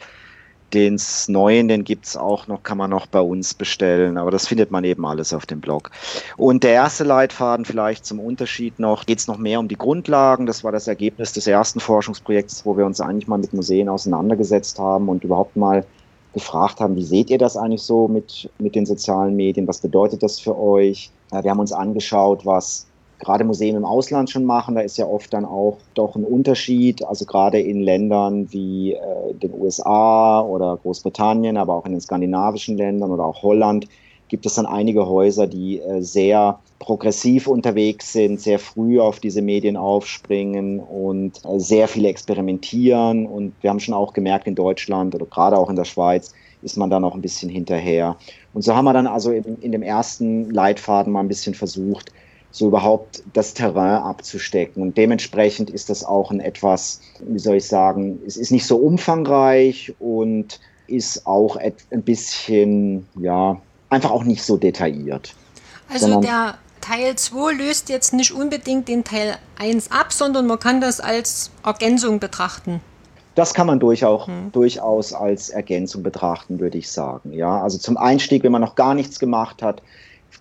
den 0.73 0.99
neuen, 1.27 1.67
den 1.67 1.83
gibt 1.83 2.05
es 2.05 2.17
auch 2.17 2.47
noch, 2.47 2.63
kann 2.63 2.77
man 2.77 2.89
noch 2.89 3.07
bei 3.07 3.21
uns 3.21 3.53
bestellen, 3.53 4.17
aber 4.17 4.31
das 4.31 4.47
findet 4.47 4.71
man 4.71 4.83
eben 4.83 5.05
alles 5.05 5.33
auf 5.33 5.45
dem 5.45 5.61
Blog. 5.61 5.91
Und 6.37 6.63
der 6.63 6.73
erste 6.73 7.03
Leitfaden 7.03 7.65
vielleicht 7.65 8.05
zum 8.05 8.19
Unterschied 8.19 8.79
noch, 8.79 9.05
geht 9.05 9.19
es 9.19 9.27
noch 9.27 9.37
mehr 9.37 9.59
um 9.59 9.67
die 9.67 9.77
Grundlagen. 9.77 10.45
Das 10.45 10.63
war 10.63 10.71
das 10.71 10.87
Ergebnis 10.87 11.33
des 11.33 11.47
ersten 11.47 11.79
Forschungsprojekts, 11.79 12.65
wo 12.65 12.77
wir 12.77 12.85
uns 12.85 13.01
eigentlich 13.01 13.27
mal 13.27 13.39
mit 13.39 13.53
Museen 13.53 13.89
auseinandergesetzt 13.89 14.79
haben 14.79 15.09
und 15.09 15.23
überhaupt 15.23 15.55
mal 15.55 15.85
gefragt 16.33 16.79
haben, 16.79 16.95
wie 16.95 17.03
seht 17.03 17.31
ihr 17.31 17.39
das 17.39 17.57
eigentlich 17.57 17.81
so 17.81 18.07
mit, 18.07 18.49
mit 18.59 18.75
den 18.75 18.85
sozialen 18.85 19.35
Medien? 19.35 19.67
Was 19.67 19.79
bedeutet 19.79 20.21
das 20.21 20.39
für 20.39 20.57
euch? 20.57 21.09
Wir 21.31 21.49
haben 21.49 21.59
uns 21.59 21.73
angeschaut, 21.73 22.45
was 22.45 22.85
gerade 23.19 23.43
Museen 23.43 23.75
im 23.75 23.85
Ausland 23.85 24.29
schon 24.29 24.45
machen. 24.45 24.75
Da 24.75 24.81
ist 24.81 24.97
ja 24.97 25.05
oft 25.05 25.33
dann 25.33 25.45
auch 25.45 25.77
doch 25.93 26.15
ein 26.15 26.23
Unterschied. 26.23 27.05
Also 27.05 27.25
gerade 27.25 27.59
in 27.59 27.81
Ländern 27.81 28.51
wie 28.51 28.93
äh, 28.93 29.33
den 29.33 29.53
USA 29.53 30.41
oder 30.41 30.77
Großbritannien, 30.81 31.57
aber 31.57 31.75
auch 31.75 31.85
in 31.85 31.91
den 31.91 32.01
skandinavischen 32.01 32.77
Ländern 32.77 33.11
oder 33.11 33.25
auch 33.25 33.43
Holland 33.43 33.87
gibt 34.29 34.45
es 34.45 34.53
dann 34.53 34.65
einige 34.65 35.07
Häuser, 35.07 35.47
die 35.47 35.79
äh, 35.79 36.01
sehr 36.01 36.59
progressiv 36.77 37.47
unterwegs 37.47 38.13
sind, 38.13 38.39
sehr 38.39 38.59
früh 38.59 38.99
auf 38.99 39.19
diese 39.19 39.41
Medien 39.41 39.75
aufspringen 39.75 40.79
und 40.79 41.43
äh, 41.45 41.59
sehr 41.59 41.87
viel 41.87 42.05
experimentieren. 42.05 43.25
Und 43.25 43.53
wir 43.61 43.69
haben 43.69 43.79
schon 43.79 43.95
auch 43.95 44.13
gemerkt 44.13 44.47
in 44.47 44.55
Deutschland 44.55 45.13
oder 45.15 45.25
gerade 45.25 45.57
auch 45.57 45.69
in 45.69 45.75
der 45.75 45.85
Schweiz, 45.85 46.33
ist 46.61 46.77
man 46.77 46.89
da 46.89 46.99
noch 46.99 47.15
ein 47.15 47.21
bisschen 47.21 47.49
hinterher. 47.49 48.15
Und 48.53 48.63
so 48.63 48.75
haben 48.75 48.85
wir 48.85 48.93
dann 48.93 49.07
also 49.07 49.31
in, 49.31 49.57
in 49.61 49.71
dem 49.71 49.83
ersten 49.83 50.49
Leitfaden 50.51 51.11
mal 51.11 51.21
ein 51.21 51.27
bisschen 51.27 51.55
versucht, 51.55 52.11
so 52.51 52.67
überhaupt 52.67 53.23
das 53.33 53.53
Terrain 53.53 54.01
abzustecken. 54.03 54.81
Und 54.81 54.97
dementsprechend 54.97 55.69
ist 55.69 55.89
das 55.89 56.03
auch 56.03 56.31
ein 56.31 56.39
etwas, 56.39 57.01
wie 57.19 57.39
soll 57.39 57.57
ich 57.57 57.67
sagen, 57.67 58.19
es 58.25 58.37
ist 58.37 58.51
nicht 58.51 58.65
so 58.65 58.77
umfangreich 58.77 59.93
und 59.99 60.59
ist 60.87 61.27
auch 61.27 61.57
ein 61.57 62.01
bisschen, 62.01 63.07
ja, 63.19 63.61
einfach 63.89 64.11
auch 64.11 64.23
nicht 64.23 64.43
so 64.43 64.57
detailliert. 64.57 65.35
Also 65.91 66.19
der 66.21 66.57
Teil 66.81 67.15
2 67.15 67.53
löst 67.53 67.89
jetzt 67.89 68.13
nicht 68.13 68.31
unbedingt 68.31 68.87
den 68.87 69.03
Teil 69.03 69.37
1 69.59 69.91
ab, 69.91 70.11
sondern 70.11 70.47
man 70.47 70.59
kann 70.59 70.81
das 70.81 70.99
als 70.99 71.51
Ergänzung 71.63 72.19
betrachten. 72.19 72.81
Das 73.35 73.53
kann 73.53 73.67
man 73.67 73.79
durchaus, 73.79 74.27
hm. 74.27 74.51
durchaus 74.51 75.13
als 75.13 75.49
Ergänzung 75.49 76.03
betrachten, 76.03 76.59
würde 76.59 76.77
ich 76.77 76.91
sagen. 76.91 77.31
Ja, 77.31 77.61
also 77.61 77.77
zum 77.77 77.97
Einstieg, 77.97 78.43
wenn 78.43 78.51
man 78.51 78.61
noch 78.61 78.75
gar 78.75 78.93
nichts 78.95 79.19
gemacht 79.19 79.61
hat, 79.61 79.81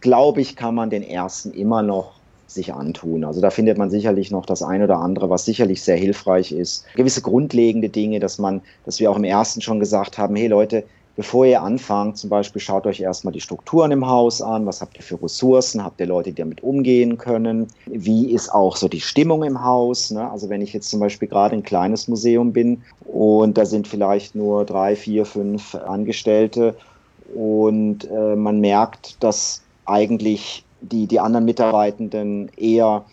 glaube 0.00 0.40
ich, 0.40 0.56
kann 0.56 0.74
man 0.74 0.90
den 0.90 1.02
ersten 1.02 1.52
immer 1.52 1.82
noch 1.82 2.18
sich 2.46 2.72
antun. 2.72 3.24
Also 3.24 3.40
da 3.40 3.50
findet 3.50 3.76
man 3.78 3.90
sicherlich 3.90 4.30
noch 4.30 4.46
das 4.46 4.62
eine 4.62 4.84
oder 4.84 4.98
andere, 4.98 5.28
was 5.28 5.44
sicherlich 5.44 5.82
sehr 5.82 5.96
hilfreich 5.96 6.50
ist. 6.50 6.84
Gewisse 6.96 7.20
grundlegende 7.20 7.90
Dinge, 7.90 8.20
dass 8.20 8.38
man, 8.38 8.62
dass 8.86 9.00
wir 9.00 9.10
auch 9.10 9.16
im 9.16 9.24
ersten 9.24 9.60
schon 9.60 9.80
gesagt 9.80 10.16
haben, 10.16 10.34
hey 10.34 10.46
Leute, 10.48 10.84
bevor 11.14 11.44
ihr 11.44 11.62
anfangt, 11.62 12.16
zum 12.16 12.30
Beispiel 12.30 12.62
schaut 12.62 12.86
euch 12.86 13.00
erstmal 13.00 13.32
die 13.32 13.40
Strukturen 13.40 13.90
im 13.90 14.06
Haus 14.06 14.40
an, 14.40 14.64
was 14.64 14.80
habt 14.80 14.96
ihr 14.96 15.02
für 15.02 15.22
Ressourcen, 15.22 15.84
habt 15.84 16.00
ihr 16.00 16.06
Leute, 16.06 16.30
die 16.30 16.40
damit 16.40 16.62
umgehen 16.62 17.18
können, 17.18 17.66
wie 17.86 18.32
ist 18.32 18.48
auch 18.54 18.76
so 18.76 18.88
die 18.88 19.00
Stimmung 19.00 19.42
im 19.42 19.62
Haus. 19.62 20.10
Ne? 20.10 20.30
Also 20.30 20.48
wenn 20.48 20.62
ich 20.62 20.72
jetzt 20.72 20.88
zum 20.88 21.00
Beispiel 21.00 21.28
gerade 21.28 21.54
ein 21.54 21.64
kleines 21.64 22.08
Museum 22.08 22.52
bin 22.52 22.82
und 23.04 23.58
da 23.58 23.66
sind 23.66 23.88
vielleicht 23.88 24.34
nur 24.34 24.64
drei, 24.64 24.96
vier, 24.96 25.26
fünf 25.26 25.74
Angestellte 25.74 26.76
und 27.34 28.08
äh, 28.10 28.36
man 28.36 28.60
merkt, 28.60 29.22
dass 29.22 29.62
eigentlich 29.88 30.64
die, 30.80 31.06
die 31.06 31.20
anderen 31.20 31.44
Mitarbeitenden 31.44 32.50
eher 32.56 33.04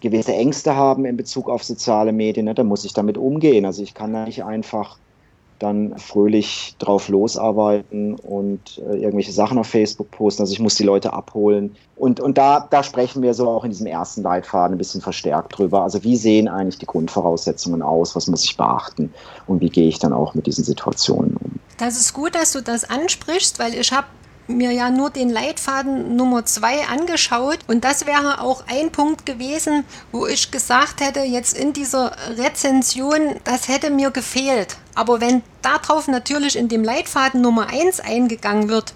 gewisse 0.00 0.32
Ängste 0.32 0.76
haben 0.76 1.04
in 1.04 1.16
Bezug 1.16 1.48
auf 1.48 1.64
soziale 1.64 2.12
Medien, 2.12 2.46
ne? 2.46 2.54
dann 2.54 2.66
muss 2.66 2.84
ich 2.84 2.92
damit 2.92 3.18
umgehen. 3.18 3.64
Also 3.64 3.82
ich 3.82 3.94
kann 3.94 4.12
da 4.12 4.24
nicht 4.24 4.44
einfach 4.44 4.98
dann 5.58 5.98
fröhlich 5.98 6.76
drauf 6.78 7.08
losarbeiten 7.08 8.14
und 8.14 8.78
äh, 8.78 8.96
irgendwelche 8.96 9.32
Sachen 9.32 9.58
auf 9.58 9.66
Facebook 9.66 10.08
posten. 10.12 10.42
Also 10.42 10.52
ich 10.52 10.60
muss 10.60 10.76
die 10.76 10.84
Leute 10.84 11.12
abholen. 11.12 11.74
Und, 11.96 12.20
und 12.20 12.38
da, 12.38 12.68
da 12.70 12.84
sprechen 12.84 13.22
wir 13.22 13.34
so 13.34 13.48
auch 13.48 13.64
in 13.64 13.70
diesem 13.70 13.86
ersten 13.86 14.22
Leitfaden 14.22 14.76
ein 14.76 14.78
bisschen 14.78 15.00
verstärkt 15.00 15.58
drüber. 15.58 15.82
Also 15.82 16.04
wie 16.04 16.16
sehen 16.16 16.46
eigentlich 16.46 16.78
die 16.78 16.86
Grundvoraussetzungen 16.86 17.82
aus? 17.82 18.14
Was 18.14 18.28
muss 18.28 18.44
ich 18.44 18.56
beachten? 18.56 19.12
Und 19.48 19.60
wie 19.60 19.68
gehe 19.68 19.88
ich 19.88 19.98
dann 19.98 20.12
auch 20.12 20.34
mit 20.34 20.46
diesen 20.46 20.62
Situationen 20.62 21.36
um? 21.36 21.58
Das 21.78 21.96
ist 21.96 22.12
gut, 22.12 22.36
dass 22.36 22.52
du 22.52 22.62
das 22.62 22.88
ansprichst, 22.88 23.58
weil 23.58 23.74
ich 23.74 23.90
habe 23.92 24.06
mir 24.48 24.72
ja 24.72 24.90
nur 24.90 25.10
den 25.10 25.30
Leitfaden 25.30 26.16
Nummer 26.16 26.44
zwei 26.44 26.86
angeschaut 26.86 27.58
und 27.66 27.84
das 27.84 28.06
wäre 28.06 28.40
auch 28.40 28.64
ein 28.66 28.90
Punkt 28.90 29.26
gewesen, 29.26 29.84
wo 30.10 30.26
ich 30.26 30.50
gesagt 30.50 31.00
hätte, 31.00 31.20
jetzt 31.20 31.56
in 31.56 31.72
dieser 31.72 32.16
Rezension, 32.36 33.36
das 33.44 33.68
hätte 33.68 33.90
mir 33.90 34.10
gefehlt. 34.10 34.76
Aber 34.94 35.20
wenn 35.20 35.42
darauf 35.62 36.08
natürlich 36.08 36.56
in 36.56 36.68
dem 36.68 36.82
Leitfaden 36.82 37.40
Nummer 37.40 37.68
eins 37.68 38.00
eingegangen 38.00 38.68
wird, 38.68 38.94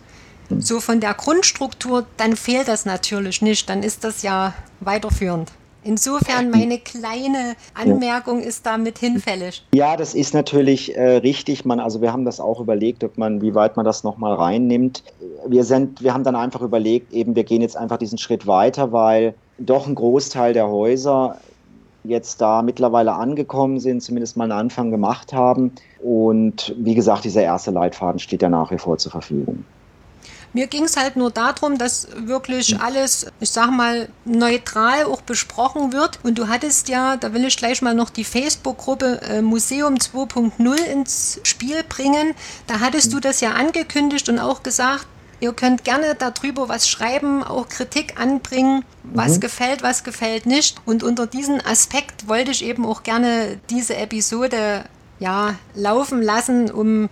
so 0.59 0.81
von 0.81 1.01
der 1.01 1.15
Grundstruktur, 1.15 2.07
dann 2.17 2.37
fehlt 2.37 2.69
das 2.69 2.85
natürlich 2.85 3.43
nicht, 3.43 3.69
dann 3.69 3.83
ist 3.83 4.05
das 4.05 4.23
ja 4.23 4.55
weiterführend. 4.81 5.53
Insofern 5.85 6.51
meine 6.51 6.79
kleine 6.79 7.57
Anmerkung 7.75 8.41
ist 8.41 8.67
damit 8.67 8.99
hinfällig. 8.99 9.65
Ja, 9.75 9.97
das 9.97 10.15
ist 10.15 10.33
natürlich 10.33 10.97
äh, 10.97 11.17
richtig. 11.17 11.65
Man, 11.65 11.81
also 11.81 12.01
wir 12.01 12.13
haben 12.13 12.25
das 12.25 12.39
auch 12.39 12.61
überlegt, 12.61 13.03
ob 13.03 13.19
man, 13.19 13.43
wie 13.43 13.55
weit 13.55 13.77
man 13.77 13.85
das 13.85 14.05
nochmal 14.05 14.35
reinnimmt. 14.35 15.03
Wir 15.47 15.65
sind, 15.65 16.03
wir 16.03 16.15
haben 16.15 16.25
dann 16.25 16.37
einfach 16.37 16.61
überlegt, 16.61 17.13
eben 17.13 17.35
wir 17.35 17.45
gehen 17.45 17.63
jetzt 17.63 17.77
einfach 17.77 17.97
diesen 17.97 18.19
Schritt 18.19 18.47
weiter, 18.47 18.93
weil 18.93 19.35
doch 19.59 19.87
ein 19.87 19.95
Großteil 19.95 20.53
der 20.53 20.69
Häuser 20.69 21.39
jetzt 22.05 22.41
da 22.41 22.63
mittlerweile 22.63 23.15
angekommen 23.15 23.79
sind, 23.81 24.03
zumindest 24.03 24.37
mal 24.37 24.45
einen 24.45 24.53
Anfang 24.53 24.91
gemacht 24.91 25.33
haben. 25.33 25.73
Und 26.03 26.75
wie 26.79 26.95
gesagt, 26.95 27.25
dieser 27.25 27.43
erste 27.43 27.71
Leitfaden 27.71 28.19
steht 28.19 28.43
ja 28.43 28.49
nach 28.49 28.71
wie 28.71 28.79
vor 28.79 28.99
zur 28.99 29.13
Verfügung. 29.13 29.65
Mir 30.53 30.67
ging 30.67 30.85
es 30.85 30.97
halt 30.97 31.17
nur 31.17 31.31
darum, 31.31 31.79
dass 31.79 32.09
wirklich 32.15 32.79
alles, 32.81 33.27
ich 33.41 33.51
sag 33.51 33.71
mal, 33.71 34.09
neutral 34.25 35.05
auch 35.05 35.23
besprochen 35.23 35.93
wird. 35.93 36.19
Und 36.23 36.39
du 36.39 36.49
hattest 36.49 36.89
ja, 36.89 37.17
da 37.17 37.33
will 37.33 37.45
ich 37.45 37.57
gleich 37.57 37.81
mal 37.81 37.95
noch 37.95 38.11
die 38.11 38.25
Facebook-Gruppe 38.25 39.21
äh, 39.23 39.43
Museum 39.43 39.95
2.0 39.95 40.75
ins 40.85 41.41
Spiel 41.43 41.83
bringen. 41.89 42.35
Da 42.67 42.81
hattest 42.81 43.13
du 43.13 43.21
das 43.21 43.41
ja 43.41 43.53
angekündigt 43.53 44.29
und 44.29 44.39
auch 44.39 44.63
gesagt, 44.63 45.07
Ihr 45.43 45.53
könnt 45.53 45.83
gerne 45.83 46.15
darüber 46.15 46.69
was 46.69 46.89
schreiben, 46.89 47.43
auch 47.43 47.69
Kritik 47.69 48.21
anbringen, 48.21 48.85
was 49.03 49.35
mhm. 49.35 49.41
gefällt, 49.41 49.83
was 49.83 50.05
gefällt 50.05 50.47
nicht. 50.47 50.77
Und 50.87 51.03
unter 51.03 51.27
diesem 51.27 51.61
Aspekt 51.67 52.29
wollte 52.29 52.53
ich 52.53 52.65
eben 52.65 52.87
auch 52.87 53.03
gerne 53.03 53.59
diese 53.69 53.97
Episode 53.97 54.85
ja 55.19 55.57
laufen 55.75 56.23
lassen, 56.23 56.71
um 56.71 57.09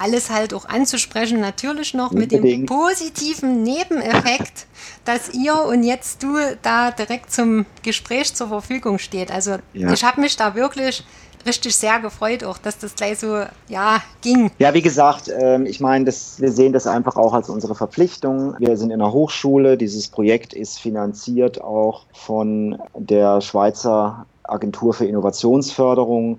alles 0.00 0.30
halt 0.30 0.54
auch 0.54 0.64
anzusprechen, 0.64 1.40
natürlich 1.40 1.92
noch 1.92 2.12
mit 2.12 2.32
dem 2.32 2.64
positiven 2.66 3.62
Nebeneffekt, 3.62 4.66
dass 5.04 5.34
ihr 5.34 5.54
und 5.64 5.82
jetzt 5.82 6.22
du 6.22 6.36
da 6.62 6.90
direkt 6.90 7.30
zum 7.30 7.66
Gespräch 7.82 8.34
zur 8.34 8.48
Verfügung 8.48 8.98
steht. 8.98 9.30
Also 9.30 9.56
ja. 9.74 9.92
ich 9.92 10.02
habe 10.02 10.20
mich 10.22 10.36
da 10.36 10.54
wirklich 10.54 11.04
richtig 11.46 11.76
sehr 11.76 12.00
gefreut, 12.00 12.44
auch 12.44 12.58
dass 12.58 12.78
das 12.78 12.94
gleich 12.94 13.18
so 13.18 13.44
ja 13.68 14.02
ging. 14.22 14.50
Ja, 14.58 14.72
wie 14.72 14.82
gesagt, 14.82 15.30
ähm, 15.38 15.66
ich 15.66 15.80
meine, 15.80 16.06
wir 16.06 16.52
sehen 16.52 16.72
das 16.72 16.86
einfach 16.86 17.16
auch 17.16 17.34
als 17.34 17.48
unsere 17.48 17.74
Verpflichtung. 17.74 18.54
Wir 18.58 18.76
sind 18.76 18.90
in 18.90 19.00
einer 19.00 19.12
Hochschule. 19.12 19.76
Dieses 19.76 20.08
Projekt 20.08 20.54
ist 20.54 20.78
finanziert 20.78 21.60
auch 21.60 22.04
von 22.12 22.78
der 22.96 23.40
Schweizer 23.40 24.26
Agentur 24.44 24.94
für 24.94 25.06
Innovationsförderung. 25.06 26.38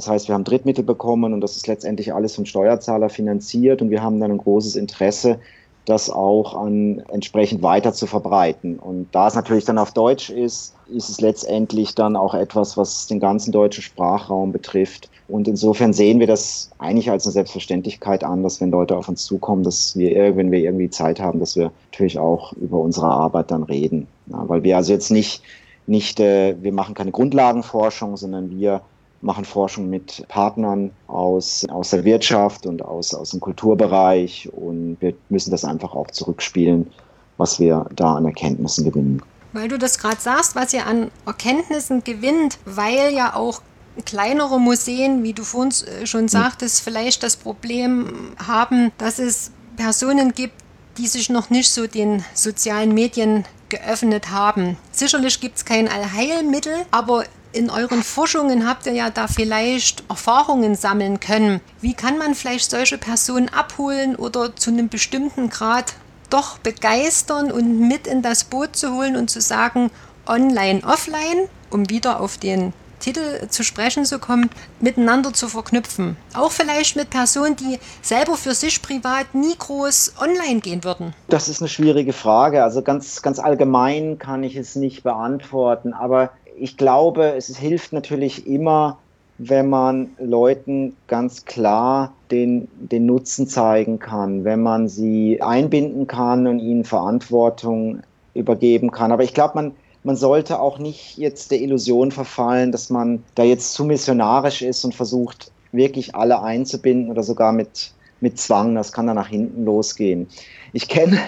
Das 0.00 0.08
heißt, 0.08 0.28
wir 0.28 0.34
haben 0.34 0.44
Drittmittel 0.44 0.82
bekommen 0.82 1.34
und 1.34 1.42
das 1.42 1.56
ist 1.56 1.66
letztendlich 1.66 2.14
alles 2.14 2.34
vom 2.34 2.46
Steuerzahler 2.46 3.10
finanziert 3.10 3.82
und 3.82 3.90
wir 3.90 4.02
haben 4.02 4.18
dann 4.18 4.30
ein 4.30 4.38
großes 4.38 4.74
Interesse, 4.74 5.38
das 5.84 6.08
auch 6.08 6.54
an 6.54 7.02
entsprechend 7.12 7.60
weiter 7.60 7.92
zu 7.92 8.06
verbreiten. 8.06 8.78
Und 8.78 9.08
da 9.12 9.28
es 9.28 9.34
natürlich 9.34 9.66
dann 9.66 9.76
auf 9.76 9.92
Deutsch 9.92 10.30
ist, 10.30 10.74
ist 10.90 11.10
es 11.10 11.20
letztendlich 11.20 11.94
dann 11.94 12.16
auch 12.16 12.32
etwas, 12.32 12.78
was 12.78 13.08
den 13.08 13.20
ganzen 13.20 13.52
deutschen 13.52 13.82
Sprachraum 13.82 14.52
betrifft. 14.52 15.10
Und 15.28 15.46
insofern 15.48 15.92
sehen 15.92 16.18
wir 16.18 16.26
das 16.26 16.70
eigentlich 16.78 17.10
als 17.10 17.26
eine 17.26 17.32
Selbstverständlichkeit 17.32 18.24
an, 18.24 18.42
dass 18.42 18.58
wenn 18.62 18.70
Leute 18.70 18.96
auf 18.96 19.06
uns 19.06 19.26
zukommen, 19.26 19.64
dass 19.64 19.98
wir, 19.98 20.34
wenn 20.34 20.50
wir 20.50 20.60
irgendwie 20.60 20.88
Zeit 20.88 21.20
haben, 21.20 21.40
dass 21.40 21.56
wir 21.56 21.72
natürlich 21.90 22.18
auch 22.18 22.54
über 22.54 22.78
unsere 22.78 23.08
Arbeit 23.08 23.50
dann 23.50 23.64
reden. 23.64 24.06
Ja, 24.28 24.48
weil 24.48 24.62
wir 24.62 24.78
also 24.78 24.94
jetzt 24.94 25.10
nicht, 25.10 25.42
nicht, 25.86 26.20
äh, 26.20 26.56
wir 26.58 26.72
machen 26.72 26.94
keine 26.94 27.10
Grundlagenforschung, 27.10 28.16
sondern 28.16 28.48
wir 28.48 28.80
machen 29.22 29.44
Forschung 29.44 29.90
mit 29.90 30.26
Partnern 30.28 30.90
aus, 31.06 31.66
aus 31.70 31.90
der 31.90 32.04
Wirtschaft 32.04 32.66
und 32.66 32.82
aus, 32.82 33.14
aus 33.14 33.30
dem 33.30 33.40
Kulturbereich 33.40 34.48
und 34.52 34.96
wir 35.00 35.14
müssen 35.28 35.50
das 35.50 35.64
einfach 35.64 35.94
auch 35.94 36.10
zurückspielen, 36.10 36.90
was 37.36 37.60
wir 37.60 37.86
da 37.94 38.14
an 38.14 38.24
Erkenntnissen 38.24 38.84
gewinnen. 38.84 39.22
Weil 39.52 39.68
du 39.68 39.78
das 39.78 39.98
gerade 39.98 40.20
sagst, 40.20 40.54
was 40.54 40.72
ihr 40.72 40.86
an 40.86 41.10
Erkenntnissen 41.26 42.04
gewinnt, 42.04 42.58
weil 42.64 43.12
ja 43.12 43.34
auch 43.34 43.60
kleinere 44.04 44.60
Museen, 44.60 45.22
wie 45.22 45.32
du 45.32 45.42
vorhin 45.42 45.72
äh, 45.86 46.06
schon 46.06 46.28
sagtest, 46.28 46.80
vielleicht 46.80 47.22
das 47.22 47.36
Problem 47.36 48.34
haben, 48.46 48.92
dass 48.98 49.18
es 49.18 49.50
Personen 49.76 50.32
gibt, 50.32 50.54
die 50.98 51.06
sich 51.06 51.30
noch 51.30 51.50
nicht 51.50 51.70
so 51.70 51.86
den 51.86 52.24
sozialen 52.34 52.94
Medien 52.94 53.44
geöffnet 53.68 54.30
haben. 54.30 54.76
Sicherlich 54.92 55.40
gibt 55.40 55.56
es 55.56 55.64
kein 55.64 55.88
Allheilmittel, 55.88 56.74
aber 56.90 57.24
in 57.52 57.70
euren 57.70 58.02
Forschungen 58.02 58.68
habt 58.68 58.86
ihr 58.86 58.92
ja 58.92 59.10
da 59.10 59.26
vielleicht 59.26 60.04
Erfahrungen 60.08 60.74
sammeln 60.74 61.20
können. 61.20 61.60
Wie 61.80 61.94
kann 61.94 62.18
man 62.18 62.34
vielleicht 62.34 62.70
solche 62.70 62.98
Personen 62.98 63.48
abholen 63.48 64.16
oder 64.16 64.54
zu 64.54 64.70
einem 64.70 64.88
bestimmten 64.88 65.50
Grad 65.50 65.94
doch 66.30 66.58
begeistern 66.58 67.50
und 67.50 67.88
mit 67.88 68.06
in 68.06 68.22
das 68.22 68.44
Boot 68.44 68.76
zu 68.76 68.94
holen 68.94 69.16
und 69.16 69.30
zu 69.30 69.40
sagen, 69.40 69.90
online, 70.26 70.82
offline, 70.84 71.48
um 71.70 71.90
wieder 71.90 72.20
auf 72.20 72.38
den 72.38 72.72
Titel 73.00 73.48
zu 73.48 73.64
sprechen 73.64 74.04
zu 74.04 74.18
kommen, 74.18 74.50
miteinander 74.78 75.32
zu 75.32 75.48
verknüpfen. 75.48 76.16
Auch 76.34 76.52
vielleicht 76.52 76.96
mit 76.96 77.10
Personen, 77.10 77.56
die 77.56 77.78
selber 78.02 78.36
für 78.36 78.54
sich 78.54 78.82
privat 78.82 79.34
nie 79.34 79.54
groß 79.58 80.14
online 80.20 80.60
gehen 80.60 80.84
würden. 80.84 81.14
Das 81.28 81.48
ist 81.48 81.60
eine 81.60 81.68
schwierige 81.68 82.12
Frage. 82.12 82.62
Also 82.62 82.82
ganz, 82.82 83.22
ganz 83.22 83.38
allgemein 83.38 84.18
kann 84.18 84.44
ich 84.44 84.54
es 84.54 84.76
nicht 84.76 85.02
beantworten. 85.02 85.94
Aber 85.94 86.30
ich 86.60 86.76
glaube, 86.76 87.34
es 87.36 87.56
hilft 87.56 87.92
natürlich 87.92 88.46
immer, 88.46 88.98
wenn 89.38 89.70
man 89.70 90.10
Leuten 90.18 90.94
ganz 91.06 91.46
klar 91.46 92.12
den, 92.30 92.68
den 92.78 93.06
Nutzen 93.06 93.48
zeigen 93.48 93.98
kann, 93.98 94.44
wenn 94.44 94.62
man 94.62 94.86
sie 94.86 95.40
einbinden 95.40 96.06
kann 96.06 96.46
und 96.46 96.60
ihnen 96.60 96.84
Verantwortung 96.84 98.00
übergeben 98.34 98.90
kann. 98.90 99.10
Aber 99.10 99.22
ich 99.22 99.32
glaube, 99.32 99.54
man, 99.54 99.72
man 100.04 100.16
sollte 100.16 100.60
auch 100.60 100.78
nicht 100.78 101.16
jetzt 101.16 101.50
der 101.50 101.62
Illusion 101.62 102.12
verfallen, 102.12 102.70
dass 102.72 102.90
man 102.90 103.24
da 103.34 103.42
jetzt 103.42 103.72
zu 103.72 103.86
missionarisch 103.86 104.60
ist 104.60 104.84
und 104.84 104.94
versucht, 104.94 105.50
wirklich 105.72 106.14
alle 106.14 106.42
einzubinden 106.42 107.10
oder 107.10 107.22
sogar 107.22 107.52
mit, 107.52 107.94
mit 108.20 108.38
Zwang. 108.38 108.74
Das 108.74 108.92
kann 108.92 109.06
dann 109.06 109.16
nach 109.16 109.28
hinten 109.28 109.64
losgehen. 109.64 110.28
Ich 110.74 110.88
kenne 110.88 111.18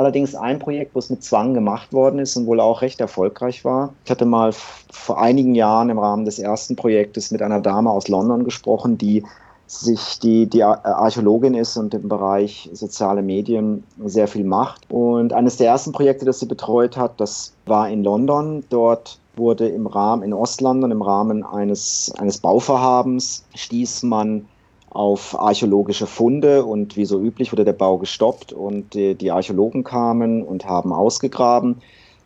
allerdings 0.00 0.34
ein 0.34 0.58
Projekt, 0.58 0.94
wo 0.94 0.98
es 0.98 1.10
mit 1.10 1.22
Zwang 1.22 1.52
gemacht 1.52 1.92
worden 1.92 2.18
ist 2.18 2.34
und 2.34 2.46
wohl 2.46 2.58
auch 2.58 2.80
recht 2.80 3.00
erfolgreich 3.00 3.66
war. 3.66 3.92
Ich 4.06 4.10
hatte 4.10 4.24
mal 4.24 4.52
vor 4.90 5.20
einigen 5.20 5.54
Jahren 5.54 5.90
im 5.90 5.98
Rahmen 5.98 6.24
des 6.24 6.38
ersten 6.38 6.74
Projektes 6.74 7.30
mit 7.30 7.42
einer 7.42 7.60
Dame 7.60 7.90
aus 7.90 8.08
London 8.08 8.44
gesprochen, 8.44 8.96
die 8.96 9.22
sich 9.66 10.18
die, 10.18 10.46
die 10.46 10.64
Archäologin 10.64 11.54
ist 11.54 11.76
und 11.76 11.92
im 11.92 12.08
Bereich 12.08 12.70
soziale 12.72 13.22
Medien 13.22 13.84
sehr 14.04 14.26
viel 14.26 14.44
macht. 14.44 14.90
Und 14.90 15.34
eines 15.34 15.58
der 15.58 15.68
ersten 15.68 15.92
Projekte, 15.92 16.24
das 16.24 16.40
sie 16.40 16.46
betreut 16.46 16.96
hat, 16.96 17.20
das 17.20 17.52
war 17.66 17.88
in 17.88 18.02
London. 18.02 18.64
Dort 18.70 19.20
wurde 19.36 19.68
im 19.68 19.86
Rahmen 19.86 20.22
in 20.22 20.32
Ostlondon 20.32 20.90
im 20.90 21.02
Rahmen 21.02 21.44
eines, 21.44 22.10
eines 22.18 22.38
Bauvorhabens 22.38 23.44
stieß 23.54 24.02
man 24.04 24.46
auf 24.90 25.38
archäologische 25.38 26.06
Funde 26.06 26.64
und 26.64 26.96
wie 26.96 27.04
so 27.04 27.20
üblich 27.20 27.52
wurde 27.52 27.64
der 27.64 27.72
Bau 27.72 27.98
gestoppt 27.98 28.52
und 28.52 28.94
die, 28.94 29.30
Archäologen 29.30 29.84
kamen 29.84 30.42
und 30.42 30.66
haben 30.66 30.92
ausgegraben. 30.92 31.76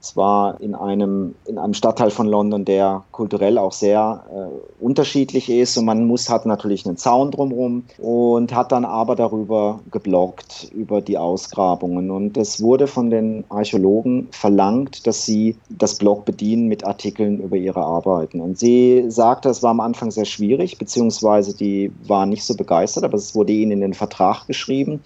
Es 0.05 0.17
war 0.17 0.61
in 0.61 0.75
einem, 0.75 1.35
in 1.47 1.57
einem 1.57 1.73
Stadtteil 1.73 2.11
von 2.11 2.27
London, 2.27 2.67
der 2.67 3.05
kulturell 3.11 3.57
auch 3.57 3.73
sehr 3.73 4.23
äh, 4.31 4.85
unterschiedlich 4.85 5.49
ist 5.49 5.79
und 5.79 5.87
man 5.87 6.07
muss, 6.07 6.29
hat 6.29 6.45
natürlich 6.45 6.85
einen 6.85 6.99
Zaun 6.99 7.31
drumherum 7.31 7.85
und 7.97 8.55
hat 8.55 8.71
dann 8.71 8.85
aber 8.85 9.17
darüber 9.17 9.81
geblockt, 9.91 10.71
über 10.75 11.01
die 11.01 11.17
Ausgrabungen. 11.17 12.11
Und 12.11 12.37
es 12.37 12.61
wurde 12.61 12.87
von 12.87 13.09
den 13.09 13.45
Archäologen 13.49 14.29
verlangt, 14.31 15.07
dass 15.07 15.25
sie 15.25 15.57
das 15.71 15.97
Blog 15.97 16.27
bedienen 16.27 16.69
mit 16.69 16.85
Artikeln 16.85 17.41
über 17.41 17.57
ihre 17.57 17.81
Arbeiten. 17.81 18.43
Und 18.43 18.59
sie 18.59 19.07
sagte, 19.09 19.49
es 19.49 19.63
war 19.63 19.71
am 19.71 19.81
Anfang 19.81 20.11
sehr 20.11 20.27
schwierig, 20.27 20.77
beziehungsweise 20.77 21.57
die 21.57 21.91
waren 22.07 22.29
nicht 22.29 22.45
so 22.45 22.55
begeistert, 22.55 23.05
aber 23.05 23.17
es 23.17 23.35
wurde 23.35 23.55
ihnen 23.55 23.73
in 23.73 23.81
den 23.81 23.95
Vertrag 23.95 24.47
geschrieben. 24.47 25.01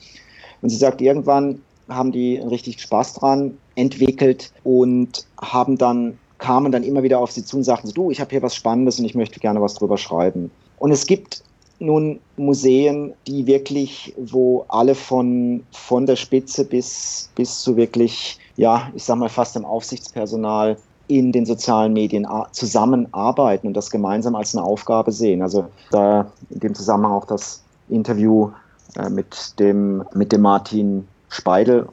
Und 0.60 0.70
sie 0.70 0.76
sagt, 0.76 1.00
irgendwann 1.00 1.60
haben 1.88 2.12
die 2.12 2.36
richtig 2.36 2.80
Spaß 2.80 3.14
dran 3.14 3.56
entwickelt 3.74 4.52
und 4.64 5.26
haben 5.40 5.78
dann 5.78 6.18
kamen 6.38 6.70
dann 6.70 6.84
immer 6.84 7.02
wieder 7.02 7.18
auf 7.18 7.32
sie 7.32 7.44
zu 7.44 7.56
und 7.56 7.64
sagten, 7.64 7.92
du, 7.92 8.10
ich 8.10 8.20
habe 8.20 8.30
hier 8.30 8.42
was 8.42 8.54
Spannendes 8.54 8.98
und 8.98 9.04
ich 9.04 9.14
möchte 9.14 9.40
gerne 9.40 9.60
was 9.60 9.74
drüber 9.74 9.98
schreiben. 9.98 10.50
Und 10.78 10.92
es 10.92 11.06
gibt 11.06 11.42
nun 11.80 12.20
Museen, 12.36 13.12
die 13.26 13.46
wirklich, 13.46 14.14
wo 14.16 14.64
alle 14.68 14.94
von, 14.94 15.64
von 15.72 16.06
der 16.06 16.16
Spitze 16.16 16.64
bis, 16.64 17.30
bis 17.34 17.60
zu 17.60 17.76
wirklich, 17.76 18.38
ja, 18.56 18.90
ich 18.94 19.04
sag 19.04 19.16
mal 19.16 19.28
fast 19.28 19.56
im 19.56 19.64
Aufsichtspersonal 19.64 20.76
in 21.08 21.32
den 21.32 21.46
sozialen 21.46 21.92
Medien 21.92 22.26
zusammenarbeiten 22.52 23.68
und 23.68 23.74
das 23.74 23.90
gemeinsam 23.90 24.34
als 24.34 24.54
eine 24.54 24.64
Aufgabe 24.64 25.10
sehen. 25.10 25.40
Also 25.40 25.66
da 25.90 26.30
in 26.50 26.60
dem 26.60 26.74
Zusammenhang 26.74 27.12
auch 27.12 27.24
das 27.24 27.62
Interview 27.88 28.50
äh, 28.96 29.08
mit, 29.08 29.58
dem, 29.58 30.04
mit 30.14 30.32
dem 30.32 30.42
Martin 30.42 31.08
Speidel 31.28 31.88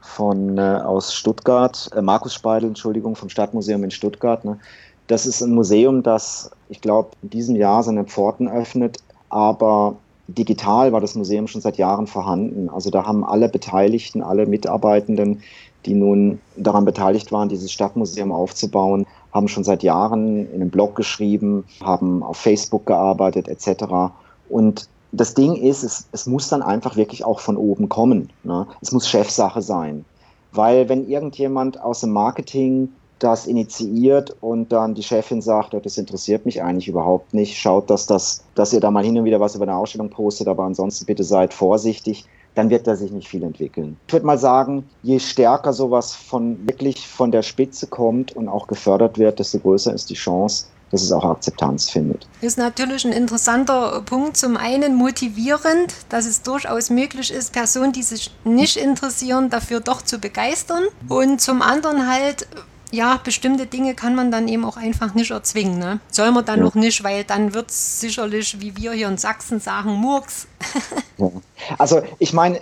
von, 0.00 0.58
äh, 0.58 0.80
aus 0.84 1.14
Stuttgart, 1.14 1.90
äh, 1.96 2.02
Markus 2.02 2.34
Speidel, 2.34 2.68
Entschuldigung, 2.68 3.16
vom 3.16 3.28
Stadtmuseum 3.28 3.84
in 3.84 3.90
Stuttgart. 3.90 4.44
Ne? 4.44 4.58
Das 5.06 5.26
ist 5.26 5.40
ein 5.40 5.54
Museum, 5.54 6.02
das, 6.02 6.50
ich 6.68 6.80
glaube, 6.80 7.10
in 7.22 7.30
diesem 7.30 7.56
Jahr 7.56 7.82
seine 7.82 8.04
Pforten 8.04 8.48
öffnet, 8.48 8.98
aber 9.30 9.96
digital 10.28 10.92
war 10.92 11.00
das 11.00 11.14
Museum 11.14 11.46
schon 11.46 11.60
seit 11.60 11.76
Jahren 11.76 12.06
vorhanden. 12.06 12.68
Also 12.68 12.90
da 12.90 13.04
haben 13.04 13.24
alle 13.24 13.48
Beteiligten, 13.48 14.22
alle 14.22 14.46
Mitarbeitenden, 14.46 15.42
die 15.84 15.94
nun 15.94 16.40
daran 16.56 16.84
beteiligt 16.84 17.30
waren, 17.32 17.48
dieses 17.48 17.70
Stadtmuseum 17.70 18.32
aufzubauen, 18.32 19.06
haben 19.32 19.48
schon 19.48 19.64
seit 19.64 19.82
Jahren 19.82 20.46
in 20.50 20.62
einem 20.62 20.70
Blog 20.70 20.96
geschrieben, 20.96 21.64
haben 21.82 22.22
auf 22.22 22.38
Facebook 22.38 22.86
gearbeitet 22.86 23.48
etc. 23.48 24.12
Und 24.48 24.88
das 25.16 25.34
Ding 25.34 25.54
ist, 25.56 25.82
es, 25.82 26.06
es 26.12 26.26
muss 26.26 26.48
dann 26.48 26.62
einfach 26.62 26.96
wirklich 26.96 27.24
auch 27.24 27.40
von 27.40 27.56
oben 27.56 27.88
kommen. 27.88 28.30
Ne? 28.42 28.66
Es 28.80 28.92
muss 28.92 29.08
Chefsache 29.08 29.62
sein. 29.62 30.04
Weil 30.52 30.88
wenn 30.88 31.08
irgendjemand 31.08 31.80
aus 31.80 32.00
dem 32.00 32.10
Marketing 32.10 32.88
das 33.18 33.46
initiiert 33.46 34.36
und 34.40 34.72
dann 34.72 34.94
die 34.94 35.02
Chefin 35.02 35.40
sagt, 35.40 35.74
oh, 35.74 35.80
das 35.80 35.98
interessiert 35.98 36.44
mich 36.44 36.62
eigentlich 36.62 36.88
überhaupt 36.88 37.32
nicht, 37.32 37.56
schaut, 37.56 37.88
dass, 37.88 38.06
das, 38.06 38.44
dass 38.54 38.72
ihr 38.72 38.80
da 38.80 38.90
mal 38.90 39.04
hin 39.04 39.16
und 39.16 39.24
wieder 39.24 39.40
was 39.40 39.54
über 39.54 39.64
eine 39.64 39.76
Ausstellung 39.76 40.10
postet, 40.10 40.48
aber 40.48 40.64
ansonsten 40.64 41.06
bitte 41.06 41.24
seid 41.24 41.54
vorsichtig, 41.54 42.24
dann 42.54 42.70
wird 42.70 42.86
da 42.86 42.94
sich 42.94 43.10
nicht 43.10 43.28
viel 43.28 43.42
entwickeln. 43.42 43.96
Ich 44.06 44.12
würde 44.12 44.26
mal 44.26 44.38
sagen, 44.38 44.84
je 45.02 45.18
stärker 45.18 45.72
sowas 45.72 46.14
von 46.14 46.58
wirklich 46.68 47.06
von 47.06 47.32
der 47.32 47.42
Spitze 47.42 47.86
kommt 47.86 48.36
und 48.36 48.48
auch 48.48 48.66
gefördert 48.66 49.18
wird, 49.18 49.38
desto 49.38 49.58
größer 49.58 49.92
ist 49.92 50.10
die 50.10 50.14
Chance, 50.14 50.66
dass 50.94 51.02
es 51.02 51.12
auch 51.12 51.24
Akzeptanz 51.24 51.90
findet. 51.90 52.26
Ist 52.40 52.56
natürlich 52.56 53.04
ein 53.04 53.12
interessanter 53.12 54.00
Punkt. 54.06 54.36
Zum 54.36 54.56
einen 54.56 54.94
motivierend, 54.94 55.92
dass 56.08 56.24
es 56.24 56.42
durchaus 56.42 56.88
möglich 56.88 57.32
ist, 57.32 57.52
Personen, 57.52 57.92
die 57.92 58.04
sich 58.04 58.30
nicht 58.44 58.76
interessieren, 58.76 59.50
dafür 59.50 59.80
doch 59.80 60.02
zu 60.02 60.18
begeistern. 60.18 60.84
Und 61.08 61.40
zum 61.40 61.62
anderen 61.62 62.08
halt, 62.08 62.46
ja, 62.92 63.20
bestimmte 63.24 63.66
Dinge 63.66 63.94
kann 63.94 64.14
man 64.14 64.30
dann 64.30 64.46
eben 64.46 64.64
auch 64.64 64.76
einfach 64.76 65.14
nicht 65.14 65.32
erzwingen. 65.32 65.80
Ne? 65.80 65.98
Soll 66.12 66.30
man 66.30 66.44
dann 66.44 66.60
ja. 66.60 66.64
noch 66.64 66.76
nicht, 66.76 67.02
weil 67.02 67.24
dann 67.24 67.54
wird 67.54 67.70
es 67.70 68.00
sicherlich, 68.00 68.60
wie 68.60 68.76
wir 68.76 68.92
hier 68.92 69.08
in 69.08 69.18
Sachsen 69.18 69.58
sagen, 69.58 69.90
Murks. 69.94 70.46
ja. 71.18 71.28
Also 71.76 72.02
ich 72.20 72.32
meine, 72.32 72.60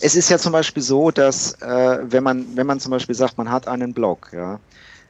es 0.00 0.14
ist 0.14 0.30
ja 0.30 0.38
zum 0.38 0.52
Beispiel 0.52 0.82
so, 0.82 1.10
dass 1.10 1.60
äh, 1.60 1.98
wenn 2.02 2.22
man, 2.22 2.46
wenn 2.56 2.66
man 2.66 2.80
zum 2.80 2.92
Beispiel 2.92 3.14
sagt, 3.14 3.36
man 3.36 3.50
hat 3.50 3.68
einen 3.68 3.92
Blog, 3.92 4.30
ja, 4.32 4.58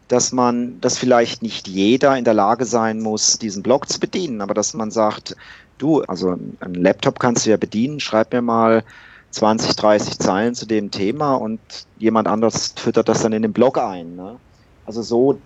dass 0.08 0.32
man, 0.32 0.80
dass 0.80 0.98
vielleicht 0.98 1.42
nicht 1.42 1.68
jeder 1.68 2.16
in 2.16 2.24
der 2.24 2.34
Lage 2.34 2.64
sein 2.64 3.00
muss, 3.00 3.38
diesen 3.38 3.62
Blog 3.62 3.88
zu 3.88 4.00
bedienen, 4.00 4.40
aber 4.40 4.54
dass 4.54 4.74
man 4.74 4.90
sagt, 4.90 5.36
du, 5.78 6.02
also 6.02 6.36
einen 6.60 6.74
Laptop 6.74 7.18
kannst 7.18 7.46
du 7.46 7.50
ja 7.50 7.56
bedienen, 7.56 8.00
schreib 8.00 8.32
mir 8.32 8.42
mal 8.42 8.84
20, 9.30 9.74
30 9.74 10.18
Zeilen 10.18 10.54
zu 10.54 10.66
dem 10.66 10.90
Thema 10.90 11.34
und 11.34 11.60
jemand 11.98 12.28
anderes 12.28 12.74
füttert 12.76 13.08
das 13.08 13.22
dann 13.22 13.32
in 13.32 13.42
den 13.42 13.52
Blog 13.52 13.78
ein. 13.78 14.14
Ne? 14.14 14.36
Also 14.86 15.02
so, 15.02 15.40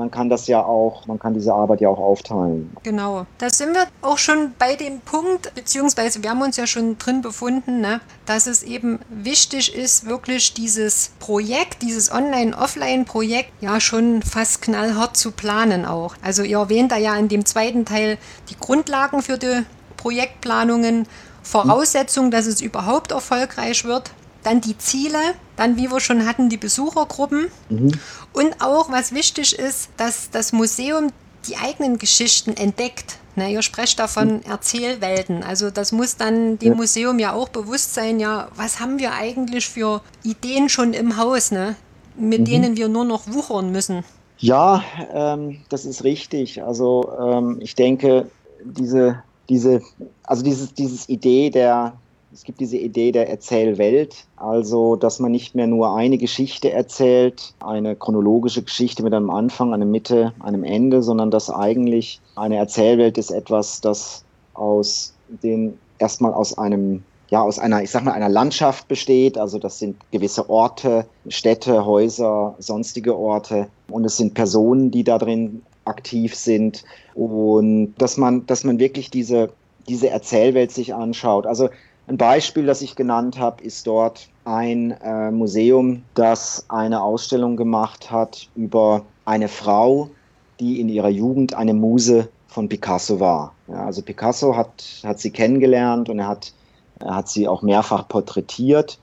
man 0.00 0.10
kann 0.10 0.30
das 0.30 0.46
ja 0.46 0.64
auch, 0.64 1.06
man 1.06 1.18
kann 1.18 1.34
diese 1.34 1.52
Arbeit 1.52 1.82
ja 1.82 1.90
auch 1.90 1.98
aufteilen. 1.98 2.74
Genau. 2.82 3.26
Da 3.36 3.50
sind 3.50 3.74
wir 3.74 3.86
auch 4.00 4.16
schon 4.16 4.54
bei 4.58 4.74
dem 4.74 5.00
Punkt, 5.00 5.54
beziehungsweise 5.54 6.22
wir 6.22 6.30
haben 6.30 6.40
uns 6.40 6.56
ja 6.56 6.66
schon 6.66 6.96
drin 6.96 7.20
befunden, 7.20 7.82
ne, 7.82 8.00
dass 8.24 8.46
es 8.46 8.62
eben 8.62 8.98
wichtig 9.10 9.76
ist, 9.76 10.06
wirklich 10.06 10.54
dieses 10.54 11.10
Projekt, 11.18 11.82
dieses 11.82 12.10
Online-Offline-Projekt 12.10 13.52
ja 13.60 13.78
schon 13.78 14.22
fast 14.22 14.62
knallhart 14.62 15.18
zu 15.18 15.32
planen 15.32 15.84
auch. 15.84 16.14
Also 16.22 16.44
ihr 16.44 16.56
erwähnt 16.56 16.92
da 16.92 16.96
ja 16.96 17.14
in 17.16 17.28
dem 17.28 17.44
zweiten 17.44 17.84
Teil 17.84 18.16
die 18.48 18.56
Grundlagen 18.58 19.20
für 19.20 19.36
die 19.36 19.66
Projektplanungen, 19.98 21.06
Voraussetzung, 21.42 22.30
dass 22.30 22.46
es 22.46 22.62
überhaupt 22.62 23.12
erfolgreich 23.12 23.84
wird 23.84 24.12
dann 24.42 24.60
die 24.60 24.76
Ziele, 24.78 25.18
dann, 25.56 25.76
wie 25.76 25.90
wir 25.90 26.00
schon 26.00 26.26
hatten, 26.26 26.48
die 26.48 26.56
Besuchergruppen 26.56 27.48
mhm. 27.68 27.92
und 28.32 28.62
auch, 28.62 28.90
was 28.90 29.12
wichtig 29.12 29.58
ist, 29.58 29.90
dass 29.96 30.30
das 30.30 30.52
Museum 30.52 31.08
die 31.48 31.56
eigenen 31.56 31.98
Geschichten 31.98 32.52
entdeckt. 32.56 33.18
Na, 33.36 33.48
ihr 33.48 33.62
sprecht 33.62 33.98
davon 33.98 34.36
mhm. 34.36 34.42
Erzählwelten. 34.48 35.42
Also 35.42 35.70
das 35.70 35.92
muss 35.92 36.16
dann 36.16 36.58
dem 36.58 36.72
ja. 36.72 36.74
Museum 36.74 37.18
ja 37.18 37.32
auch 37.32 37.48
bewusst 37.48 37.94
sein, 37.94 38.20
ja, 38.20 38.48
was 38.56 38.80
haben 38.80 38.98
wir 38.98 39.12
eigentlich 39.12 39.68
für 39.68 40.02
Ideen 40.22 40.68
schon 40.68 40.92
im 40.92 41.16
Haus, 41.16 41.52
ne, 41.52 41.76
mit 42.16 42.40
mhm. 42.40 42.44
denen 42.44 42.76
wir 42.76 42.88
nur 42.88 43.04
noch 43.04 43.32
wuchern 43.32 43.70
müssen. 43.70 44.04
Ja, 44.38 44.82
ähm, 45.12 45.60
das 45.68 45.84
ist 45.84 46.02
richtig. 46.02 46.62
Also 46.62 47.12
ähm, 47.20 47.58
ich 47.60 47.74
denke, 47.74 48.30
diese, 48.64 49.22
diese, 49.48 49.82
also 50.22 50.42
dieses, 50.42 50.72
dieses 50.74 51.08
Idee 51.08 51.50
der, 51.50 51.92
es 52.32 52.44
gibt 52.44 52.60
diese 52.60 52.76
Idee 52.76 53.12
der 53.12 53.28
Erzählwelt, 53.28 54.24
also 54.36 54.96
dass 54.96 55.18
man 55.18 55.32
nicht 55.32 55.54
mehr 55.54 55.66
nur 55.66 55.94
eine 55.94 56.16
Geschichte 56.18 56.70
erzählt, 56.70 57.54
eine 57.60 57.96
chronologische 57.96 58.62
Geschichte 58.62 59.02
mit 59.02 59.12
einem 59.12 59.30
Anfang, 59.30 59.74
einer 59.74 59.84
Mitte, 59.84 60.32
einem 60.40 60.62
Ende, 60.62 61.02
sondern 61.02 61.30
dass 61.30 61.50
eigentlich 61.50 62.20
eine 62.36 62.56
Erzählwelt 62.56 63.18
ist 63.18 63.30
etwas, 63.30 63.80
das 63.80 64.24
aus 64.54 65.14
den 65.42 65.78
erstmal 65.98 66.32
aus 66.32 66.56
einem 66.56 67.02
ja, 67.30 67.42
aus 67.42 67.60
einer, 67.60 67.80
ich 67.80 67.92
sag 67.92 68.02
mal, 68.02 68.10
einer 68.10 68.28
Landschaft 68.28 68.88
besteht. 68.88 69.38
Also 69.38 69.60
das 69.60 69.78
sind 69.78 69.96
gewisse 70.10 70.50
Orte, 70.50 71.06
Städte, 71.28 71.86
Häuser, 71.86 72.56
sonstige 72.58 73.16
Orte. 73.16 73.68
Und 73.88 74.04
es 74.04 74.16
sind 74.16 74.34
Personen, 74.34 74.90
die 74.90 75.04
da 75.04 75.16
drin 75.16 75.62
aktiv 75.84 76.34
sind. 76.34 76.82
Und 77.14 77.94
dass 77.98 78.16
man, 78.16 78.46
dass 78.46 78.64
man 78.64 78.80
wirklich 78.80 79.10
diese, 79.10 79.50
diese 79.88 80.10
Erzählwelt 80.10 80.72
sich 80.72 80.92
anschaut. 80.92 81.46
Also 81.46 81.68
ein 82.10 82.16
Beispiel, 82.16 82.66
das 82.66 82.82
ich 82.82 82.96
genannt 82.96 83.38
habe, 83.38 83.62
ist 83.62 83.86
dort 83.86 84.28
ein 84.44 84.90
äh, 85.02 85.30
Museum, 85.30 86.02
das 86.14 86.64
eine 86.68 87.02
Ausstellung 87.02 87.56
gemacht 87.56 88.10
hat 88.10 88.48
über 88.56 89.02
eine 89.24 89.46
Frau, 89.46 90.10
die 90.58 90.80
in 90.80 90.88
ihrer 90.88 91.08
Jugend 91.08 91.54
eine 91.54 91.72
Muse 91.72 92.28
von 92.48 92.68
Picasso 92.68 93.20
war. 93.20 93.54
Ja, 93.68 93.84
also 93.84 94.02
Picasso 94.02 94.56
hat, 94.56 94.72
hat 95.04 95.20
sie 95.20 95.30
kennengelernt 95.30 96.08
und 96.08 96.18
er 96.18 96.26
hat, 96.26 96.52
er 96.98 97.14
hat 97.14 97.28
sie 97.28 97.46
auch 97.46 97.62
mehrfach 97.62 98.08
porträtiert. 98.08 98.98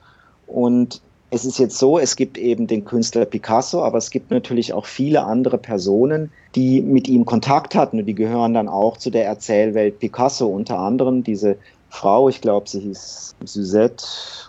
Und 0.46 1.00
es 1.30 1.46
ist 1.46 1.58
jetzt 1.58 1.78
so, 1.78 1.98
es 1.98 2.14
gibt 2.14 2.36
eben 2.36 2.66
den 2.66 2.84
Künstler 2.84 3.24
Picasso, 3.24 3.82
aber 3.82 3.96
es 3.96 4.10
gibt 4.10 4.30
natürlich 4.30 4.74
auch 4.74 4.84
viele 4.84 5.24
andere 5.24 5.56
Personen, 5.56 6.30
die 6.54 6.82
mit 6.82 7.08
ihm 7.08 7.24
Kontakt 7.24 7.74
hatten 7.74 8.00
und 8.00 8.06
die 8.06 8.14
gehören 8.14 8.52
dann 8.52 8.68
auch 8.68 8.98
zu 8.98 9.08
der 9.08 9.24
Erzählwelt 9.24 9.98
Picasso, 9.98 10.46
unter 10.46 10.78
anderem 10.78 11.24
diese 11.24 11.56
Frau, 11.90 12.28
ich 12.28 12.40
glaube, 12.40 12.68
sie 12.68 12.80
hieß 12.80 13.34
Suzette, 13.44 14.04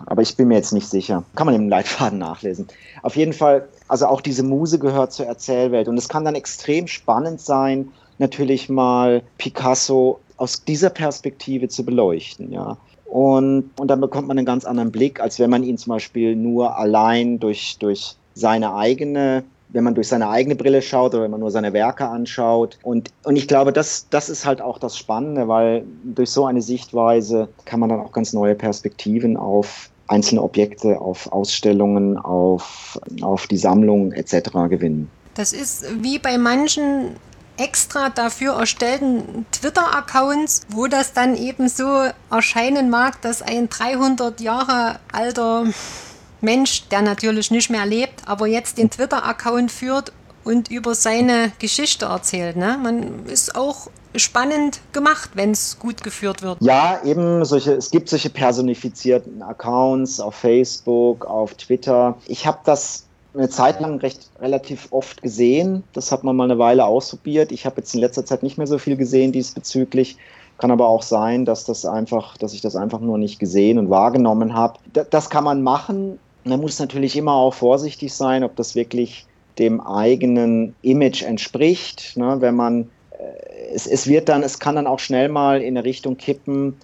aber 0.05 0.21
ich 0.21 0.35
bin 0.35 0.49
mir 0.49 0.55
jetzt 0.55 0.73
nicht 0.73 0.87
sicher. 0.87 1.23
Kann 1.35 1.45
man 1.45 1.55
im 1.55 1.69
Leitfaden 1.69 2.19
nachlesen. 2.19 2.67
Auf 3.01 3.15
jeden 3.15 3.33
Fall, 3.33 3.67
also 3.87 4.07
auch 4.07 4.21
diese 4.21 4.43
Muse 4.43 4.79
gehört 4.79 5.13
zur 5.13 5.25
Erzählwelt 5.25 5.87
und 5.87 5.97
es 5.97 6.09
kann 6.09 6.25
dann 6.25 6.35
extrem 6.35 6.87
spannend 6.87 7.41
sein, 7.41 7.91
natürlich 8.17 8.69
mal 8.69 9.23
Picasso 9.37 10.19
aus 10.37 10.63
dieser 10.63 10.89
Perspektive 10.89 11.69
zu 11.69 11.83
beleuchten, 11.83 12.51
ja. 12.51 12.77
Und, 13.05 13.71
und 13.79 13.87
dann 13.87 14.01
bekommt 14.01 14.27
man 14.27 14.37
einen 14.37 14.45
ganz 14.45 14.65
anderen 14.65 14.91
Blick, 14.91 15.19
als 15.19 15.39
wenn 15.39 15.49
man 15.49 15.63
ihn 15.63 15.79
zum 15.79 15.91
Beispiel 15.91 16.35
nur 16.35 16.77
allein 16.77 17.39
durch, 17.39 17.77
durch 17.79 18.15
seine 18.35 18.75
eigene 18.75 19.43
wenn 19.69 19.83
man 19.83 19.95
durch 19.95 20.07
seine 20.07 20.29
eigene 20.29 20.55
Brille 20.55 20.81
schaut 20.81 21.13
oder 21.13 21.23
wenn 21.23 21.31
man 21.31 21.39
nur 21.39 21.51
seine 21.51 21.73
Werke 21.73 22.07
anschaut. 22.07 22.77
Und, 22.83 23.11
und 23.23 23.35
ich 23.35 23.47
glaube, 23.47 23.71
das, 23.71 24.07
das 24.09 24.29
ist 24.29 24.45
halt 24.45 24.61
auch 24.61 24.79
das 24.79 24.97
Spannende, 24.97 25.47
weil 25.47 25.83
durch 26.03 26.31
so 26.31 26.45
eine 26.45 26.61
Sichtweise 26.61 27.49
kann 27.65 27.79
man 27.79 27.89
dann 27.89 27.99
auch 27.99 28.11
ganz 28.11 28.33
neue 28.33 28.55
Perspektiven 28.55 29.37
auf 29.37 29.89
einzelne 30.07 30.41
Objekte, 30.41 30.99
auf 30.99 31.31
Ausstellungen, 31.31 32.17
auf, 32.17 32.99
auf 33.21 33.45
die 33.47 33.57
Sammlung 33.57 34.11
etc. 34.11 34.49
gewinnen. 34.69 35.09
Das 35.35 35.53
ist 35.53 35.85
wie 36.03 36.17
bei 36.17 36.37
manchen 36.37 37.15
extra 37.57 38.09
dafür 38.09 38.53
erstellten 38.53 39.45
Twitter-Accounts, 39.51 40.61
wo 40.69 40.87
das 40.87 41.13
dann 41.13 41.35
eben 41.35 41.67
so 41.67 42.05
erscheinen 42.31 42.89
mag, 42.89 43.21
dass 43.21 43.41
ein 43.41 43.69
300 43.69 44.39
Jahre 44.39 44.99
alter 45.11 45.65
Mensch, 46.41 46.87
der 46.89 47.01
natürlich 47.01 47.51
nicht 47.51 47.69
mehr 47.69 47.85
lebt, 47.85 48.27
aber 48.27 48.47
jetzt 48.47 48.77
den 48.77 48.89
Twitter-Account 48.89 49.71
führt 49.71 50.13
und 50.43 50.71
über 50.71 50.95
seine 50.95 51.51
Geschichte 51.59 52.05
erzählt. 52.05 52.55
Ne? 52.55 52.79
Man 52.81 53.25
ist 53.25 53.55
auch 53.55 53.89
spannend 54.15 54.79
gemacht, 54.93 55.31
wenn 55.35 55.51
es 55.51 55.77
gut 55.77 56.03
geführt 56.03 56.41
wird. 56.41 56.57
Ja, 56.61 56.99
eben 57.03 57.45
solche, 57.45 57.73
es 57.73 57.91
gibt 57.91 58.09
solche 58.09 58.29
personifizierten 58.29 59.41
Accounts 59.41 60.19
auf 60.19 60.35
Facebook, 60.35 61.25
auf 61.25 61.53
Twitter. 61.53 62.17
Ich 62.27 62.47
habe 62.47 62.59
das 62.65 63.05
eine 63.33 63.49
Zeit 63.49 63.79
lang 63.79 63.99
recht 63.99 64.29
relativ 64.41 64.87
oft 64.91 65.21
gesehen. 65.21 65.83
Das 65.93 66.11
hat 66.11 66.23
man 66.23 66.35
mal 66.35 66.45
eine 66.45 66.57
Weile 66.57 66.85
ausprobiert. 66.85 67.51
Ich 67.51 67.65
habe 67.65 67.77
jetzt 67.77 67.93
in 67.93 67.99
letzter 67.99 68.25
Zeit 68.25 68.41
nicht 68.41 68.57
mehr 68.57 68.67
so 68.67 68.77
viel 68.77 68.97
gesehen 68.97 69.31
diesbezüglich. 69.31 70.17
Kann 70.57 70.71
aber 70.71 70.87
auch 70.87 71.03
sein, 71.03 71.45
dass 71.45 71.63
das 71.63 71.85
einfach, 71.85 72.37
dass 72.37 72.53
ich 72.53 72.61
das 72.61 72.75
einfach 72.75 72.99
nur 72.99 73.17
nicht 73.17 73.39
gesehen 73.39 73.77
und 73.77 73.89
wahrgenommen 73.89 74.55
habe. 74.55 74.79
Das 75.09 75.29
kann 75.29 75.43
man 75.43 75.61
machen. 75.61 76.19
Man 76.43 76.61
muss 76.61 76.79
natürlich 76.79 77.15
immer 77.15 77.33
auch 77.33 77.53
vorsichtig 77.53 78.13
sein, 78.13 78.43
ob 78.43 78.55
das 78.55 78.75
wirklich 78.75 79.25
dem 79.57 79.81
eigenen 79.81 80.75
Image 80.81 81.23
entspricht. 81.23 82.15
Ne? 82.15 82.37
Wenn 82.39 82.55
man, 82.55 82.89
äh, 83.11 83.73
es, 83.73 83.85
es 83.85 84.07
wird 84.07 84.29
dann, 84.29 84.41
es 84.41 84.59
kann 84.59 84.75
dann 84.75 84.87
auch 84.87 84.99
schnell 84.99 85.29
mal 85.29 85.61
in 85.61 85.77
eine 85.77 85.83
Richtung 85.83 86.17
kippen, 86.17 86.77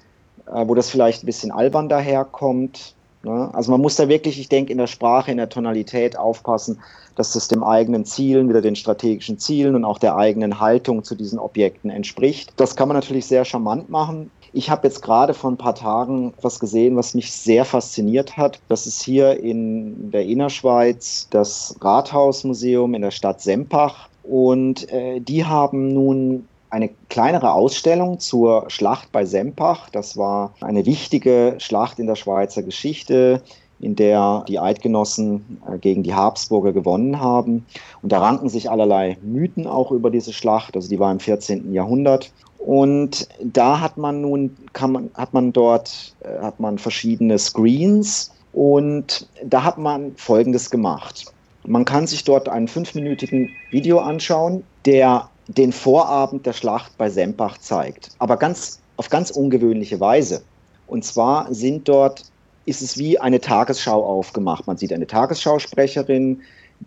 äh, 0.47 0.67
wo 0.67 0.75
das 0.75 0.89
vielleicht 0.89 1.23
ein 1.23 1.25
bisschen 1.25 1.51
albern 1.51 1.89
daherkommt. 1.89 2.95
Ne? 3.25 3.49
Also 3.53 3.71
man 3.71 3.81
muss 3.81 3.95
da 3.95 4.07
wirklich, 4.07 4.39
ich 4.39 4.49
denke, 4.49 4.71
in 4.71 4.77
der 4.77 4.87
Sprache, 4.87 5.31
in 5.31 5.37
der 5.37 5.49
Tonalität 5.49 6.17
aufpassen, 6.17 6.79
dass 7.15 7.33
das 7.33 7.47
dem 7.47 7.63
eigenen 7.63 8.05
Zielen, 8.05 8.47
wieder 8.47 8.61
den 8.61 8.75
strategischen 8.75 9.39
Zielen 9.39 9.75
und 9.75 9.83
auch 9.83 9.97
der 9.97 10.15
eigenen 10.15 10.59
Haltung 10.59 11.03
zu 11.03 11.15
diesen 11.15 11.39
Objekten 11.39 11.89
entspricht. 11.89 12.53
Das 12.57 12.75
kann 12.75 12.87
man 12.87 12.95
natürlich 12.95 13.25
sehr 13.25 13.43
charmant 13.43 13.89
machen. 13.89 14.29
Ich 14.53 14.69
habe 14.69 14.87
jetzt 14.87 15.01
gerade 15.01 15.33
vor 15.33 15.51
ein 15.51 15.57
paar 15.57 15.75
Tagen 15.75 16.33
was 16.41 16.59
gesehen, 16.59 16.95
was 16.95 17.13
mich 17.13 17.33
sehr 17.33 17.65
fasziniert 17.65 18.37
hat. 18.37 18.59
Das 18.69 18.85
ist 18.85 19.01
hier 19.01 19.37
in 19.39 20.11
der 20.11 20.23
Innerschweiz 20.23 21.27
das 21.29 21.75
Rathausmuseum 21.81 22.93
in 22.93 23.01
der 23.01 23.11
Stadt 23.11 23.41
Sempach. 23.41 24.07
Und 24.23 24.91
äh, 24.91 25.19
die 25.19 25.45
haben 25.45 25.93
nun 25.93 26.47
eine 26.75 26.89
kleinere 27.07 27.53
Ausstellung 27.53 28.19
zur 28.19 28.65
Schlacht 28.69 29.13
bei 29.13 29.23
Sempach. 29.23 29.89
Das 29.89 30.17
war 30.17 30.53
eine 30.59 30.85
wichtige 30.85 31.55
Schlacht 31.57 31.99
in 31.99 32.07
der 32.07 32.17
Schweizer 32.17 32.63
Geschichte, 32.63 33.41
in 33.79 33.95
der 33.95 34.43
die 34.49 34.59
Eidgenossen 34.59 35.61
äh, 35.69 35.77
gegen 35.77 36.03
die 36.03 36.13
Habsburger 36.13 36.73
gewonnen 36.73 37.21
haben. 37.21 37.65
Und 38.01 38.11
da 38.11 38.19
ranken 38.19 38.49
sich 38.49 38.69
allerlei 38.69 39.17
Mythen 39.21 39.67
auch 39.67 39.91
über 39.91 40.11
diese 40.11 40.33
Schlacht. 40.33 40.75
Also 40.75 40.89
die 40.89 40.99
war 40.99 41.13
im 41.13 41.21
14. 41.21 41.73
Jahrhundert. 41.73 42.33
Und 42.59 43.29
da 43.41 43.79
hat 43.79 43.95
man 43.95 44.19
nun, 44.19 44.57
man, 44.81 45.09
hat 45.13 45.33
man 45.33 45.53
dort, 45.53 46.13
äh, 46.23 46.43
hat 46.43 46.59
man 46.59 46.77
verschiedene 46.77 47.39
Screens 47.39 48.33
und 48.51 49.29
da 49.45 49.63
hat 49.63 49.77
man 49.77 50.13
Folgendes 50.17 50.69
gemacht. 50.69 51.25
Man 51.65 51.85
kann 51.85 52.05
sich 52.05 52.25
dort 52.25 52.49
einen 52.49 52.67
fünfminütigen 52.67 53.49
Video 53.71 53.99
anschauen, 53.99 54.63
der 54.85 55.29
den 55.47 55.71
Vorabend 55.71 56.45
der 56.45 56.53
Schlacht 56.53 56.97
bei 56.97 57.09
Sempach 57.09 57.57
zeigt, 57.57 58.11
aber 58.19 58.37
ganz, 58.37 58.79
auf 58.97 59.09
ganz 59.09 59.31
ungewöhnliche 59.31 59.99
Weise. 59.99 60.41
Und 60.87 61.03
zwar 61.03 61.53
sind 61.53 61.87
dort, 61.87 62.23
ist 62.65 62.81
es 62.81 62.97
wie 62.97 63.19
eine 63.19 63.39
Tagesschau 63.39 64.03
aufgemacht. 64.03 64.67
Man 64.67 64.77
sieht 64.77 64.93
eine 64.93 65.07
Tagesschausprecherin, 65.07 66.41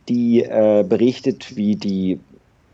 die 0.09 0.43
äh, 0.43 0.85
berichtet, 0.87 1.57
wie 1.57 1.77
die 1.77 2.21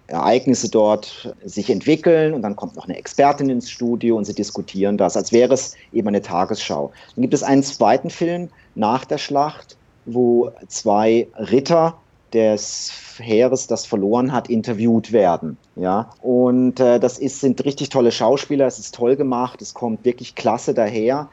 Ereignisse 0.06 0.68
dort 0.68 1.34
sich 1.44 1.70
entwickeln 1.70 2.34
und 2.34 2.42
dann 2.42 2.56
kommt 2.56 2.76
noch 2.76 2.84
eine 2.84 2.96
Expertin 2.96 3.48
ins 3.48 3.70
Studio 3.70 4.16
und 4.16 4.26
sie 4.26 4.34
diskutieren 4.34 4.98
das, 4.98 5.16
als 5.16 5.32
wäre 5.32 5.54
es 5.54 5.76
eben 5.92 6.08
eine 6.08 6.20
Tagesschau. 6.20 6.92
Dann 7.14 7.22
gibt 7.22 7.32
es 7.32 7.42
einen 7.42 7.62
zweiten 7.62 8.10
Film 8.10 8.50
nach 8.74 9.06
der 9.06 9.18
Schlacht, 9.18 9.76
wo 10.04 10.50
zwei 10.68 11.26
Ritter 11.38 11.96
des 12.34 12.92
Heeres, 13.18 13.66
das 13.66 13.86
verloren 13.86 14.32
hat, 14.32 14.50
interviewt 14.50 15.12
werden. 15.12 15.56
Ja, 15.76 16.10
und 16.20 16.80
äh, 16.80 16.98
das 16.98 17.18
ist, 17.18 17.40
sind 17.40 17.64
richtig 17.64 17.88
tolle 17.88 18.12
Schauspieler, 18.12 18.66
es 18.66 18.78
ist 18.78 18.94
toll 18.94 19.16
gemacht, 19.16 19.62
es 19.62 19.72
kommt 19.72 20.04
wirklich 20.04 20.34
klasse 20.34 20.74
daher 20.74 21.28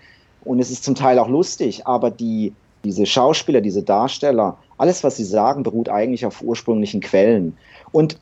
und 0.45 0.59
es 0.59 0.71
ist 0.71 0.83
zum 0.83 0.95
Teil 0.95 1.19
auch 1.19 1.27
lustig, 1.27 1.85
aber 1.87 2.11
die, 2.11 2.53
diese 2.83 3.05
Schauspieler, 3.05 3.61
diese 3.61 3.83
Darsteller, 3.83 4.57
alles, 4.77 5.03
was 5.03 5.17
sie 5.17 5.25
sagen, 5.25 5.63
beruht 5.63 5.89
eigentlich 5.89 6.25
auf 6.25 6.41
ursprünglichen 6.41 7.01
Quellen. 7.01 7.57
Und 7.91 8.17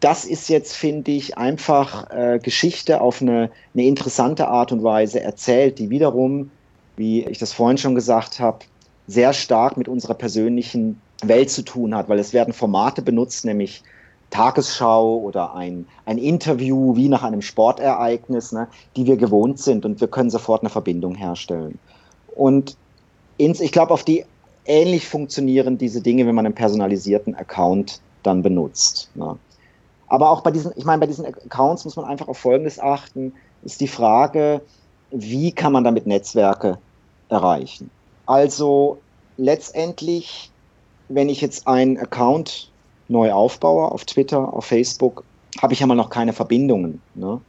das 0.00 0.24
ist 0.24 0.48
jetzt, 0.48 0.74
finde 0.74 1.12
ich, 1.12 1.38
einfach 1.38 2.10
äh, 2.10 2.40
Geschichte 2.42 3.00
auf 3.00 3.22
eine, 3.22 3.50
eine 3.72 3.84
interessante 3.84 4.48
Art 4.48 4.72
und 4.72 4.82
Weise 4.82 5.20
erzählt, 5.20 5.78
die 5.78 5.90
wiederum, 5.90 6.50
wie 6.96 7.24
ich 7.24 7.38
das 7.38 7.52
vorhin 7.52 7.78
schon 7.78 7.94
gesagt 7.94 8.40
habe, 8.40 8.58
sehr 9.06 9.32
stark 9.32 9.76
mit 9.76 9.88
unserer 9.88 10.14
persönlichen 10.14 11.00
Welt 11.22 11.50
zu 11.50 11.62
tun 11.62 11.94
hat, 11.94 12.08
weil 12.08 12.18
es 12.18 12.32
werden 12.32 12.52
Formate 12.52 13.02
benutzt, 13.02 13.44
nämlich 13.44 13.82
Tagesschau 14.30 15.18
oder 15.18 15.54
ein, 15.54 15.86
ein 16.06 16.18
Interview 16.18 16.96
wie 16.96 17.08
nach 17.08 17.22
einem 17.22 17.42
Sportereignis, 17.42 18.52
ne, 18.52 18.68
die 18.96 19.06
wir 19.06 19.16
gewohnt 19.16 19.58
sind 19.58 19.84
und 19.84 20.00
wir 20.00 20.08
können 20.08 20.30
sofort 20.30 20.62
eine 20.62 20.70
Verbindung 20.70 21.14
herstellen. 21.14 21.78
Und 22.34 22.76
ins, 23.36 23.60
ich 23.60 23.72
glaube, 23.72 23.92
auf 23.92 24.04
die 24.04 24.24
ähnlich 24.64 25.08
funktionieren 25.08 25.78
diese 25.78 26.00
Dinge, 26.00 26.26
wenn 26.26 26.34
man 26.34 26.46
einen 26.46 26.54
personalisierten 26.54 27.34
Account 27.34 28.00
dann 28.22 28.42
benutzt. 28.42 29.10
Ne. 29.14 29.36
Aber 30.08 30.30
auch 30.30 30.42
bei 30.42 30.50
diesen, 30.50 30.72
ich 30.76 30.84
meine, 30.84 31.00
bei 31.00 31.06
diesen 31.06 31.26
Accounts 31.26 31.84
muss 31.84 31.96
man 31.96 32.04
einfach 32.04 32.28
auf 32.28 32.38
Folgendes 32.38 32.78
achten, 32.78 33.32
ist 33.64 33.80
die 33.80 33.88
Frage, 33.88 34.60
wie 35.10 35.52
kann 35.52 35.72
man 35.72 35.84
damit 35.84 36.06
Netzwerke 36.06 36.78
erreichen? 37.28 37.90
Also 38.26 38.98
letztendlich, 39.36 40.51
wenn 41.08 41.28
ich 41.28 41.40
jetzt 41.40 41.66
einen 41.66 41.98
Account 41.98 42.70
neu 43.08 43.32
aufbaue, 43.32 43.90
auf 43.90 44.04
Twitter, 44.04 44.52
auf 44.52 44.64
Facebook, 44.64 45.24
habe 45.60 45.74
ich 45.74 45.80
ja 45.80 45.86
mal 45.86 45.94
noch 45.94 46.10
keine 46.10 46.32
Verbindungen. 46.32 47.00
Ne? 47.14 47.40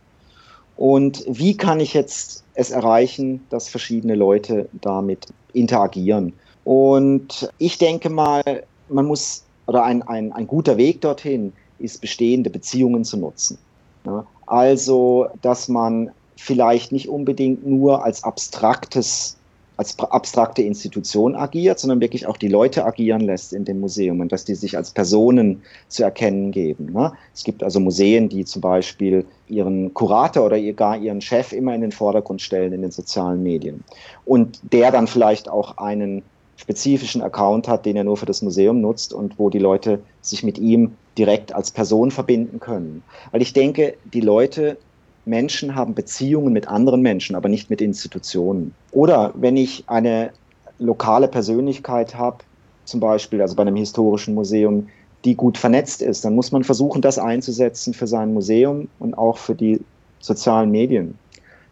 Und 0.76 1.24
wie 1.28 1.56
kann 1.56 1.80
ich 1.80 1.94
jetzt 1.94 2.44
es 2.56 2.72
erreichen, 2.72 3.46
dass 3.50 3.70
verschiedene 3.70 4.16
Leute 4.16 4.68
damit 4.74 5.28
interagieren? 5.54 6.34
Und 6.66 7.50
ich 7.58 7.78
denke 7.78 8.10
mal, 8.10 8.64
man 8.90 9.06
muss, 9.06 9.44
oder 9.68 9.84
ein, 9.84 10.02
ein, 10.04 10.32
ein 10.34 10.48
guter 10.48 10.78
Weg 10.78 11.02
dorthin 11.02 11.54
ist, 11.80 12.02
bestehende 12.02 12.50
Beziehungen 12.50 13.04
zu 13.04 13.18
nutzen. 13.18 13.58
Ja, 14.06 14.26
also, 14.46 15.28
dass 15.42 15.68
man 15.68 16.12
vielleicht 16.36 16.92
nicht 16.92 17.08
unbedingt 17.08 17.66
nur 17.66 18.04
als 18.04 18.24
abstraktes 18.24 19.38
als 19.84 20.00
abstrakte 20.00 20.62
Institution 20.62 21.36
agiert, 21.36 21.78
sondern 21.78 22.00
wirklich 22.00 22.26
auch 22.26 22.38
die 22.38 22.48
Leute 22.48 22.86
agieren 22.86 23.20
lässt 23.20 23.52
in 23.52 23.66
dem 23.66 23.82
Museum 23.82 24.22
und 24.22 24.32
dass 24.32 24.46
die 24.46 24.56
sich 24.56 24.78
als 24.78 24.92
Personen 24.92 25.62
zu 25.90 26.04
erkennen 26.04 26.52
geben. 26.52 26.94
Ne? 26.94 27.12
Es 27.34 27.44
gibt 27.44 27.64
also 27.64 27.82
Museen, 27.82 28.30
die 28.30 28.46
zum 28.46 28.62
Beispiel 28.62 29.26
ihren 29.50 29.94
Kurator 29.94 30.46
oder 30.46 30.62
gar 30.72 30.98
ihren 30.98 31.20
Chef 31.20 31.52
immer 31.52 31.76
in 31.76 31.82
den 31.82 31.92
Vordergrund 31.92 32.42
stellen 32.42 32.72
in 32.72 32.82
den 32.82 32.92
sozialen 32.92 33.44
Medien 33.44 33.84
und 34.24 34.60
der 34.72 34.90
dann 34.92 35.08
vielleicht 35.08 35.50
auch 35.50 35.78
einen 35.78 36.24
spezifischen 36.56 37.22
Account 37.22 37.68
hat, 37.68 37.86
den 37.86 37.98
er 37.98 38.06
nur 38.06 38.16
für 38.16 38.26
das 38.26 38.42
Museum 38.42 38.80
nutzt 38.80 39.12
und 39.12 39.38
wo 39.38 39.50
die 39.50 39.60
Leute 39.60 40.00
sich 40.22 40.44
mit 40.44 40.60
ihm 40.60 40.94
direkt 41.18 41.54
als 41.54 41.72
Person 41.72 42.10
verbinden 42.10 42.62
können. 42.62 43.04
Weil 43.32 43.42
ich 43.42 43.52
denke, 43.52 43.96
die 44.14 44.22
Leute, 44.22 44.78
Menschen 45.26 45.76
haben 45.76 45.94
Beziehungen 45.94 46.54
mit 46.54 46.68
anderen 46.68 47.02
Menschen, 47.02 47.36
aber 47.36 47.50
nicht 47.50 47.70
mit 47.70 47.82
Institutionen. 47.82 48.74
Oder 48.92 49.32
wenn 49.36 49.58
ich 49.58 49.84
eine 49.88 50.32
lokale 50.80 51.28
Persönlichkeit 51.28 52.16
habe, 52.16 52.38
zum 52.86 53.00
Beispiel 53.00 53.42
also 53.42 53.56
bei 53.56 53.62
einem 53.62 53.76
historischen 53.76 54.34
Museum, 54.34 54.88
die 55.24 55.36
gut 55.36 55.58
vernetzt 55.58 56.02
ist, 56.02 56.26
dann 56.26 56.36
muss 56.36 56.52
man 56.52 56.64
versuchen, 56.64 57.02
das 57.02 57.18
einzusetzen 57.18 57.94
für 57.94 58.08
sein 58.08 58.34
Museum 58.34 58.90
und 59.00 59.18
auch 59.18 59.38
für 59.38 59.56
die 59.56 59.80
sozialen 60.20 60.72
Medien. 60.72 61.18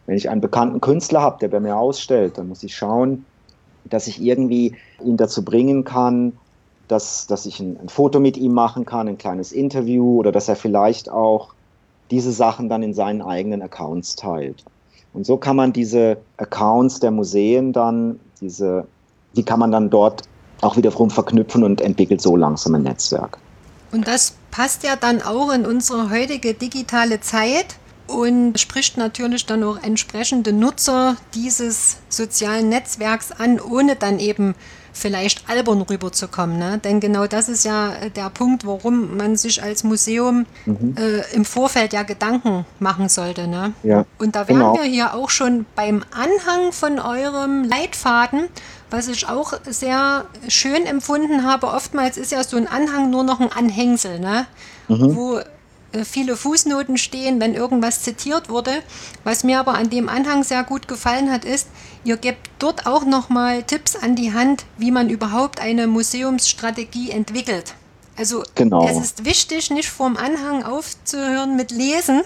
Wenn 0.06 0.16
ich 0.16 0.30
einen 0.30 0.40
bekannten 0.40 0.80
Künstler 0.80 1.20
habe, 1.20 1.38
der 1.40 1.48
bei 1.48 1.60
mir 1.60 1.76
ausstellt, 1.76 2.38
dann 2.38 2.48
muss 2.48 2.62
ich 2.62 2.74
schauen, 2.74 3.24
dass 3.84 4.06
ich 4.06 4.22
irgendwie 4.22 4.74
ihn 5.04 5.16
dazu 5.16 5.44
bringen 5.44 5.84
kann, 5.84 6.32
dass, 6.88 7.26
dass 7.26 7.46
ich 7.46 7.60
ein, 7.60 7.78
ein, 7.80 7.88
Foto 7.88 8.20
mit 8.20 8.36
ihm 8.36 8.52
machen 8.52 8.84
kann, 8.84 9.08
ein 9.08 9.18
kleines 9.18 9.52
Interview 9.52 10.18
oder 10.18 10.32
dass 10.32 10.48
er 10.48 10.56
vielleicht 10.56 11.10
auch 11.10 11.54
diese 12.12 12.30
Sachen 12.30 12.68
dann 12.68 12.82
in 12.82 12.92
seinen 12.92 13.22
eigenen 13.22 13.62
Accounts 13.62 14.14
teilt. 14.14 14.62
Und 15.14 15.24
so 15.24 15.38
kann 15.38 15.56
man 15.56 15.72
diese 15.72 16.18
Accounts 16.36 17.00
der 17.00 17.10
Museen 17.10 17.72
dann, 17.72 18.20
diese, 18.40 18.86
die 19.34 19.42
kann 19.42 19.58
man 19.58 19.72
dann 19.72 19.88
dort 19.88 20.22
auch 20.60 20.76
wiederum 20.76 21.10
verknüpfen 21.10 21.64
und 21.64 21.80
entwickelt 21.80 22.20
so 22.20 22.36
langsam 22.36 22.74
ein 22.74 22.82
Netzwerk. 22.82 23.38
Und 23.92 24.06
das 24.06 24.34
passt 24.50 24.84
ja 24.84 24.94
dann 24.94 25.22
auch 25.22 25.52
in 25.52 25.64
unsere 25.64 26.10
heutige 26.10 26.52
digitale 26.54 27.20
Zeit 27.20 27.76
und 28.06 28.60
spricht 28.60 28.98
natürlich 28.98 29.46
dann 29.46 29.64
auch 29.64 29.82
entsprechende 29.82 30.52
Nutzer 30.52 31.16
dieses 31.34 31.96
sozialen 32.10 32.68
Netzwerks 32.68 33.32
an, 33.32 33.58
ohne 33.58 33.96
dann 33.96 34.18
eben 34.18 34.54
vielleicht 34.92 35.48
albern 35.48 35.82
rüberzukommen. 35.82 36.58
Ne? 36.58 36.78
Denn 36.78 37.00
genau 37.00 37.26
das 37.26 37.48
ist 37.48 37.64
ja 37.64 37.92
der 38.14 38.30
Punkt, 38.30 38.66
warum 38.66 39.16
man 39.16 39.36
sich 39.36 39.62
als 39.62 39.84
Museum 39.84 40.46
mhm. 40.66 40.94
äh, 40.98 41.34
im 41.34 41.44
Vorfeld 41.44 41.92
ja 41.92 42.02
Gedanken 42.02 42.64
machen 42.78 43.08
sollte. 43.08 43.48
Ne? 43.48 43.72
Ja, 43.82 44.04
Und 44.18 44.36
da 44.36 44.48
wären 44.48 44.58
genau. 44.58 44.74
wir 44.74 44.84
hier 44.84 45.14
auch 45.14 45.30
schon 45.30 45.66
beim 45.74 46.04
Anhang 46.12 46.72
von 46.72 46.98
eurem 46.98 47.64
Leitfaden, 47.64 48.48
was 48.90 49.08
ich 49.08 49.26
auch 49.28 49.54
sehr 49.64 50.26
schön 50.48 50.84
empfunden 50.84 51.44
habe. 51.44 51.68
Oftmals 51.68 52.18
ist 52.18 52.32
ja 52.32 52.44
so 52.44 52.56
ein 52.56 52.68
Anhang 52.68 53.10
nur 53.10 53.24
noch 53.24 53.40
ein 53.40 53.50
Anhängsel, 53.50 54.20
ne? 54.20 54.46
Mhm. 54.88 55.16
wo 55.16 55.40
viele 56.04 56.36
Fußnoten 56.36 56.96
stehen, 56.96 57.40
wenn 57.40 57.54
irgendwas 57.54 58.02
zitiert 58.02 58.48
wurde. 58.48 58.82
Was 59.24 59.44
mir 59.44 59.58
aber 59.58 59.74
an 59.74 59.90
dem 59.90 60.08
Anhang 60.08 60.42
sehr 60.42 60.64
gut 60.64 60.88
gefallen 60.88 61.30
hat, 61.30 61.44
ist, 61.44 61.68
ihr 62.04 62.16
gebt 62.16 62.50
dort 62.58 62.86
auch 62.86 63.04
nochmal 63.04 63.62
Tipps 63.62 63.96
an 63.96 64.16
die 64.16 64.32
Hand, 64.32 64.64
wie 64.78 64.90
man 64.90 65.10
überhaupt 65.10 65.60
eine 65.60 65.86
Museumsstrategie 65.86 67.10
entwickelt. 67.10 67.74
Also 68.16 68.42
genau. 68.54 68.86
es 68.88 68.98
ist 68.98 69.24
wichtig, 69.24 69.70
nicht 69.70 69.88
vorm 69.88 70.16
Anhang 70.16 70.62
aufzuhören 70.64 71.56
mit 71.56 71.70
Lesen, 71.70 72.22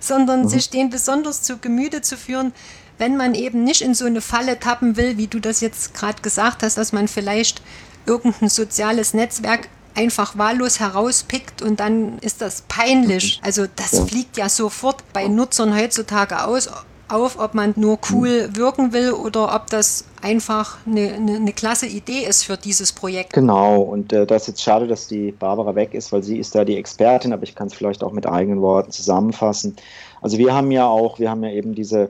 sondern 0.00 0.42
mhm. 0.42 0.48
sich 0.48 0.70
den 0.70 0.90
besonders 0.90 1.42
zu 1.42 1.58
Gemüte 1.58 2.02
zu 2.02 2.16
führen, 2.16 2.52
wenn 2.98 3.16
man 3.16 3.34
eben 3.34 3.64
nicht 3.64 3.80
in 3.80 3.94
so 3.94 4.04
eine 4.04 4.20
Falle 4.20 4.60
tappen 4.60 4.96
will, 4.96 5.16
wie 5.16 5.26
du 5.26 5.40
das 5.40 5.60
jetzt 5.60 5.94
gerade 5.94 6.22
gesagt 6.22 6.62
hast, 6.62 6.76
dass 6.76 6.92
man 6.92 7.08
vielleicht 7.08 7.62
irgendein 8.06 8.48
soziales 8.48 9.14
Netzwerk 9.14 9.68
einfach 9.94 10.36
wahllos 10.36 10.80
herauspickt 10.80 11.62
und 11.62 11.80
dann 11.80 12.18
ist 12.18 12.40
das 12.40 12.62
peinlich. 12.68 13.38
Mhm. 13.40 13.46
Also 13.46 13.66
das 13.76 13.92
ja. 13.92 14.04
fliegt 14.04 14.36
ja 14.36 14.48
sofort 14.48 15.04
bei 15.12 15.28
Nutzern 15.28 15.76
heutzutage 15.76 16.44
aus, 16.44 16.68
auf, 17.08 17.38
ob 17.38 17.54
man 17.54 17.74
nur 17.76 17.98
cool 18.10 18.48
mhm. 18.48 18.56
wirken 18.56 18.92
will 18.92 19.12
oder 19.12 19.54
ob 19.54 19.68
das 19.68 20.04
einfach 20.22 20.78
eine, 20.86 21.12
eine, 21.12 21.36
eine 21.36 21.52
klasse 21.52 21.86
Idee 21.86 22.24
ist 22.26 22.44
für 22.44 22.56
dieses 22.56 22.92
Projekt. 22.92 23.32
Genau, 23.32 23.82
und 23.82 24.12
äh, 24.12 24.26
das 24.26 24.42
ist 24.42 24.48
jetzt 24.48 24.62
schade, 24.62 24.86
dass 24.86 25.06
die 25.06 25.32
Barbara 25.32 25.74
weg 25.74 25.94
ist, 25.94 26.12
weil 26.12 26.22
sie 26.22 26.38
ist 26.38 26.54
da 26.54 26.64
die 26.64 26.76
Expertin, 26.76 27.32
aber 27.32 27.42
ich 27.42 27.54
kann 27.54 27.66
es 27.66 27.74
vielleicht 27.74 28.02
auch 28.02 28.12
mit 28.12 28.26
eigenen 28.26 28.62
Worten 28.62 28.90
zusammenfassen. 28.90 29.76
Also 30.22 30.38
wir 30.38 30.54
haben 30.54 30.70
ja 30.70 30.86
auch, 30.86 31.18
wir 31.18 31.30
haben 31.30 31.44
ja 31.44 31.50
eben 31.50 31.74
diese 31.74 32.08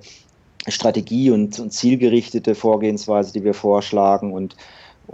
Strategie 0.68 1.30
und, 1.30 1.59
und 1.59 1.72
zielgerichtete 1.72 2.55
Vorgehensweise, 2.55 3.32
die 3.32 3.45
wir 3.45 3.55
vorschlagen 3.55 4.32
und 4.32 4.57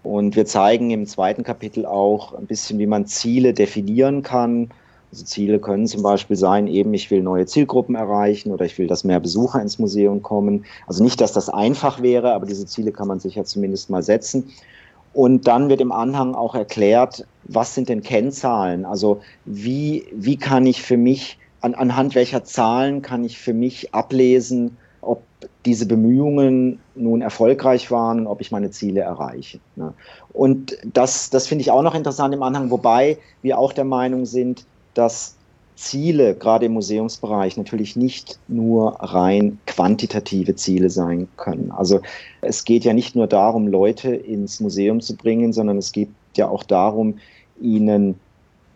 und 0.02 0.36
wir 0.36 0.46
zeigen 0.46 0.90
im 0.90 1.06
zweiten 1.06 1.42
Kapitel 1.42 1.84
auch 1.86 2.34
ein 2.34 2.46
bisschen, 2.46 2.78
wie 2.78 2.86
man 2.86 3.06
Ziele 3.06 3.52
definieren 3.52 4.22
kann. 4.22 4.70
Also 5.10 5.24
Ziele 5.24 5.58
können 5.58 5.86
zum 5.88 6.02
Beispiel 6.02 6.36
sein, 6.36 6.68
eben 6.68 6.94
ich 6.94 7.10
will 7.10 7.22
neue 7.22 7.46
Zielgruppen 7.46 7.96
erreichen 7.96 8.52
oder 8.52 8.64
ich 8.64 8.78
will, 8.78 8.86
dass 8.86 9.02
mehr 9.02 9.18
Besucher 9.18 9.60
ins 9.60 9.78
Museum 9.78 10.22
kommen. 10.22 10.64
Also 10.86 11.02
nicht, 11.02 11.20
dass 11.20 11.32
das 11.32 11.48
einfach 11.48 12.00
wäre, 12.00 12.32
aber 12.32 12.46
diese 12.46 12.66
Ziele 12.66 12.92
kann 12.92 13.08
man 13.08 13.18
sich 13.18 13.34
ja 13.34 13.44
zumindest 13.44 13.90
mal 13.90 14.02
setzen. 14.02 14.50
Und 15.12 15.48
dann 15.48 15.68
wird 15.68 15.80
im 15.80 15.90
Anhang 15.90 16.36
auch 16.36 16.54
erklärt, 16.54 17.26
was 17.44 17.74
sind 17.74 17.88
denn 17.88 18.02
Kennzahlen? 18.02 18.84
Also 18.84 19.20
wie, 19.44 20.06
wie 20.12 20.36
kann 20.36 20.66
ich 20.66 20.82
für 20.82 20.96
mich, 20.96 21.38
an, 21.60 21.74
anhand 21.74 22.14
welcher 22.14 22.44
Zahlen 22.44 23.02
kann 23.02 23.24
ich 23.24 23.38
für 23.38 23.52
mich 23.52 23.92
ablesen, 23.92 24.76
ob 25.00 25.22
diese 25.64 25.86
Bemühungen 25.86 26.80
nun 26.94 27.22
erfolgreich 27.22 27.90
waren, 27.90 28.26
ob 28.26 28.40
ich 28.40 28.50
meine 28.50 28.70
Ziele 28.70 29.00
erreiche. 29.00 29.60
Ne? 29.76 29.92
Und 30.32 30.76
das, 30.84 31.30
das 31.30 31.46
finde 31.46 31.62
ich 31.62 31.70
auch 31.70 31.82
noch 31.82 31.94
interessant 31.94 32.34
im 32.34 32.42
Anhang, 32.42 32.70
wobei 32.70 33.18
wir 33.42 33.58
auch 33.58 33.72
der 33.72 33.84
Meinung 33.84 34.26
sind, 34.26 34.64
dass 34.94 35.36
Ziele, 35.76 36.34
gerade 36.34 36.66
im 36.66 36.72
Museumsbereich, 36.72 37.56
natürlich 37.56 37.96
nicht 37.96 38.38
nur 38.48 38.96
rein 39.00 39.58
quantitative 39.66 40.54
Ziele 40.54 40.90
sein 40.90 41.26
können. 41.36 41.70
Also 41.70 42.00
es 42.42 42.64
geht 42.64 42.84
ja 42.84 42.92
nicht 42.92 43.16
nur 43.16 43.26
darum, 43.26 43.66
Leute 43.66 44.14
ins 44.14 44.60
Museum 44.60 45.00
zu 45.00 45.16
bringen, 45.16 45.54
sondern 45.54 45.78
es 45.78 45.92
geht 45.92 46.10
ja 46.36 46.48
auch 46.48 46.64
darum, 46.64 47.18
ihnen 47.60 48.20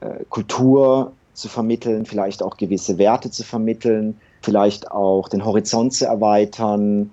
äh, 0.01 0.25
Kultur 0.31 1.13
zu 1.35 1.49
vermitteln, 1.49 2.07
vielleicht 2.07 2.43
auch 2.43 2.57
gewisse 2.57 2.97
Werte 2.97 3.31
zu 3.31 3.43
vermitteln, 3.43 4.19
vielleicht 4.45 4.91
auch 4.91 5.29
den 5.29 5.45
Horizont 5.45 5.95
zu 5.95 6.07
erweitern 6.07 7.11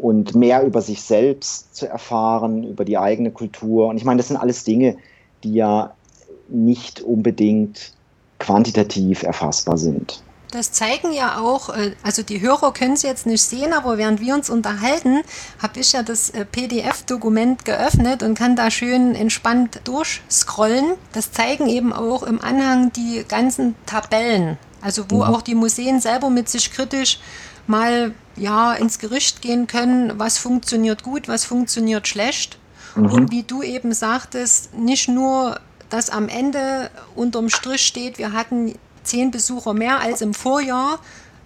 und 0.00 0.34
mehr 0.34 0.64
über 0.64 0.80
sich 0.80 1.02
selbst 1.02 1.74
zu 1.74 1.86
erfahren, 1.86 2.64
über 2.64 2.84
die 2.84 2.96
eigene 2.96 3.30
Kultur. 3.30 3.88
Und 3.88 3.96
ich 3.96 4.04
meine, 4.04 4.18
das 4.18 4.28
sind 4.28 4.36
alles 4.36 4.64
Dinge, 4.64 4.96
die 5.44 5.54
ja 5.54 5.92
nicht 6.48 7.02
unbedingt 7.02 7.92
quantitativ 8.38 9.22
erfassbar 9.22 9.76
sind. 9.76 10.22
Das 10.50 10.72
zeigen 10.72 11.12
ja 11.12 11.38
auch, 11.38 11.68
äh, 11.68 11.92
also 12.02 12.22
die 12.22 12.40
Hörer 12.40 12.72
können 12.72 12.94
es 12.94 13.02
jetzt 13.02 13.24
nicht 13.24 13.42
sehen, 13.42 13.72
aber 13.72 13.98
während 13.98 14.20
wir 14.20 14.34
uns 14.34 14.50
unterhalten, 14.50 15.20
habe 15.62 15.78
ich 15.78 15.92
ja 15.92 16.02
das 16.02 16.30
äh, 16.30 16.44
PDF-Dokument 16.44 17.64
geöffnet 17.64 18.24
und 18.24 18.36
kann 18.36 18.56
da 18.56 18.70
schön 18.70 19.14
entspannt 19.14 19.80
durchscrollen. 19.84 20.94
Das 21.12 21.30
zeigen 21.30 21.68
eben 21.68 21.92
auch 21.92 22.24
im 22.24 22.40
Anhang 22.40 22.90
die 22.92 23.24
ganzen 23.28 23.76
Tabellen. 23.86 24.58
Also 24.80 25.04
wo 25.08 25.16
mhm. 25.16 25.22
auch 25.22 25.42
die 25.42 25.54
Museen 25.54 26.00
selber 26.00 26.30
mit 26.30 26.48
sich 26.48 26.72
kritisch 26.72 27.18
mal 27.66 28.14
ja 28.36 28.72
ins 28.74 28.98
Gericht 28.98 29.42
gehen 29.42 29.66
können, 29.66 30.18
was 30.18 30.38
funktioniert 30.38 31.02
gut, 31.02 31.28
was 31.28 31.44
funktioniert 31.44 32.08
schlecht. 32.08 32.58
Mhm. 32.94 33.12
Und 33.12 33.30
wie 33.30 33.42
du 33.42 33.62
eben 33.62 33.92
sagtest, 33.92 34.74
nicht 34.74 35.08
nur, 35.08 35.60
dass 35.88 36.10
am 36.10 36.28
Ende 36.28 36.90
unterm 37.14 37.48
Strich 37.48 37.86
steht, 37.86 38.18
wir 38.18 38.32
hatten 38.32 38.74
zehn 39.02 39.30
Besucher 39.30 39.74
mehr 39.74 40.00
als 40.00 40.20
im 40.20 40.34
Vorjahr, 40.34 40.98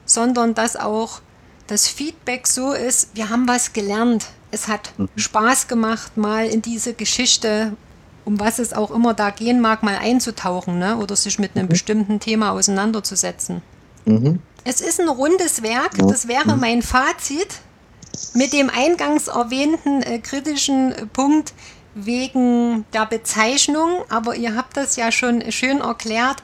sondern 0.07 0.55
dass 0.55 0.76
auch 0.76 1.20
das 1.66 1.89
Feedback 1.89 2.47
so 2.47 2.72
ist, 2.72 3.11
wir 3.14 3.30
haben 3.30 3.49
was 3.49 3.72
gelernt. 3.72 4.26
Es 4.51 4.68
hat 4.68 4.93
mhm. 4.99 5.09
Spaß 5.16 5.66
gemacht, 5.68 6.16
mal 6.16 6.47
in 6.47 6.62
diese 6.62 6.95
Geschichte 6.95 7.76
um 8.24 8.40
was 8.40 8.58
es 8.58 8.72
auch 8.72 8.90
immer 8.90 9.14
da 9.14 9.30
gehen 9.30 9.60
mag, 9.60 9.82
mal 9.82 9.96
einzutauchen 9.96 10.78
ne? 10.78 10.96
oder 10.96 11.16
sich 11.16 11.38
mit 11.38 11.54
einem 11.54 11.66
mhm. 11.66 11.70
bestimmten 11.70 12.20
Thema 12.20 12.52
auseinanderzusetzen. 12.52 13.62
Mhm. 14.04 14.40
Es 14.64 14.80
ist 14.80 15.00
ein 15.00 15.08
rundes 15.08 15.62
Werk, 15.62 15.98
das 15.98 16.26
wäre 16.26 16.54
mhm. 16.54 16.60
mein 16.60 16.82
Fazit 16.82 17.60
mit 18.32 18.52
dem 18.52 18.70
eingangs 18.70 19.28
erwähnten 19.28 20.02
äh, 20.02 20.18
kritischen 20.18 20.94
Punkt 21.12 21.52
wegen 21.94 22.84
der 22.92 23.06
Bezeichnung, 23.06 24.02
aber 24.08 24.34
ihr 24.36 24.56
habt 24.56 24.76
das 24.76 24.96
ja 24.96 25.12
schon 25.12 25.50
schön 25.52 25.80
erklärt, 25.80 26.42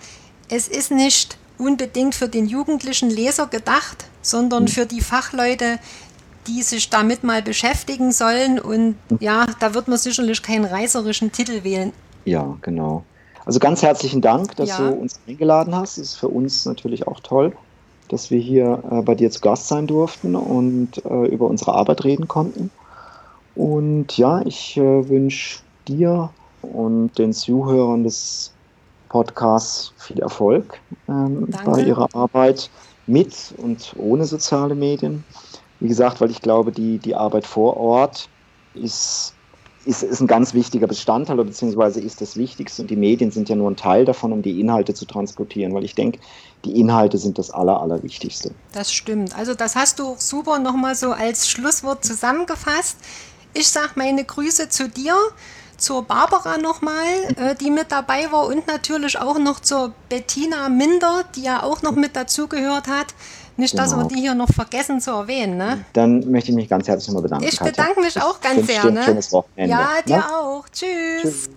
es 0.49 0.69
ist 0.69 0.91
nicht 0.91 1.39
unbedingt 1.59 2.15
für 2.15 2.29
den 2.29 2.47
jugendlichen 2.47 3.11
Leser 3.11 3.47
gedacht, 3.47 4.05
sondern 4.23 4.65
mhm. 4.65 4.69
für 4.69 4.87
die 4.87 5.01
Fachleute, 5.01 5.79
die 6.47 6.63
sich 6.63 6.91
damit 6.91 7.25
mal 7.25 7.43
beschäftigen 7.43 8.13
sollen. 8.13 8.59
Und 8.59 8.97
ja, 9.21 9.47
da 9.61 9.75
wird 9.75 9.89
man 9.89 9.99
sicherlich 9.99 10.43
keinen 10.43 10.65
reißerischen 10.65 11.33
Titel 11.33 11.65
wählen. 11.65 11.93
Ja, 12.25 12.57
genau. 12.63 13.05
Also 13.47 13.59
ganz 13.59 13.83
herzlichen 13.83 14.21
Dank, 14.21 14.57
dass 14.57 14.69
ja. 14.71 14.79
du 14.79 14.95
uns 14.95 15.19
eingeladen 15.27 15.75
hast. 15.75 15.99
Das 15.99 16.05
ist 16.05 16.15
für 16.17 16.29
uns 16.29 16.65
natürlich 16.67 17.07
auch 17.07 17.21
toll, 17.21 17.53
dass 18.09 18.31
wir 18.31 18.39
hier 18.39 18.83
äh, 18.91 19.03
bei 19.03 19.15
dir 19.15 19.31
zu 19.31 19.41
Gast 19.41 19.69
sein 19.69 19.87
durften 19.87 20.37
und 20.37 21.05
äh, 21.05 21.27
über 21.27 21.47
unsere 21.47 21.75
Arbeit 21.75 22.05
reden 22.05 22.29
konnten. 22.29 22.71
Und 23.55 24.17
ja, 24.17 24.43
ich 24.43 24.77
äh, 24.77 25.09
wünsche 25.09 25.61
dir 25.89 26.31
und 26.63 27.19
den 27.19 27.33
Zuhörern 27.33 28.05
des 28.05 28.53
Podcasts 29.09 29.93
viel 29.97 30.21
Erfolg 30.21 30.79
ähm, 31.09 31.49
bei 31.65 31.83
ihrer 31.83 32.09
Arbeit 32.15 32.71
mit 33.07 33.53
und 33.57 33.95
ohne 33.99 34.25
soziale 34.25 34.75
Medien. 34.75 35.25
Wie 35.81 35.89
gesagt, 35.89 36.21
weil 36.21 36.31
ich 36.31 36.43
glaube, 36.43 36.73
die, 36.73 36.99
die 36.99 37.15
Arbeit 37.15 37.47
vor 37.47 37.77
Ort 37.77 38.29
ist, 38.75 39.35
ist, 39.87 40.03
ist 40.03 40.21
ein 40.21 40.27
ganz 40.27 40.53
wichtiger 40.53 40.87
Bestandteil, 40.87 41.37
beziehungsweise 41.37 42.01
ist 42.01 42.21
das 42.21 42.37
Wichtigste. 42.37 42.83
Und 42.83 42.91
die 42.91 42.97
Medien 42.97 43.31
sind 43.31 43.49
ja 43.49 43.57
nur 43.57 43.71
ein 43.71 43.77
Teil 43.77 44.05
davon, 44.05 44.33
um 44.33 44.43
die 44.43 44.61
Inhalte 44.61 44.93
zu 44.93 45.07
transportieren, 45.07 45.75
weil 45.75 45.85
ich 45.85 45.95
denke, 45.95 46.21
die 46.65 46.79
Inhalte 46.79 47.17
sind 47.17 47.39
das 47.39 47.51
Aller, 47.51 47.81
Allerwichtigste. 47.81 48.53
Das 48.73 48.93
stimmt. 48.93 49.35
Also 49.37 49.55
das 49.55 49.75
hast 49.75 49.99
du 49.99 50.15
super 50.19 50.59
nochmal 50.59 50.95
so 50.95 51.13
als 51.13 51.49
Schlusswort 51.49 52.05
zusammengefasst. 52.05 52.99
Ich 53.55 53.69
sage 53.69 53.93
meine 53.97 54.25
Grüße 54.25 54.69
zu 54.69 54.89
dir, 54.89 55.15
zur 55.81 56.03
Barbara 56.03 56.59
nochmal, 56.59 57.07
äh, 57.37 57.55
die 57.55 57.71
mit 57.71 57.91
dabei 57.91 58.31
war 58.31 58.47
und 58.47 58.67
natürlich 58.67 59.19
auch 59.19 59.39
noch 59.39 59.61
zur 59.61 59.95
Bettina 60.09 60.69
Minder, 60.69 61.25
die 61.35 61.43
ja 61.43 61.63
auch 61.63 61.83
noch 61.83 61.93
mit 61.97 62.15
dazugehört 62.15 62.87
hat. 62.87 63.15
Nicht, 63.61 63.79
dass 63.79 63.93
genau. 63.93 64.05
wir 64.05 64.09
die 64.09 64.21
hier 64.21 64.35
noch 64.35 64.49
vergessen 64.49 65.01
zu 65.01 65.11
erwähnen. 65.11 65.57
Ne? 65.57 65.85
Dann 65.93 66.31
möchte 66.31 66.51
ich 66.51 66.57
mich 66.57 66.69
ganz 66.69 66.89
herzlich 66.89 67.13
mal 67.15 67.21
bedanken. 67.21 67.47
Ich 67.47 67.59
bedanke 67.59 68.01
mich 68.01 68.21
auch 68.21 68.41
ganz 68.41 68.67
sehr. 68.67 68.83
Dir 68.83 68.91
ne? 68.91 69.03
schönes 69.03 69.33
Wochenende. 69.33 69.71
Ja, 69.71 69.89
dir 70.07 70.17
ne? 70.17 70.25
auch. 70.35 70.65
Tschüss. 70.69 71.23
Tschüss. 71.23 71.51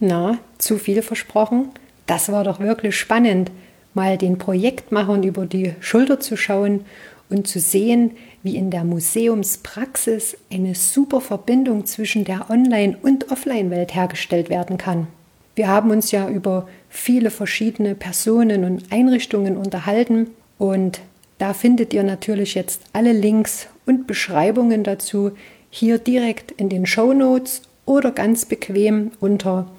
Na, 0.00 0.38
zu 0.58 0.78
viel 0.78 1.02
versprochen? 1.02 1.70
Das 2.06 2.30
war 2.30 2.44
doch 2.44 2.60
wirklich 2.60 2.96
spannend, 2.96 3.50
mal 3.94 4.18
den 4.18 4.38
Projektmachern 4.38 5.22
über 5.22 5.46
die 5.46 5.74
Schulter 5.80 6.20
zu 6.20 6.36
schauen 6.36 6.84
und 7.28 7.48
zu 7.48 7.58
sehen, 7.60 8.12
wie 8.42 8.56
in 8.56 8.70
der 8.70 8.84
Museumspraxis 8.84 10.36
eine 10.52 10.74
super 10.74 11.20
Verbindung 11.20 11.86
zwischen 11.86 12.24
der 12.24 12.50
Online- 12.50 12.96
und 13.02 13.30
Offline-Welt 13.32 13.94
hergestellt 13.94 14.50
werden 14.50 14.78
kann. 14.78 15.08
Wir 15.56 15.68
haben 15.68 15.90
uns 15.90 16.10
ja 16.10 16.28
über 16.28 16.68
viele 16.90 17.30
verschiedene 17.30 17.94
Personen 17.94 18.64
und 18.64 18.92
Einrichtungen 18.92 19.56
unterhalten 19.56 20.28
und 20.58 21.00
da 21.38 21.52
findet 21.52 21.92
ihr 21.92 22.02
natürlich 22.02 22.54
jetzt 22.54 22.82
alle 22.92 23.12
Links 23.12 23.68
und 23.84 24.06
Beschreibungen 24.06 24.84
dazu 24.84 25.32
hier 25.70 25.98
direkt 25.98 26.52
in 26.52 26.68
den 26.68 26.86
Show 26.86 27.12
Notes 27.12 27.62
oder 27.84 28.10
ganz 28.10 28.46
bequem 28.46 29.12
unter 29.20 29.70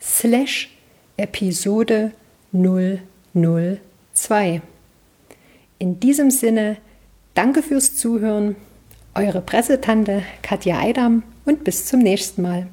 slash 0.00 0.70
Episode 1.16 2.12
002. 2.52 4.62
In 5.78 6.00
diesem 6.00 6.30
Sinne, 6.30 6.76
danke 7.34 7.62
fürs 7.62 7.96
Zuhören, 7.96 8.56
eure 9.14 9.40
Pressetante 9.40 10.22
Katja 10.42 10.78
Eidam 10.78 11.22
und 11.44 11.64
bis 11.64 11.86
zum 11.86 12.00
nächsten 12.00 12.42
Mal. 12.42 12.68